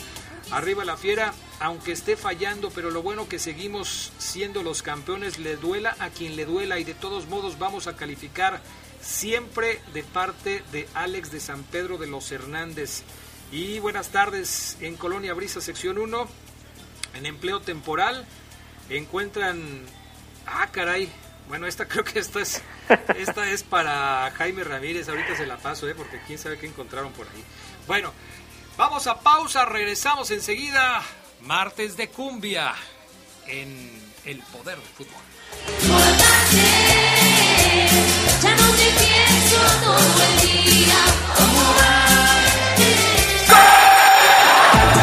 arriba 0.50 0.84
la 0.84 0.96
fiera. 0.96 1.32
Aunque 1.60 1.92
esté 1.92 2.16
fallando, 2.16 2.70
pero 2.70 2.90
lo 2.90 3.02
bueno 3.02 3.28
que 3.28 3.38
seguimos 3.38 4.12
siendo 4.18 4.62
los 4.62 4.82
campeones, 4.82 5.38
le 5.38 5.56
duela 5.56 5.94
a 5.98 6.08
quien 6.08 6.34
le 6.34 6.46
duela 6.46 6.78
y 6.78 6.84
de 6.84 6.94
todos 6.94 7.26
modos 7.28 7.58
vamos 7.58 7.86
a 7.86 7.96
calificar 7.96 8.62
siempre 9.02 9.80
de 9.92 10.02
parte 10.02 10.62
de 10.72 10.88
Alex 10.94 11.30
de 11.30 11.38
San 11.38 11.62
Pedro 11.64 11.98
de 11.98 12.06
los 12.06 12.32
Hernández. 12.32 13.02
Y 13.52 13.78
buenas 13.78 14.08
tardes 14.08 14.78
en 14.80 14.96
Colonia 14.96 15.34
Brisa, 15.34 15.60
sección 15.60 15.98
1. 15.98 16.28
En 17.14 17.26
empleo 17.26 17.60
temporal 17.60 18.24
encuentran... 18.88 19.82
Ah, 20.46 20.68
caray. 20.72 21.10
Bueno, 21.48 21.66
esta 21.66 21.84
creo 21.88 22.04
que 22.04 22.20
esta 22.20 22.40
es, 22.40 22.62
esta 23.16 23.50
es 23.50 23.64
para 23.64 24.30
Jaime 24.36 24.64
Ramírez. 24.64 25.08
Ahorita 25.08 25.36
se 25.36 25.46
la 25.46 25.58
paso, 25.58 25.88
¿eh? 25.88 25.94
porque 25.94 26.20
quién 26.26 26.38
sabe 26.38 26.58
qué 26.58 26.66
encontraron 26.66 27.12
por 27.12 27.26
ahí. 27.26 27.44
Bueno, 27.86 28.12
vamos 28.76 29.06
a 29.06 29.20
pausa. 29.20 29.64
Regresamos 29.64 30.30
enseguida. 30.30 31.02
Martes 31.46 31.96
de 31.96 32.08
cumbia 32.08 32.74
en 33.48 33.90
el 34.26 34.38
poder 34.52 34.76
del 34.76 34.86
fútbol. 34.94 35.22
Ya 38.42 38.56
no 38.56 38.70
te 38.72 38.90
pienso 38.98 39.56
todo 39.82 39.98
el 40.22 40.40
día. 40.64 40.96
¿Cómo 41.36 41.60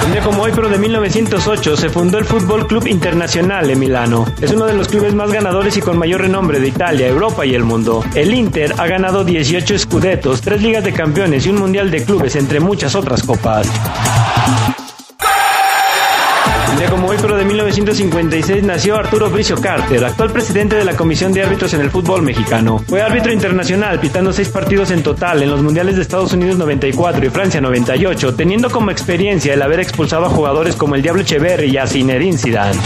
Un 0.06 0.12
día 0.14 0.22
como 0.22 0.44
hoy, 0.44 0.52
pero 0.56 0.70
de 0.70 0.78
1908, 0.78 1.76
se 1.76 1.90
fundó 1.90 2.18
el 2.18 2.26
Fútbol 2.26 2.68
Club 2.68 2.88
Internacional 2.88 3.68
de 3.68 3.76
Milano. 3.76 4.26
Es 4.40 4.52
uno 4.52 4.66
de 4.66 4.74
los 4.74 4.88
clubes 4.88 5.14
más 5.14 5.32
ganadores 5.32 5.76
y 5.76 5.82
con 5.82 5.98
mayor 5.98 6.22
renombre 6.22 6.60
de 6.60 6.68
Italia, 6.68 7.08
Europa 7.08 7.46
y 7.46 7.56
el 7.56 7.64
mundo. 7.64 8.06
El 8.16 8.34
Inter 8.34 8.74
ha 8.78 8.88
ganado 8.88 9.26
18 9.26 9.78
Scudetos, 9.80 10.42
3 10.42 10.62
Ligas 10.62 10.84
de 10.84 10.94
Campeones 10.94 11.46
y 11.46 11.50
un 11.50 11.58
Mundial 11.58 11.92
de 11.92 12.06
Clubes, 12.06 12.36
entre 12.36 12.60
muchas 12.60 12.96
otras 12.96 13.24
copas. 13.24 13.68
1956, 17.78 18.64
nació 18.64 18.96
Arturo 18.96 19.30
Bricio 19.30 19.56
Carter, 19.62 20.04
actual 20.04 20.32
presidente 20.32 20.76
de 20.76 20.84
la 20.84 20.96
Comisión 20.96 21.32
de 21.32 21.44
Árbitros 21.44 21.76
en 21.76 21.82
el 21.82 21.92
fútbol 21.92 22.24
mexicano. 22.24 22.84
Fue 22.88 23.04
árbitro 23.04 23.32
internacional, 23.32 24.00
pitando 24.00 24.34
seis 24.34 24.50
partidos 24.50 24.90
en 24.90 25.04
total 25.04 25.44
en 25.44 25.52
los 25.52 25.62
Mundiales 25.62 25.96
de 25.96 26.02
Estados 26.02 26.34
Unidos 26.34 26.58
94 26.58 27.24
y 27.24 27.30
Francia 27.30 27.62
98, 27.62 28.34
teniendo 28.34 28.72
como 28.72 28.90
experiencia 28.90 29.54
el 29.54 29.62
haber 29.62 29.80
expulsado 29.80 30.26
a 30.26 30.30
jugadores 30.30 30.76
como 30.76 30.96
el 30.96 31.04
Diablo 31.04 31.22
Echeverri 31.22 31.70
y 31.70 31.78
a 31.78 31.86
Zinedine 31.86 32.38
Zidane. 32.38 32.80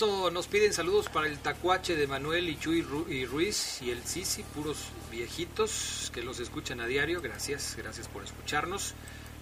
Regreso. 0.00 0.30
Nos 0.30 0.46
piden 0.48 0.72
saludos 0.72 1.08
para 1.08 1.26
el 1.28 1.38
tacuache 1.38 1.96
de 1.96 2.06
Manuel 2.06 2.48
y 2.48 2.56
Chuy 2.58 2.82
Ru- 2.82 3.08
y 3.08 3.26
Ruiz 3.26 3.80
y 3.82 3.90
el 3.90 4.02
Sisi, 4.02 4.42
puros 4.42 4.90
viejitos 5.10 6.10
que 6.14 6.22
los 6.22 6.40
escuchan 6.40 6.80
a 6.80 6.86
diario. 6.86 7.20
Gracias, 7.20 7.76
gracias 7.78 8.08
por 8.08 8.22
escucharnos. 8.24 8.94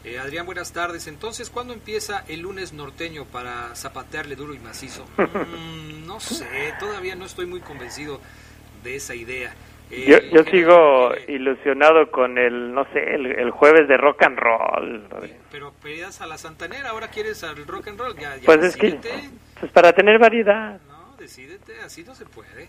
Eh, 0.05 0.19
Adrián, 0.19 0.47
buenas 0.47 0.73
tardes. 0.73 1.07
Entonces, 1.07 1.49
¿cuándo 1.49 1.73
empieza 1.73 2.25
el 2.29 2.41
lunes 2.41 2.73
norteño 2.73 3.25
para 3.25 3.75
zapatearle 3.77 4.37
duro 4.37 4.55
y 4.55 4.59
macizo? 4.59 5.07
Mm, 5.17 6.07
no 6.07 6.21
sé, 6.21 6.47
todavía 6.79 7.15
no 7.15 7.25
estoy 7.25 7.47
muy 7.47 7.61
convencido 7.61 8.21
de 8.83 8.97
esa 8.97 9.15
idea. 9.15 9.55
Eh, 9.91 10.05
Yo, 10.09 10.19
yo 10.45 10.51
sigo 10.51 11.13
ilusionado 11.29 12.11
con 12.11 12.37
el, 12.39 12.73
no 12.75 12.85
sé, 12.93 13.15
el, 13.15 13.27
el 13.27 13.51
jueves 13.51 13.89
de 13.89 13.97
rock 13.97 14.23
and 14.25 14.39
roll. 14.39 15.09
Pero 15.51 15.73
pedías 15.83 16.21
a 16.21 16.27
la 16.27 16.37
Santanera, 16.39 16.91
ahora 16.91 17.09
quieres 17.09 17.43
al 17.45 17.67
rock 17.67 17.89
and 17.89 17.99
roll. 18.01 18.15
Ya, 18.17 18.37
ya 18.37 18.43
Pues 18.45 18.63
es 18.65 18.77
que. 18.77 18.99
Pues 19.63 19.71
para 19.71 19.93
tener 19.93 20.19
variedad. 20.19 20.81
No, 20.89 21.15
decídete, 21.17 21.81
así 21.83 22.03
no 22.03 22.17
se 22.17 22.27
puede. 22.27 22.69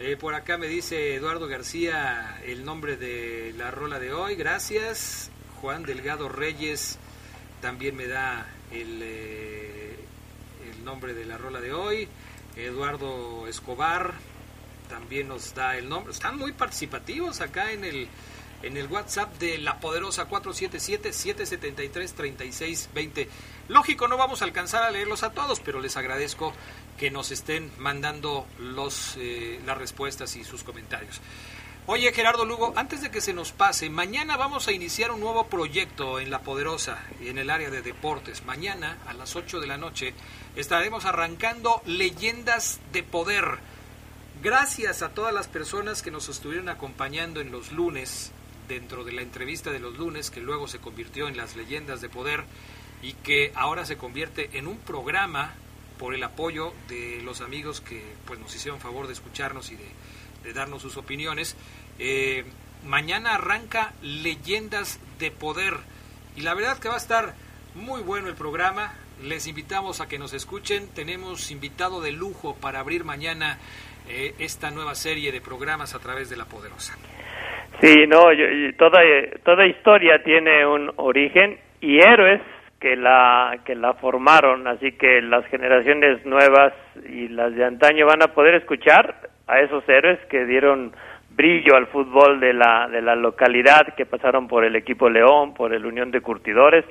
Eh, 0.00 0.16
por 0.16 0.34
acá 0.34 0.58
me 0.58 0.66
dice 0.66 1.14
Eduardo 1.14 1.46
García 1.46 2.40
el 2.44 2.64
nombre 2.64 2.96
de 2.96 3.54
la 3.56 3.70
rola 3.70 4.00
de 4.00 4.12
hoy, 4.12 4.34
gracias. 4.34 5.30
Juan 5.60 5.84
Delgado 5.84 6.28
Reyes 6.28 6.98
también 7.60 7.94
me 7.94 8.08
da 8.08 8.48
el, 8.72 8.98
eh, 9.04 9.94
el 10.68 10.84
nombre 10.84 11.14
de 11.14 11.26
la 11.26 11.38
rola 11.38 11.60
de 11.60 11.72
hoy. 11.72 12.08
Eduardo 12.56 13.46
Escobar 13.46 14.14
también 14.88 15.28
nos 15.28 15.54
da 15.54 15.76
el 15.76 15.88
nombre. 15.88 16.12
Están 16.12 16.38
muy 16.38 16.50
participativos 16.50 17.40
acá 17.40 17.70
en 17.70 17.84
el, 17.84 18.08
en 18.64 18.76
el 18.76 18.88
WhatsApp 18.88 19.38
de 19.38 19.58
la 19.58 19.78
poderosa 19.78 20.28
477-773-3620. 20.28 23.28
Lógico, 23.72 24.06
no 24.06 24.18
vamos 24.18 24.42
a 24.42 24.44
alcanzar 24.44 24.82
a 24.82 24.90
leerlos 24.90 25.22
a 25.22 25.30
todos, 25.30 25.60
pero 25.60 25.80
les 25.80 25.96
agradezco 25.96 26.52
que 26.98 27.10
nos 27.10 27.30
estén 27.30 27.72
mandando 27.78 28.46
los, 28.58 29.16
eh, 29.16 29.62
las 29.64 29.78
respuestas 29.78 30.36
y 30.36 30.44
sus 30.44 30.62
comentarios. 30.62 31.22
Oye, 31.86 32.12
Gerardo 32.12 32.44
Lugo, 32.44 32.74
antes 32.76 33.00
de 33.00 33.10
que 33.10 33.22
se 33.22 33.32
nos 33.32 33.52
pase, 33.52 33.88
mañana 33.88 34.36
vamos 34.36 34.68
a 34.68 34.72
iniciar 34.72 35.10
un 35.10 35.20
nuevo 35.20 35.46
proyecto 35.46 36.20
en 36.20 36.30
La 36.30 36.42
Poderosa, 36.42 36.98
en 37.22 37.38
el 37.38 37.48
área 37.48 37.70
de 37.70 37.80
deportes. 37.80 38.44
Mañana, 38.44 38.98
a 39.06 39.14
las 39.14 39.36
8 39.36 39.58
de 39.58 39.66
la 39.66 39.78
noche, 39.78 40.12
estaremos 40.54 41.06
arrancando 41.06 41.80
Leyendas 41.86 42.78
de 42.92 43.02
Poder. 43.02 43.58
Gracias 44.42 45.00
a 45.00 45.14
todas 45.14 45.32
las 45.32 45.48
personas 45.48 46.02
que 46.02 46.10
nos 46.10 46.28
estuvieron 46.28 46.68
acompañando 46.68 47.40
en 47.40 47.50
los 47.50 47.72
lunes, 47.72 48.32
dentro 48.68 49.02
de 49.02 49.12
la 49.12 49.22
entrevista 49.22 49.70
de 49.70 49.80
los 49.80 49.96
lunes, 49.96 50.30
que 50.30 50.40
luego 50.40 50.68
se 50.68 50.78
convirtió 50.78 51.26
en 51.26 51.38
las 51.38 51.56
leyendas 51.56 52.02
de 52.02 52.10
poder 52.10 52.44
y 53.02 53.14
que 53.14 53.50
ahora 53.54 53.84
se 53.84 53.98
convierte 53.98 54.50
en 54.54 54.66
un 54.66 54.78
programa 54.78 55.54
por 55.98 56.14
el 56.14 56.22
apoyo 56.22 56.72
de 56.88 57.20
los 57.24 57.40
amigos 57.40 57.80
que 57.80 58.02
pues 58.26 58.38
nos 58.40 58.54
hicieron 58.54 58.80
favor 58.80 59.06
de 59.06 59.12
escucharnos 59.12 59.70
y 59.72 59.76
de, 59.76 60.52
darnos 60.52 60.82
sus 60.82 60.96
opiniones. 60.96 61.56
Eh, 61.98 62.44
mañana 62.84 63.34
arranca 63.34 63.92
Leyendas 64.02 65.00
de 65.18 65.30
Poder 65.30 65.74
y 66.36 66.40
la 66.40 66.54
verdad 66.54 66.78
que 66.78 66.88
va 66.88 66.94
a 66.94 66.98
estar 66.98 67.34
muy 67.74 68.02
bueno 68.02 68.28
el 68.28 68.34
programa. 68.34 68.94
Les 69.22 69.46
invitamos 69.46 70.00
a 70.00 70.08
que 70.08 70.18
nos 70.18 70.32
escuchen. 70.32 70.88
Tenemos 70.94 71.50
invitado 71.50 72.00
de 72.00 72.10
lujo 72.10 72.56
para 72.60 72.80
abrir 72.80 73.04
mañana 73.04 73.58
eh, 74.08 74.34
esta 74.40 74.70
nueva 74.70 74.96
serie 74.96 75.30
de 75.30 75.40
programas 75.40 75.94
a 75.94 76.00
través 76.00 76.28
de 76.28 76.36
La 76.36 76.46
Poderosa. 76.46 76.96
Sí, 77.80 78.06
no, 78.08 78.24
toda, 78.76 79.00
toda 79.44 79.66
historia 79.66 80.22
tiene 80.24 80.66
un 80.66 80.92
origen 80.96 81.58
y 81.80 82.00
héroes 82.00 82.40
que 82.82 82.96
la, 82.96 83.60
que 83.64 83.76
la 83.76 83.94
formaron, 83.94 84.66
así 84.66 84.90
que 84.98 85.22
las 85.22 85.46
generaciones 85.46 86.26
nuevas 86.26 86.72
y 87.08 87.28
las 87.28 87.54
de 87.54 87.64
antaño 87.64 88.06
van 88.06 88.24
a 88.24 88.34
poder 88.34 88.56
escuchar 88.56 89.30
a 89.46 89.60
esos 89.60 89.88
héroes 89.88 90.18
que 90.28 90.44
dieron 90.44 90.92
brillo 91.30 91.76
al 91.76 91.86
fútbol 91.86 92.40
de 92.40 92.52
la, 92.52 92.88
de 92.88 93.00
la 93.00 93.14
localidad, 93.14 93.94
que 93.96 94.04
pasaron 94.04 94.48
por 94.48 94.64
el 94.64 94.74
equipo 94.74 95.08
León, 95.08 95.54
por 95.54 95.72
el 95.72 95.86
Unión 95.86 96.10
de 96.10 96.20
Curtidores. 96.20 96.84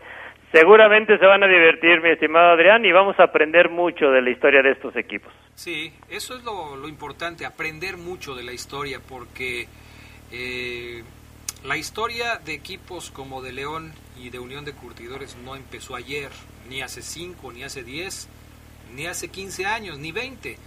Seguramente 0.54 1.18
se 1.18 1.26
van 1.26 1.44
a 1.44 1.48
divertir, 1.48 2.02
mi 2.02 2.12
estimado 2.12 2.52
Adrián, 2.52 2.86
y 2.86 2.94
vamos 2.94 3.20
a 3.20 3.24
aprender 3.24 3.70
mucho 3.70 4.12
de 4.12 4.22
la 4.22 4.30
historia 4.30 4.62
de 4.62 4.72
estos 4.72 4.96
equipos. 4.96 5.34
Sí, 5.56 5.92
eso 6.10 6.38
es 6.38 6.44
lo, 6.46 6.78
lo 6.78 6.88
importante, 6.88 7.46
aprender 7.46 7.98
mucho 7.98 8.34
de 8.34 8.44
la 8.44 8.54
historia, 8.54 9.00
porque 9.06 9.66
eh, 10.32 11.04
la 11.64 11.78
historia 11.78 12.38
de 12.44 12.54
equipos 12.54 13.12
como 13.12 13.42
de 13.42 13.52
León 13.52 13.94
y 14.18 14.32
de 14.32 14.40
Unión 14.40 14.66
de 14.66 14.74
Curtidores 14.74 15.36
no 15.36 15.56
empezó 15.56 15.96
ayer, 15.96 16.32
ni 16.68 16.82
hace 16.82 17.04
5, 17.04 17.52
ni 17.54 17.64
hace 17.64 17.84
10, 17.84 18.28
ni 18.96 19.06
hace 19.06 19.30
15 19.30 19.66
años, 19.66 20.00
ni 20.00 20.12
20. 20.12 20.58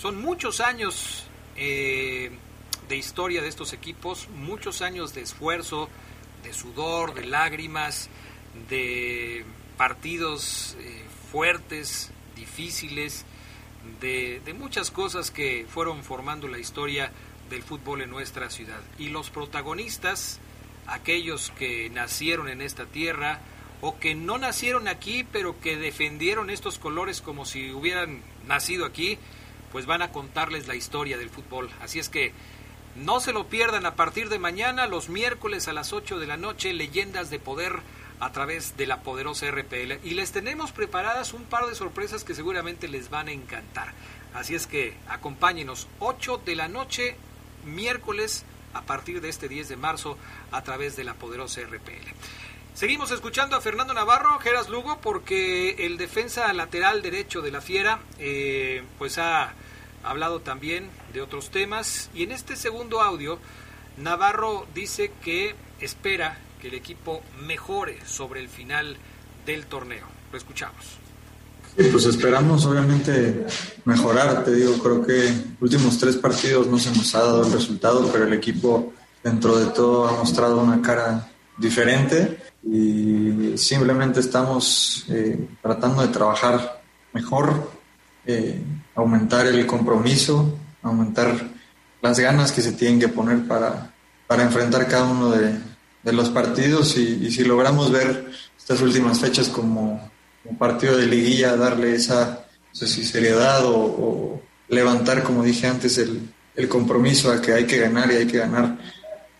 Son 0.00 0.20
muchos 0.20 0.60
años 0.60 1.24
eh, 1.56 2.30
de 2.88 2.96
historia 2.96 3.42
de 3.42 3.48
estos 3.48 3.72
equipos, 3.72 4.28
muchos 4.28 4.80
años 4.80 5.12
de 5.12 5.22
esfuerzo, 5.22 5.88
de 6.44 6.52
sudor, 6.52 7.14
de 7.14 7.26
lágrimas, 7.26 8.08
de 8.68 9.44
partidos 9.76 10.76
eh, 10.78 11.04
fuertes, 11.32 12.12
difíciles, 12.36 13.24
de, 14.00 14.40
de 14.44 14.54
muchas 14.54 14.92
cosas 14.92 15.32
que 15.32 15.66
fueron 15.68 16.04
formando 16.04 16.46
la 16.46 16.60
historia 16.60 17.10
del 17.52 17.62
fútbol 17.62 18.02
en 18.02 18.10
nuestra 18.10 18.50
ciudad. 18.50 18.80
Y 18.98 19.10
los 19.10 19.30
protagonistas, 19.30 20.40
aquellos 20.86 21.52
que 21.58 21.88
nacieron 21.90 22.48
en 22.48 22.60
esta 22.60 22.86
tierra 22.86 23.40
o 23.80 23.98
que 23.98 24.14
no 24.14 24.38
nacieron 24.38 24.88
aquí, 24.88 25.24
pero 25.30 25.60
que 25.60 25.76
defendieron 25.76 26.50
estos 26.50 26.78
colores 26.78 27.20
como 27.20 27.44
si 27.44 27.70
hubieran 27.70 28.22
nacido 28.46 28.84
aquí, 28.84 29.18
pues 29.70 29.86
van 29.86 30.02
a 30.02 30.10
contarles 30.10 30.66
la 30.66 30.74
historia 30.74 31.18
del 31.18 31.30
fútbol. 31.30 31.70
Así 31.80 31.98
es 31.98 32.08
que 32.08 32.32
no 32.96 33.20
se 33.20 33.32
lo 33.32 33.46
pierdan 33.48 33.86
a 33.86 33.94
partir 33.94 34.28
de 34.28 34.38
mañana, 34.38 34.86
los 34.86 35.08
miércoles 35.08 35.68
a 35.68 35.72
las 35.72 35.92
8 35.92 36.18
de 36.18 36.26
la 36.26 36.36
noche, 36.36 36.72
Leyendas 36.72 37.30
de 37.30 37.38
Poder 37.38 37.80
a 38.20 38.30
través 38.30 38.76
de 38.76 38.86
la 38.86 39.02
poderosa 39.02 39.50
RPL. 39.50 39.98
Y 40.04 40.10
les 40.10 40.30
tenemos 40.30 40.70
preparadas 40.72 41.32
un 41.32 41.44
par 41.44 41.66
de 41.66 41.74
sorpresas 41.74 42.22
que 42.22 42.34
seguramente 42.34 42.86
les 42.86 43.10
van 43.10 43.28
a 43.28 43.32
encantar. 43.32 43.92
Así 44.34 44.54
es 44.54 44.66
que 44.66 44.94
acompáñenos 45.08 45.88
8 45.98 46.42
de 46.44 46.54
la 46.54 46.68
noche, 46.68 47.16
miércoles 47.64 48.44
a 48.74 48.82
partir 48.82 49.20
de 49.20 49.28
este 49.28 49.48
10 49.48 49.68
de 49.68 49.76
marzo 49.76 50.16
a 50.50 50.62
través 50.62 50.96
de 50.96 51.04
la 51.04 51.14
poderosa 51.14 51.60
RPL. 51.62 52.12
Seguimos 52.74 53.10
escuchando 53.10 53.54
a 53.54 53.60
Fernando 53.60 53.92
Navarro, 53.92 54.38
Geras 54.38 54.70
Lugo, 54.70 54.98
porque 55.00 55.86
el 55.86 55.98
defensa 55.98 56.50
lateral 56.54 57.02
derecho 57.02 57.42
de 57.42 57.50
la 57.50 57.60
Fiera, 57.60 58.00
eh, 58.18 58.82
pues 58.98 59.18
ha 59.18 59.52
hablado 60.02 60.40
también 60.40 60.88
de 61.12 61.20
otros 61.20 61.50
temas. 61.50 62.10
Y 62.14 62.22
en 62.22 62.32
este 62.32 62.56
segundo 62.56 63.02
audio, 63.02 63.38
Navarro 63.98 64.66
dice 64.74 65.12
que 65.22 65.54
espera 65.80 66.38
que 66.62 66.68
el 66.68 66.74
equipo 66.74 67.22
mejore 67.40 67.98
sobre 68.06 68.40
el 68.40 68.48
final 68.48 68.96
del 69.44 69.66
torneo. 69.66 70.06
Lo 70.30 70.38
escuchamos. 70.38 71.01
Pues 71.74 72.04
esperamos 72.04 72.66
obviamente 72.66 73.46
mejorar, 73.86 74.44
te 74.44 74.54
digo, 74.54 74.74
creo 74.74 75.06
que 75.06 75.32
últimos 75.58 75.98
tres 75.98 76.16
partidos 76.16 76.66
no 76.66 76.78
se 76.78 76.90
nos 76.90 77.14
ha 77.14 77.20
dado 77.20 77.46
el 77.46 77.52
resultado, 77.52 78.10
pero 78.12 78.26
el 78.26 78.34
equipo 78.34 78.92
dentro 79.24 79.58
de 79.58 79.66
todo 79.66 80.06
ha 80.06 80.12
mostrado 80.12 80.60
una 80.60 80.82
cara 80.82 81.30
diferente. 81.56 82.42
Y 82.62 83.56
simplemente 83.56 84.20
estamos 84.20 85.06
eh, 85.08 85.48
tratando 85.62 86.02
de 86.02 86.08
trabajar 86.08 86.82
mejor, 87.14 87.70
eh, 88.26 88.62
aumentar 88.94 89.46
el 89.46 89.66
compromiso, 89.66 90.58
aumentar 90.82 91.50
las 92.02 92.18
ganas 92.20 92.52
que 92.52 92.60
se 92.60 92.72
tienen 92.72 93.00
que 93.00 93.08
poner 93.08 93.48
para, 93.48 93.94
para 94.26 94.42
enfrentar 94.42 94.86
cada 94.88 95.04
uno 95.04 95.30
de, 95.30 95.58
de 96.02 96.12
los 96.12 96.28
partidos. 96.28 96.98
Y 96.98 97.30
si 97.30 97.44
logramos 97.44 97.90
ver 97.90 98.30
estas 98.58 98.82
últimas 98.82 99.18
fechas 99.18 99.48
como 99.48 100.11
un 100.44 100.58
partido 100.58 100.96
de 100.96 101.06
liguilla, 101.06 101.56
darle 101.56 101.94
esa 101.94 102.46
no 102.72 102.78
sé 102.78 102.86
si 102.86 103.04
seriedad 103.04 103.62
o, 103.66 104.40
levantar, 104.68 105.22
como 105.22 105.42
dije 105.42 105.66
antes, 105.66 105.98
el, 105.98 106.32
el, 106.56 106.68
compromiso 106.68 107.30
a 107.30 107.42
que 107.42 107.52
hay 107.52 107.66
que 107.66 107.78
ganar 107.78 108.10
y 108.10 108.16
hay 108.16 108.26
que 108.26 108.38
ganar 108.38 108.78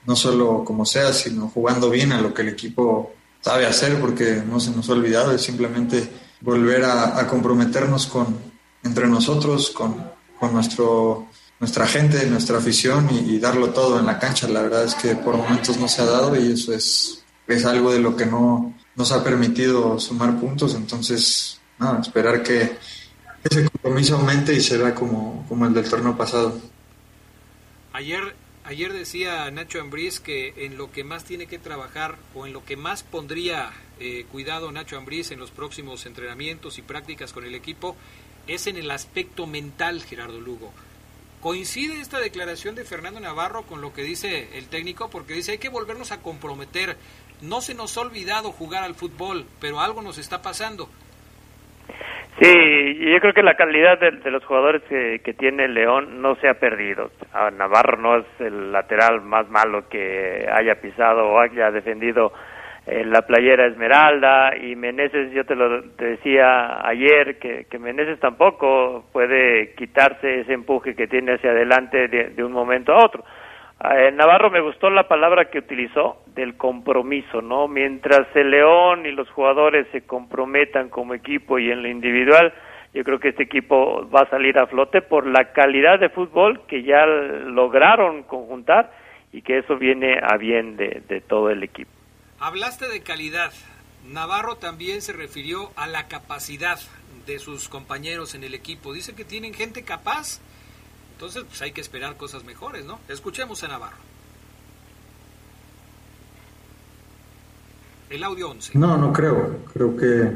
no 0.04 0.14
solo 0.14 0.62
como 0.62 0.84
sea, 0.84 1.14
sino 1.14 1.48
jugando 1.48 1.88
bien 1.88 2.12
a 2.12 2.20
lo 2.20 2.34
que 2.34 2.42
el 2.42 2.48
equipo 2.48 3.14
sabe 3.40 3.64
hacer, 3.64 3.98
porque 3.98 4.42
no 4.46 4.60
se 4.60 4.70
nos 4.72 4.90
ha 4.90 4.92
olvidado, 4.92 5.32
es 5.32 5.40
simplemente 5.40 6.06
volver 6.42 6.84
a, 6.84 7.18
a 7.18 7.26
comprometernos 7.26 8.06
con, 8.08 8.36
entre 8.84 9.06
nosotros, 9.06 9.70
con, 9.70 9.96
con 10.38 10.52
nuestro, 10.52 11.28
nuestra 11.58 11.86
gente, 11.86 12.26
nuestra 12.26 12.58
afición 12.58 13.08
y, 13.10 13.34
y, 13.34 13.38
darlo 13.38 13.70
todo 13.70 13.98
en 13.98 14.04
la 14.04 14.18
cancha. 14.18 14.48
La 14.48 14.60
verdad 14.60 14.84
es 14.84 14.94
que 14.94 15.14
por 15.14 15.38
momentos 15.38 15.78
no 15.78 15.88
se 15.88 16.02
ha 16.02 16.06
dado 16.06 16.38
y 16.38 16.52
eso 16.52 16.74
es, 16.74 17.24
es 17.46 17.64
algo 17.64 17.90
de 17.90 18.00
lo 18.00 18.16
que 18.16 18.26
no 18.26 18.74
nos 18.94 19.12
ha 19.12 19.24
permitido 19.24 19.98
sumar 19.98 20.38
puntos, 20.38 20.74
entonces 20.74 21.60
esperar 22.00 22.42
que 22.42 22.76
ese 23.42 23.68
compromiso 23.68 24.16
aumente 24.16 24.54
y 24.54 24.60
se 24.60 24.78
como, 24.94 25.44
como 25.48 25.66
el 25.66 25.74
del 25.74 25.88
torneo 25.88 26.16
pasado. 26.16 26.60
Ayer, 27.92 28.34
ayer 28.64 28.92
decía 28.92 29.50
Nacho 29.50 29.80
Ambriz 29.80 30.20
que 30.20 30.64
en 30.64 30.76
lo 30.76 30.92
que 30.92 31.04
más 31.04 31.24
tiene 31.24 31.46
que 31.46 31.58
trabajar 31.58 32.16
o 32.34 32.46
en 32.46 32.52
lo 32.52 32.64
que 32.64 32.76
más 32.76 33.02
pondría 33.02 33.70
eh, 33.98 34.26
cuidado 34.30 34.70
Nacho 34.70 34.96
Ambriz 34.96 35.30
en 35.32 35.40
los 35.40 35.50
próximos 35.50 36.06
entrenamientos 36.06 36.78
y 36.78 36.82
prácticas 36.82 37.32
con 37.32 37.44
el 37.44 37.54
equipo 37.54 37.96
es 38.46 38.66
en 38.66 38.76
el 38.76 38.90
aspecto 38.90 39.46
mental, 39.46 40.02
Gerardo 40.02 40.40
Lugo. 40.40 40.72
¿Coincide 41.40 42.00
esta 42.00 42.20
declaración 42.20 42.76
de 42.76 42.84
Fernando 42.84 43.18
Navarro 43.18 43.64
con 43.64 43.80
lo 43.80 43.92
que 43.92 44.04
dice 44.04 44.56
el 44.56 44.66
técnico? 44.66 45.10
Porque 45.10 45.34
dice 45.34 45.52
hay 45.52 45.58
que 45.58 45.68
volvernos 45.68 46.12
a 46.12 46.20
comprometer 46.20 46.96
no 47.42 47.60
se 47.60 47.74
nos 47.74 47.96
ha 47.96 48.02
olvidado 48.02 48.52
jugar 48.52 48.84
al 48.84 48.94
fútbol, 48.94 49.44
pero 49.60 49.80
algo 49.80 50.02
nos 50.02 50.18
está 50.18 50.42
pasando. 50.42 50.88
Sí, 52.40 52.48
yo 52.48 53.20
creo 53.20 53.34
que 53.34 53.42
la 53.42 53.56
calidad 53.56 53.98
de, 54.00 54.30
los 54.30 54.44
jugadores 54.44 54.82
que, 54.88 55.34
tiene 55.34 55.68
León 55.68 56.22
no 56.22 56.34
se 56.36 56.48
ha 56.48 56.54
perdido. 56.54 57.10
Navarro 57.56 57.98
no 57.98 58.16
es 58.16 58.26
el 58.40 58.72
lateral 58.72 59.20
más 59.20 59.48
malo 59.50 59.88
que 59.88 60.48
haya 60.50 60.76
pisado 60.80 61.28
o 61.28 61.38
haya 61.38 61.70
defendido 61.70 62.32
eh, 62.86 63.04
la 63.04 63.22
playera 63.22 63.66
Esmeralda 63.66 64.56
y 64.56 64.74
Meneses, 64.74 65.30
yo 65.32 65.44
te 65.44 65.54
lo 65.54 65.82
te 65.90 66.04
decía 66.04 66.84
ayer, 66.84 67.38
que, 67.38 67.66
que 67.70 67.78
Meneses 67.78 68.18
tampoco 68.18 69.04
puede 69.12 69.74
quitarse 69.74 70.40
ese 70.40 70.54
empuje 70.54 70.96
que 70.96 71.06
tiene 71.06 71.34
hacia 71.34 71.50
adelante 71.50 72.08
de, 72.08 72.30
de 72.30 72.42
un 72.42 72.50
momento 72.50 72.92
a 72.92 73.04
otro. 73.04 73.24
Eh, 73.84 74.12
Navarro 74.12 74.48
me 74.50 74.60
gustó 74.60 74.90
la 74.90 75.08
palabra 75.08 75.50
que 75.50 75.58
utilizó 75.58 76.22
del 76.34 76.56
compromiso, 76.56 77.42
¿no? 77.42 77.66
Mientras 77.66 78.28
el 78.36 78.50
León 78.52 79.06
y 79.06 79.10
los 79.10 79.28
jugadores 79.30 79.88
se 79.90 80.02
comprometan 80.02 80.88
como 80.88 81.14
equipo 81.14 81.58
y 81.58 81.70
en 81.70 81.82
lo 81.82 81.88
individual, 81.88 82.54
yo 82.94 83.02
creo 83.02 83.18
que 83.18 83.30
este 83.30 83.42
equipo 83.42 84.08
va 84.08 84.20
a 84.20 84.30
salir 84.30 84.56
a 84.56 84.68
flote 84.68 85.02
por 85.02 85.26
la 85.26 85.52
calidad 85.52 85.98
de 85.98 86.10
fútbol 86.10 86.60
que 86.68 86.84
ya 86.84 87.04
lograron 87.06 88.22
conjuntar 88.22 88.92
y 89.32 89.42
que 89.42 89.58
eso 89.58 89.76
viene 89.76 90.20
a 90.22 90.36
bien 90.36 90.76
de, 90.76 91.02
de 91.08 91.20
todo 91.20 91.50
el 91.50 91.64
equipo. 91.64 91.90
Hablaste 92.38 92.88
de 92.88 93.02
calidad. 93.02 93.52
Navarro 94.06 94.56
también 94.56 95.02
se 95.02 95.12
refirió 95.12 95.70
a 95.74 95.88
la 95.88 96.06
capacidad 96.06 96.78
de 97.26 97.38
sus 97.40 97.68
compañeros 97.68 98.36
en 98.36 98.44
el 98.44 98.54
equipo. 98.54 98.92
Dice 98.92 99.16
que 99.16 99.24
tienen 99.24 99.54
gente 99.54 99.84
capaz 99.84 100.40
entonces, 101.22 101.44
pues 101.48 101.62
hay 101.62 101.70
que 101.70 101.80
esperar 101.80 102.16
cosas 102.16 102.42
mejores, 102.42 102.84
¿no? 102.84 102.98
Escuchemos 103.08 103.62
a 103.62 103.68
Navarro. 103.68 103.96
El 108.10 108.24
audio 108.24 108.50
11. 108.50 108.76
No, 108.76 108.96
no 108.96 109.12
creo. 109.12 109.58
Creo 109.72 109.96
que 109.96 110.32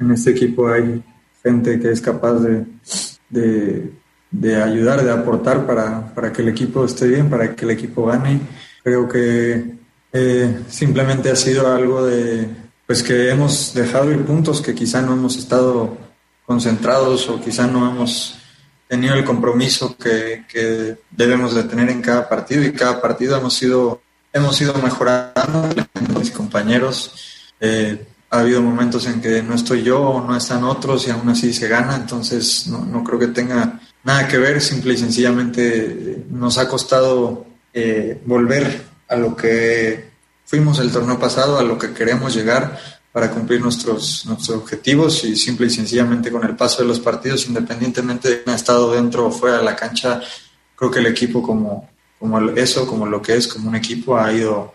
en 0.00 0.10
este 0.10 0.32
equipo 0.32 0.68
hay 0.68 1.04
gente 1.40 1.78
que 1.78 1.92
es 1.92 2.00
capaz 2.00 2.40
de, 2.40 2.66
de, 3.30 3.92
de 4.32 4.60
ayudar, 4.60 5.04
de 5.04 5.12
aportar 5.12 5.64
para, 5.68 6.12
para, 6.12 6.32
que 6.32 6.42
el 6.42 6.48
equipo 6.48 6.84
esté 6.84 7.06
bien, 7.06 7.30
para 7.30 7.54
que 7.54 7.64
el 7.64 7.70
equipo 7.70 8.06
gane. 8.06 8.40
Creo 8.82 9.08
que 9.08 9.76
eh, 10.12 10.58
simplemente 10.68 11.30
ha 11.30 11.36
sido 11.36 11.72
algo 11.72 12.04
de, 12.04 12.48
pues 12.88 13.04
que 13.04 13.30
hemos 13.30 13.72
dejado 13.72 14.10
ir 14.10 14.24
puntos 14.24 14.60
que 14.60 14.74
quizá 14.74 15.00
no 15.00 15.12
hemos 15.12 15.36
estado 15.36 15.96
concentrados 16.44 17.28
o 17.28 17.40
quizá 17.40 17.68
no 17.68 17.88
hemos 17.88 18.43
tenido 18.88 19.14
el 19.14 19.24
compromiso 19.24 19.96
que, 19.96 20.44
que, 20.48 20.96
debemos 21.10 21.54
de 21.54 21.64
tener 21.64 21.90
en 21.90 22.02
cada 22.02 22.28
partido 22.28 22.62
y 22.62 22.72
cada 22.72 23.00
partido 23.00 23.36
hemos 23.36 23.60
ido, 23.62 24.02
hemos 24.32 24.60
ido 24.60 24.74
mejorando. 24.74 25.68
Mis 26.18 26.30
compañeros. 26.30 27.14
Eh, 27.60 28.06
ha 28.34 28.40
habido 28.40 28.62
momentos 28.62 29.06
en 29.06 29.20
que 29.20 29.42
no 29.42 29.54
estoy 29.54 29.84
yo 29.84 30.22
no 30.26 30.36
están 30.36 30.64
otros 30.64 31.06
y 31.06 31.10
aún 31.10 31.28
así 31.28 31.52
se 31.52 31.68
gana, 31.68 31.94
entonces 31.94 32.66
no, 32.66 32.84
no 32.84 33.04
creo 33.04 33.18
que 33.18 33.28
tenga 33.28 33.80
nada 34.02 34.26
que 34.26 34.38
ver, 34.38 34.60
simple 34.60 34.94
y 34.94 34.96
sencillamente 34.96 36.24
nos 36.30 36.58
ha 36.58 36.68
costado 36.68 37.46
eh, 37.72 38.20
volver 38.26 38.82
a 39.08 39.16
lo 39.16 39.36
que 39.36 40.10
fuimos 40.44 40.80
el 40.80 40.90
torneo 40.90 41.18
pasado, 41.18 41.58
a 41.58 41.62
lo 41.62 41.78
que 41.78 41.92
queremos 41.92 42.34
llegar 42.34 42.78
para 43.14 43.30
cumplir 43.30 43.60
nuestros, 43.60 44.26
nuestros 44.26 44.58
objetivos 44.58 45.22
y 45.22 45.36
simple 45.36 45.68
y 45.68 45.70
sencillamente 45.70 46.32
con 46.32 46.44
el 46.44 46.56
paso 46.56 46.82
de 46.82 46.88
los 46.88 46.98
partidos, 46.98 47.46
independientemente 47.46 48.28
de 48.28 48.42
que 48.42 48.50
ha 48.50 48.56
estado 48.56 48.90
dentro 48.90 49.26
o 49.26 49.30
fuera 49.30 49.58
de 49.58 49.62
la 49.62 49.76
cancha, 49.76 50.20
creo 50.74 50.90
que 50.90 50.98
el 50.98 51.06
equipo 51.06 51.40
como, 51.40 51.88
como 52.18 52.40
eso, 52.50 52.84
como 52.88 53.06
lo 53.06 53.22
que 53.22 53.36
es, 53.36 53.46
como 53.46 53.68
un 53.68 53.76
equipo, 53.76 54.18
ha 54.18 54.32
ido, 54.32 54.74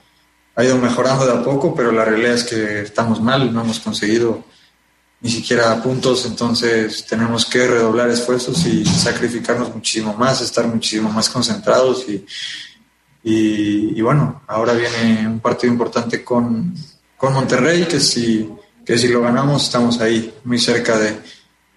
ha 0.56 0.64
ido 0.64 0.78
mejorando 0.78 1.26
de 1.26 1.34
a 1.34 1.44
poco, 1.44 1.76
pero 1.76 1.92
la 1.92 2.06
realidad 2.06 2.36
es 2.36 2.46
que 2.46 2.84
estamos 2.84 3.20
mal, 3.20 3.54
no 3.54 3.60
hemos 3.60 3.82
conseguido 3.82 4.46
ni 5.20 5.30
siquiera 5.30 5.84
puntos, 5.84 6.26
entonces 6.26 7.06
tenemos 7.06 7.46
que 7.46 7.68
redoblar 7.68 8.10
esfuerzos 8.10 8.66
y 8.66 8.86
sacrificarnos 8.86 9.76
muchísimo 9.76 10.14
más, 10.14 10.40
estar 10.40 10.66
muchísimo 10.66 11.12
más 11.12 11.28
concentrados 11.28 12.06
y, 12.08 12.26
y 13.22 14.02
bueno, 14.02 14.44
ahora 14.48 14.72
viene 14.76 15.28
un 15.28 15.42
partido 15.42 15.74
importante 15.74 16.24
con 16.24 16.74
con 17.20 17.34
Monterrey, 17.34 17.84
que 17.84 18.00
si, 18.00 18.50
que 18.86 18.98
si 18.98 19.10
lo 19.10 19.22
ganamos 19.22 19.66
estamos 19.66 20.00
ahí, 20.00 20.34
muy 20.46 20.58
cerca 20.58 20.98
de, 20.98 21.18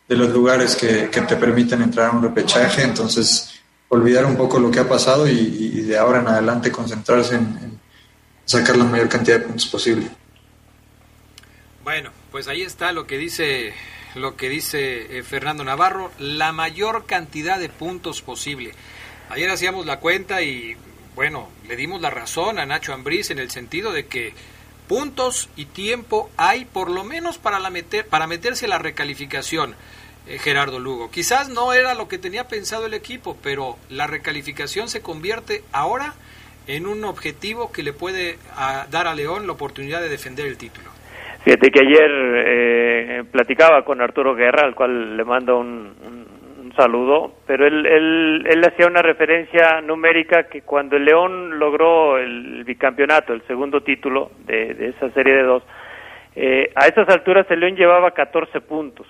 de 0.08 0.16
los 0.16 0.30
lugares 0.30 0.76
que, 0.76 1.10
que, 1.10 1.20
te 1.22 1.34
permiten 1.34 1.82
entrar 1.82 2.10
a 2.10 2.12
un 2.12 2.22
repechaje, 2.22 2.82
entonces 2.82 3.60
olvidar 3.88 4.24
un 4.24 4.36
poco 4.36 4.60
lo 4.60 4.70
que 4.70 4.78
ha 4.78 4.88
pasado 4.88 5.28
y, 5.28 5.82
de 5.82 5.98
ahora 5.98 6.20
en 6.20 6.28
adelante 6.28 6.70
concentrarse 6.70 7.34
en, 7.34 7.42
en, 7.60 7.80
sacar 8.44 8.76
la 8.76 8.84
mayor 8.84 9.08
cantidad 9.08 9.40
de 9.40 9.46
puntos 9.46 9.66
posible. 9.66 10.08
Bueno, 11.82 12.10
pues 12.30 12.46
ahí 12.46 12.62
está 12.62 12.92
lo 12.92 13.08
que 13.08 13.18
dice 13.18 13.74
lo 14.14 14.36
que 14.36 14.48
dice 14.48 15.18
eh, 15.18 15.22
Fernando 15.24 15.64
Navarro, 15.64 16.12
la 16.20 16.52
mayor 16.52 17.04
cantidad 17.04 17.58
de 17.58 17.68
puntos 17.68 18.22
posible. 18.22 18.72
Ayer 19.28 19.50
hacíamos 19.50 19.86
la 19.86 19.98
cuenta 19.98 20.40
y 20.42 20.76
bueno, 21.16 21.48
le 21.66 21.74
dimos 21.74 22.00
la 22.00 22.10
razón 22.10 22.60
a 22.60 22.66
Nacho 22.66 22.94
Ambriz 22.94 23.30
en 23.32 23.40
el 23.40 23.50
sentido 23.50 23.92
de 23.92 24.06
que 24.06 24.34
puntos 24.88 25.48
y 25.56 25.64
tiempo 25.66 26.30
hay 26.36 26.64
por 26.64 26.90
lo 26.90 27.04
menos 27.04 27.38
para, 27.38 27.58
la 27.58 27.70
meter, 27.70 28.06
para 28.06 28.26
meterse 28.26 28.68
la 28.68 28.78
recalificación. 28.78 29.74
eh, 30.26 30.38
Gerardo 30.38 30.78
Lugo. 30.78 31.10
Quizás 31.10 31.48
no 31.48 31.72
era 31.72 31.94
lo 31.94 32.06
que 32.06 32.16
tenía 32.18 32.46
pensado 32.46 32.86
el 32.86 32.94
equipo, 32.94 33.36
pero 33.42 33.76
la 33.90 34.06
recalificación 34.06 34.88
se 34.88 35.02
convierte 35.02 35.64
ahora 35.72 36.14
en 36.68 36.86
un 36.86 37.04
objetivo 37.04 37.72
que 37.72 37.82
le 37.82 37.92
puede 37.92 38.38
dar 38.90 39.08
a 39.08 39.14
León 39.16 39.48
la 39.48 39.52
oportunidad 39.54 40.00
de 40.00 40.08
defender 40.08 40.46
el 40.46 40.56
título. 40.58 40.90
Fíjate 41.44 41.70
que 41.72 41.80
ayer 41.80 42.10
eh, 42.46 43.24
platicaba 43.32 43.84
con 43.84 44.00
Arturo 44.00 44.36
Guerra, 44.36 44.62
al 44.64 44.76
cual 44.76 45.16
le 45.16 45.24
mando 45.24 45.58
un- 45.58 46.21
un 46.72 46.76
saludo, 46.76 47.32
pero 47.46 47.66
él, 47.66 47.84
él, 47.86 48.46
él 48.48 48.64
hacía 48.64 48.86
una 48.86 49.02
referencia 49.02 49.80
numérica 49.82 50.44
que 50.44 50.62
cuando 50.62 50.96
el 50.96 51.04
León 51.04 51.58
logró 51.58 52.18
el 52.18 52.64
bicampeonato, 52.64 53.32
el 53.32 53.42
segundo 53.42 53.82
título 53.82 54.30
de, 54.46 54.74
de 54.74 54.88
esa 54.88 55.10
serie 55.10 55.36
de 55.36 55.42
dos, 55.42 55.62
eh, 56.34 56.72
a 56.74 56.86
esas 56.86 57.08
alturas 57.08 57.46
el 57.50 57.60
León 57.60 57.76
llevaba 57.76 58.12
14 58.12 58.60
puntos, 58.62 59.06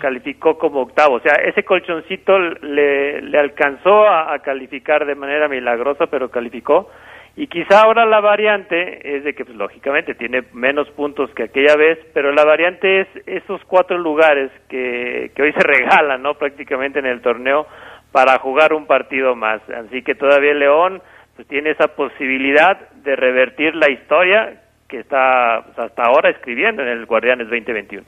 calificó 0.00 0.58
como 0.58 0.80
octavo, 0.82 1.16
o 1.16 1.20
sea, 1.20 1.34
ese 1.34 1.62
colchoncito 1.64 2.38
le, 2.38 3.22
le 3.22 3.38
alcanzó 3.38 4.06
a, 4.06 4.34
a 4.34 4.40
calificar 4.40 5.06
de 5.06 5.14
manera 5.14 5.48
milagrosa, 5.48 6.06
pero 6.06 6.30
calificó. 6.30 6.90
Y 7.36 7.48
quizá 7.48 7.82
ahora 7.82 8.06
la 8.06 8.20
variante 8.20 9.16
es 9.16 9.24
de 9.24 9.34
que, 9.34 9.44
pues, 9.44 9.56
lógicamente, 9.56 10.14
tiene 10.14 10.44
menos 10.52 10.88
puntos 10.90 11.30
que 11.34 11.44
aquella 11.44 11.74
vez, 11.74 11.98
pero 12.12 12.32
la 12.32 12.44
variante 12.44 13.00
es 13.00 13.08
esos 13.26 13.60
cuatro 13.66 13.98
lugares 13.98 14.52
que, 14.68 15.32
que 15.34 15.42
hoy 15.42 15.52
se 15.56 15.60
regalan, 15.60 16.22
¿no? 16.22 16.34
Prácticamente 16.34 17.00
en 17.00 17.06
el 17.06 17.22
torneo 17.22 17.66
para 18.12 18.38
jugar 18.38 18.72
un 18.72 18.86
partido 18.86 19.34
más. 19.34 19.60
Así 19.68 20.02
que 20.02 20.14
todavía 20.14 20.54
León 20.54 21.02
pues, 21.34 21.48
tiene 21.48 21.70
esa 21.70 21.88
posibilidad 21.88 22.88
de 22.90 23.16
revertir 23.16 23.74
la 23.74 23.90
historia 23.90 24.62
que 24.88 25.00
está 25.00 25.62
pues, 25.64 25.78
hasta 25.78 26.04
ahora 26.04 26.30
escribiendo 26.30 26.82
en 26.82 26.88
el 26.88 27.06
Guardianes 27.06 27.48
2021. 27.48 28.06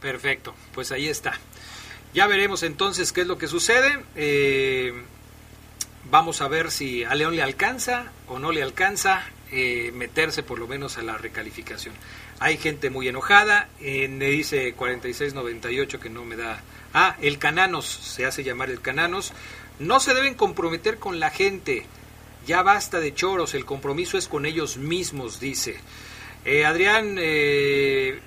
Perfecto, 0.00 0.54
pues 0.72 0.92
ahí 0.92 1.08
está. 1.08 1.32
Ya 2.12 2.28
veremos 2.28 2.62
entonces 2.62 3.12
qué 3.12 3.22
es 3.22 3.26
lo 3.26 3.36
que 3.36 3.48
sucede. 3.48 3.98
Eh, 4.14 4.92
vamos 6.14 6.42
a 6.42 6.46
ver 6.46 6.70
si 6.70 7.02
a 7.02 7.12
León 7.16 7.34
le 7.34 7.42
alcanza 7.42 8.12
o 8.28 8.38
no 8.38 8.52
le 8.52 8.62
alcanza 8.62 9.24
eh, 9.50 9.90
meterse 9.92 10.44
por 10.44 10.60
lo 10.60 10.68
menos 10.68 10.96
a 10.96 11.02
la 11.02 11.18
recalificación. 11.18 11.92
Hay 12.38 12.56
gente 12.56 12.88
muy 12.88 13.08
enojada, 13.08 13.68
eh, 13.80 14.06
me 14.06 14.26
dice 14.26 14.74
4698 14.74 15.98
que 15.98 16.10
no 16.10 16.24
me 16.24 16.36
da... 16.36 16.62
Ah, 16.92 17.16
el 17.20 17.40
Cananos, 17.40 17.86
se 17.86 18.26
hace 18.26 18.44
llamar 18.44 18.70
el 18.70 18.80
Cananos. 18.80 19.32
No 19.80 19.98
se 19.98 20.14
deben 20.14 20.34
comprometer 20.34 21.00
con 21.00 21.18
la 21.18 21.30
gente. 21.30 21.84
Ya 22.46 22.62
basta 22.62 23.00
de 23.00 23.12
choros, 23.12 23.54
el 23.54 23.64
compromiso 23.64 24.16
es 24.16 24.28
con 24.28 24.46
ellos 24.46 24.76
mismos, 24.76 25.40
dice. 25.40 25.80
Eh, 26.44 26.64
Adrián, 26.64 27.16
eh, 27.18 28.20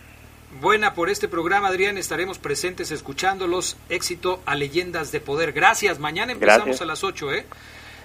buena 0.60 0.94
por 0.94 1.10
este 1.10 1.30
programa, 1.30 1.70
Adrián. 1.70 1.98
Estaremos 1.98 2.38
presentes 2.38 2.92
escuchándolos. 2.92 3.78
Éxito 3.88 4.42
a 4.46 4.56
Leyendas 4.56 5.14
de 5.14 5.22
Poder. 5.22 5.54
Gracias. 5.54 6.00
Mañana 6.00 6.34
empezamos 6.34 6.66
Gracias. 6.66 6.82
a 6.82 6.86
las 6.86 7.06
8, 7.06 7.34
¿eh? 7.34 7.46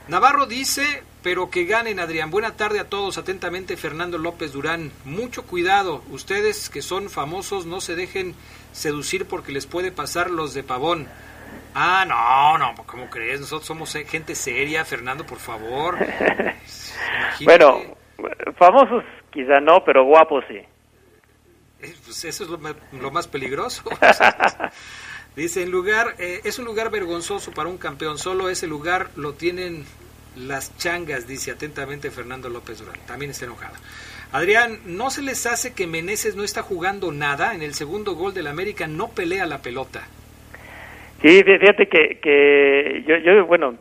Navarro 0.09 0.47
dice, 0.47 1.03
pero 1.23 1.51
que 1.51 1.65
ganen, 1.65 2.01
Adrián. 2.01 2.31
Buena 2.31 2.57
tarde 2.57 2.81
a 2.81 2.89
todos. 2.89 3.19
Atentamente, 3.19 3.77
Fernando 3.77 4.19
López 4.19 4.53
Durán. 4.53 4.91
Mucho 5.05 5.45
cuidado. 5.47 6.03
Ustedes 6.11 6.69
que 6.69 6.83
son 6.83 7.09
famosos, 7.09 7.67
no 7.67 7.81
se 7.81 7.95
dejen 7.95 8.35
seducir 8.73 9.27
porque 9.27 9.53
les 9.53 9.67
puede 9.67 9.93
pasar 9.93 10.31
los 10.31 10.55
de 10.55 10.65
pavón. 10.65 11.09
Ah, 11.75 12.05
no, 12.07 12.59
no, 12.59 12.75
¿cómo 12.85 13.09
crees? 13.09 13.41
Nosotros 13.41 13.67
somos 13.67 13.95
eh, 13.95 14.05
gente 14.05 14.35
seria, 14.35 14.85
Fernando, 14.85 15.25
por 15.25 15.39
favor. 15.39 15.97
Imagínate. 17.41 17.95
Bueno, 18.19 18.53
famosos 18.59 19.05
quizá 19.31 19.61
no, 19.61 19.83
pero 19.85 20.05
guapos 20.05 20.45
sí. 20.49 20.57
Eh, 20.57 21.95
Pues 22.05 22.25
eso 22.25 22.45
es 22.45 22.51
lo 23.01 23.11
más 23.11 23.29
peligroso. 23.29 23.83
Dice, 25.37 25.63
en 25.63 25.71
lugar, 25.71 26.15
eh, 26.19 26.41
es 26.45 26.59
un 26.59 26.67
lugar 26.67 26.91
vergonzoso 26.91 27.53
para 27.53 27.69
un 27.69 27.79
campeón, 27.79 28.19
solo 28.19 28.49
ese 28.51 28.67
lugar 28.67 29.09
lo 29.17 29.33
tienen 29.33 29.85
las 30.37 30.77
changas, 30.77 31.27
dice 31.27 31.51
atentamente 31.53 32.11
Fernando 32.11 32.49
López 32.49 32.79
Durán. 32.81 33.01
También 33.07 33.31
está 33.31 33.47
enojado. 33.47 33.75
Adrián, 34.33 34.79
¿no 34.87 35.11
se 35.11 35.23
les 35.23 35.45
hace 35.47 35.75
que 35.75 35.87
Meneses 35.87 36.37
no 36.37 36.43
está 36.43 36.63
jugando 36.63 37.13
nada? 37.13 37.55
En 37.55 37.63
el 37.63 37.75
segundo 37.75 38.15
gol 38.15 38.33
del 38.35 38.47
América 38.47 38.87
no 38.87 39.09
pelea 39.09 39.45
la 39.47 39.59
pelota. 39.63 40.07
Sí, 41.21 41.29
fí- 41.43 41.61
fíjate 41.61 41.87
que, 41.87 42.19
que 42.21 43.05
yo, 43.07 43.17
yo, 43.19 43.47
bueno, 43.47 43.75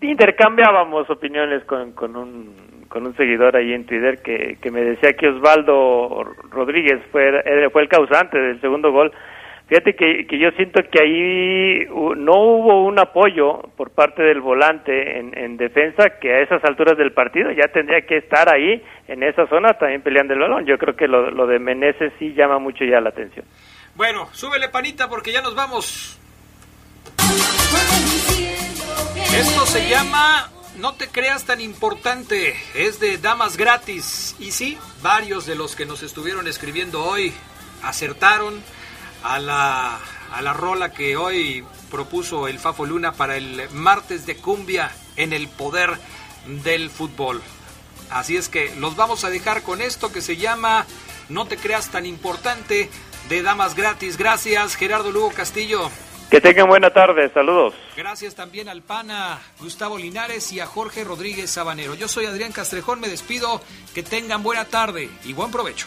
intercambiábamos 0.00 1.08
opiniones 1.10 1.62
con, 1.64 1.92
con, 1.92 2.16
un, 2.16 2.54
con 2.88 3.06
un 3.06 3.16
seguidor 3.16 3.56
ahí 3.56 3.72
en 3.72 3.84
Twitter 3.86 4.20
que, 4.22 4.58
que 4.60 4.70
me 4.70 4.80
decía 4.82 5.12
que 5.12 5.28
Osvaldo 5.28 6.24
Rodríguez 6.50 7.00
fue, 7.12 7.42
fue 7.70 7.82
el 7.82 7.88
causante 7.88 8.38
del 8.38 8.60
segundo 8.60 8.90
gol. 8.92 9.12
Fíjate 9.68 9.94
que, 9.94 10.26
que 10.26 10.38
yo 10.38 10.50
siento 10.52 10.80
que 10.90 10.98
ahí 10.98 11.86
no 12.16 12.32
hubo 12.32 12.86
un 12.86 12.98
apoyo 12.98 13.60
por 13.76 13.90
parte 13.90 14.22
del 14.22 14.40
volante 14.40 15.18
en, 15.18 15.36
en 15.36 15.58
defensa 15.58 16.18
que 16.18 16.32
a 16.32 16.40
esas 16.40 16.64
alturas 16.64 16.96
del 16.96 17.12
partido 17.12 17.50
ya 17.52 17.68
tendría 17.68 18.00
que 18.06 18.16
estar 18.16 18.48
ahí 18.52 18.82
en 19.08 19.22
esa 19.22 19.46
zona 19.46 19.74
también 19.74 20.00
peleando 20.00 20.32
el 20.32 20.40
balón. 20.40 20.64
Yo 20.64 20.78
creo 20.78 20.96
que 20.96 21.06
lo, 21.06 21.30
lo 21.30 21.46
de 21.46 21.58
Meneses 21.58 22.14
sí 22.18 22.32
llama 22.32 22.58
mucho 22.58 22.82
ya 22.86 22.98
la 23.00 23.10
atención. 23.10 23.44
Bueno, 23.94 24.28
súbele 24.32 24.70
panita 24.70 25.06
porque 25.06 25.32
ya 25.32 25.42
nos 25.42 25.54
vamos. 25.54 26.18
Esto 29.36 29.66
se 29.66 29.86
llama 29.86 30.50
No 30.78 30.94
te 30.94 31.08
creas 31.08 31.44
tan 31.44 31.60
importante, 31.60 32.54
es 32.74 33.00
de 33.00 33.18
Damas 33.18 33.58
Gratis. 33.58 34.34
Y 34.38 34.52
sí, 34.52 34.78
varios 35.02 35.44
de 35.44 35.56
los 35.56 35.76
que 35.76 35.84
nos 35.84 36.02
estuvieron 36.02 36.48
escribiendo 36.48 37.04
hoy 37.04 37.34
acertaron 37.82 38.62
a 39.28 39.38
la, 39.38 40.00
a 40.32 40.42
la 40.42 40.52
rola 40.54 40.90
que 40.92 41.16
hoy 41.16 41.64
propuso 41.90 42.48
el 42.48 42.58
Fafo 42.58 42.86
Luna 42.86 43.12
para 43.12 43.36
el 43.36 43.68
martes 43.70 44.24
de 44.24 44.36
cumbia 44.36 44.90
en 45.16 45.34
el 45.34 45.48
poder 45.48 45.98
del 46.64 46.88
fútbol. 46.88 47.42
Así 48.10 48.38
es 48.38 48.48
que 48.48 48.74
los 48.76 48.96
vamos 48.96 49.24
a 49.24 49.30
dejar 49.30 49.62
con 49.62 49.82
esto 49.82 50.10
que 50.10 50.22
se 50.22 50.38
llama 50.38 50.86
No 51.28 51.44
te 51.46 51.58
creas 51.58 51.90
tan 51.90 52.06
importante 52.06 52.88
de 53.28 53.42
Damas 53.42 53.74
Gratis. 53.74 54.16
Gracias 54.16 54.76
Gerardo 54.76 55.12
Lugo 55.12 55.30
Castillo. 55.30 55.90
Que 56.30 56.40
tengan 56.40 56.68
buena 56.68 56.90
tarde, 56.90 57.30
saludos. 57.32 57.74
Gracias 57.96 58.34
también 58.34 58.68
al 58.70 58.82
pana 58.82 59.40
Gustavo 59.60 59.98
Linares 59.98 60.52
y 60.52 60.60
a 60.60 60.66
Jorge 60.66 61.04
Rodríguez 61.04 61.50
Sabanero. 61.50 61.94
Yo 61.94 62.08
soy 62.08 62.24
Adrián 62.24 62.52
Castrejón, 62.52 63.00
me 63.00 63.08
despido. 63.08 63.60
Que 63.94 64.02
tengan 64.02 64.42
buena 64.42 64.64
tarde 64.64 65.10
y 65.24 65.34
buen 65.34 65.50
provecho. 65.50 65.86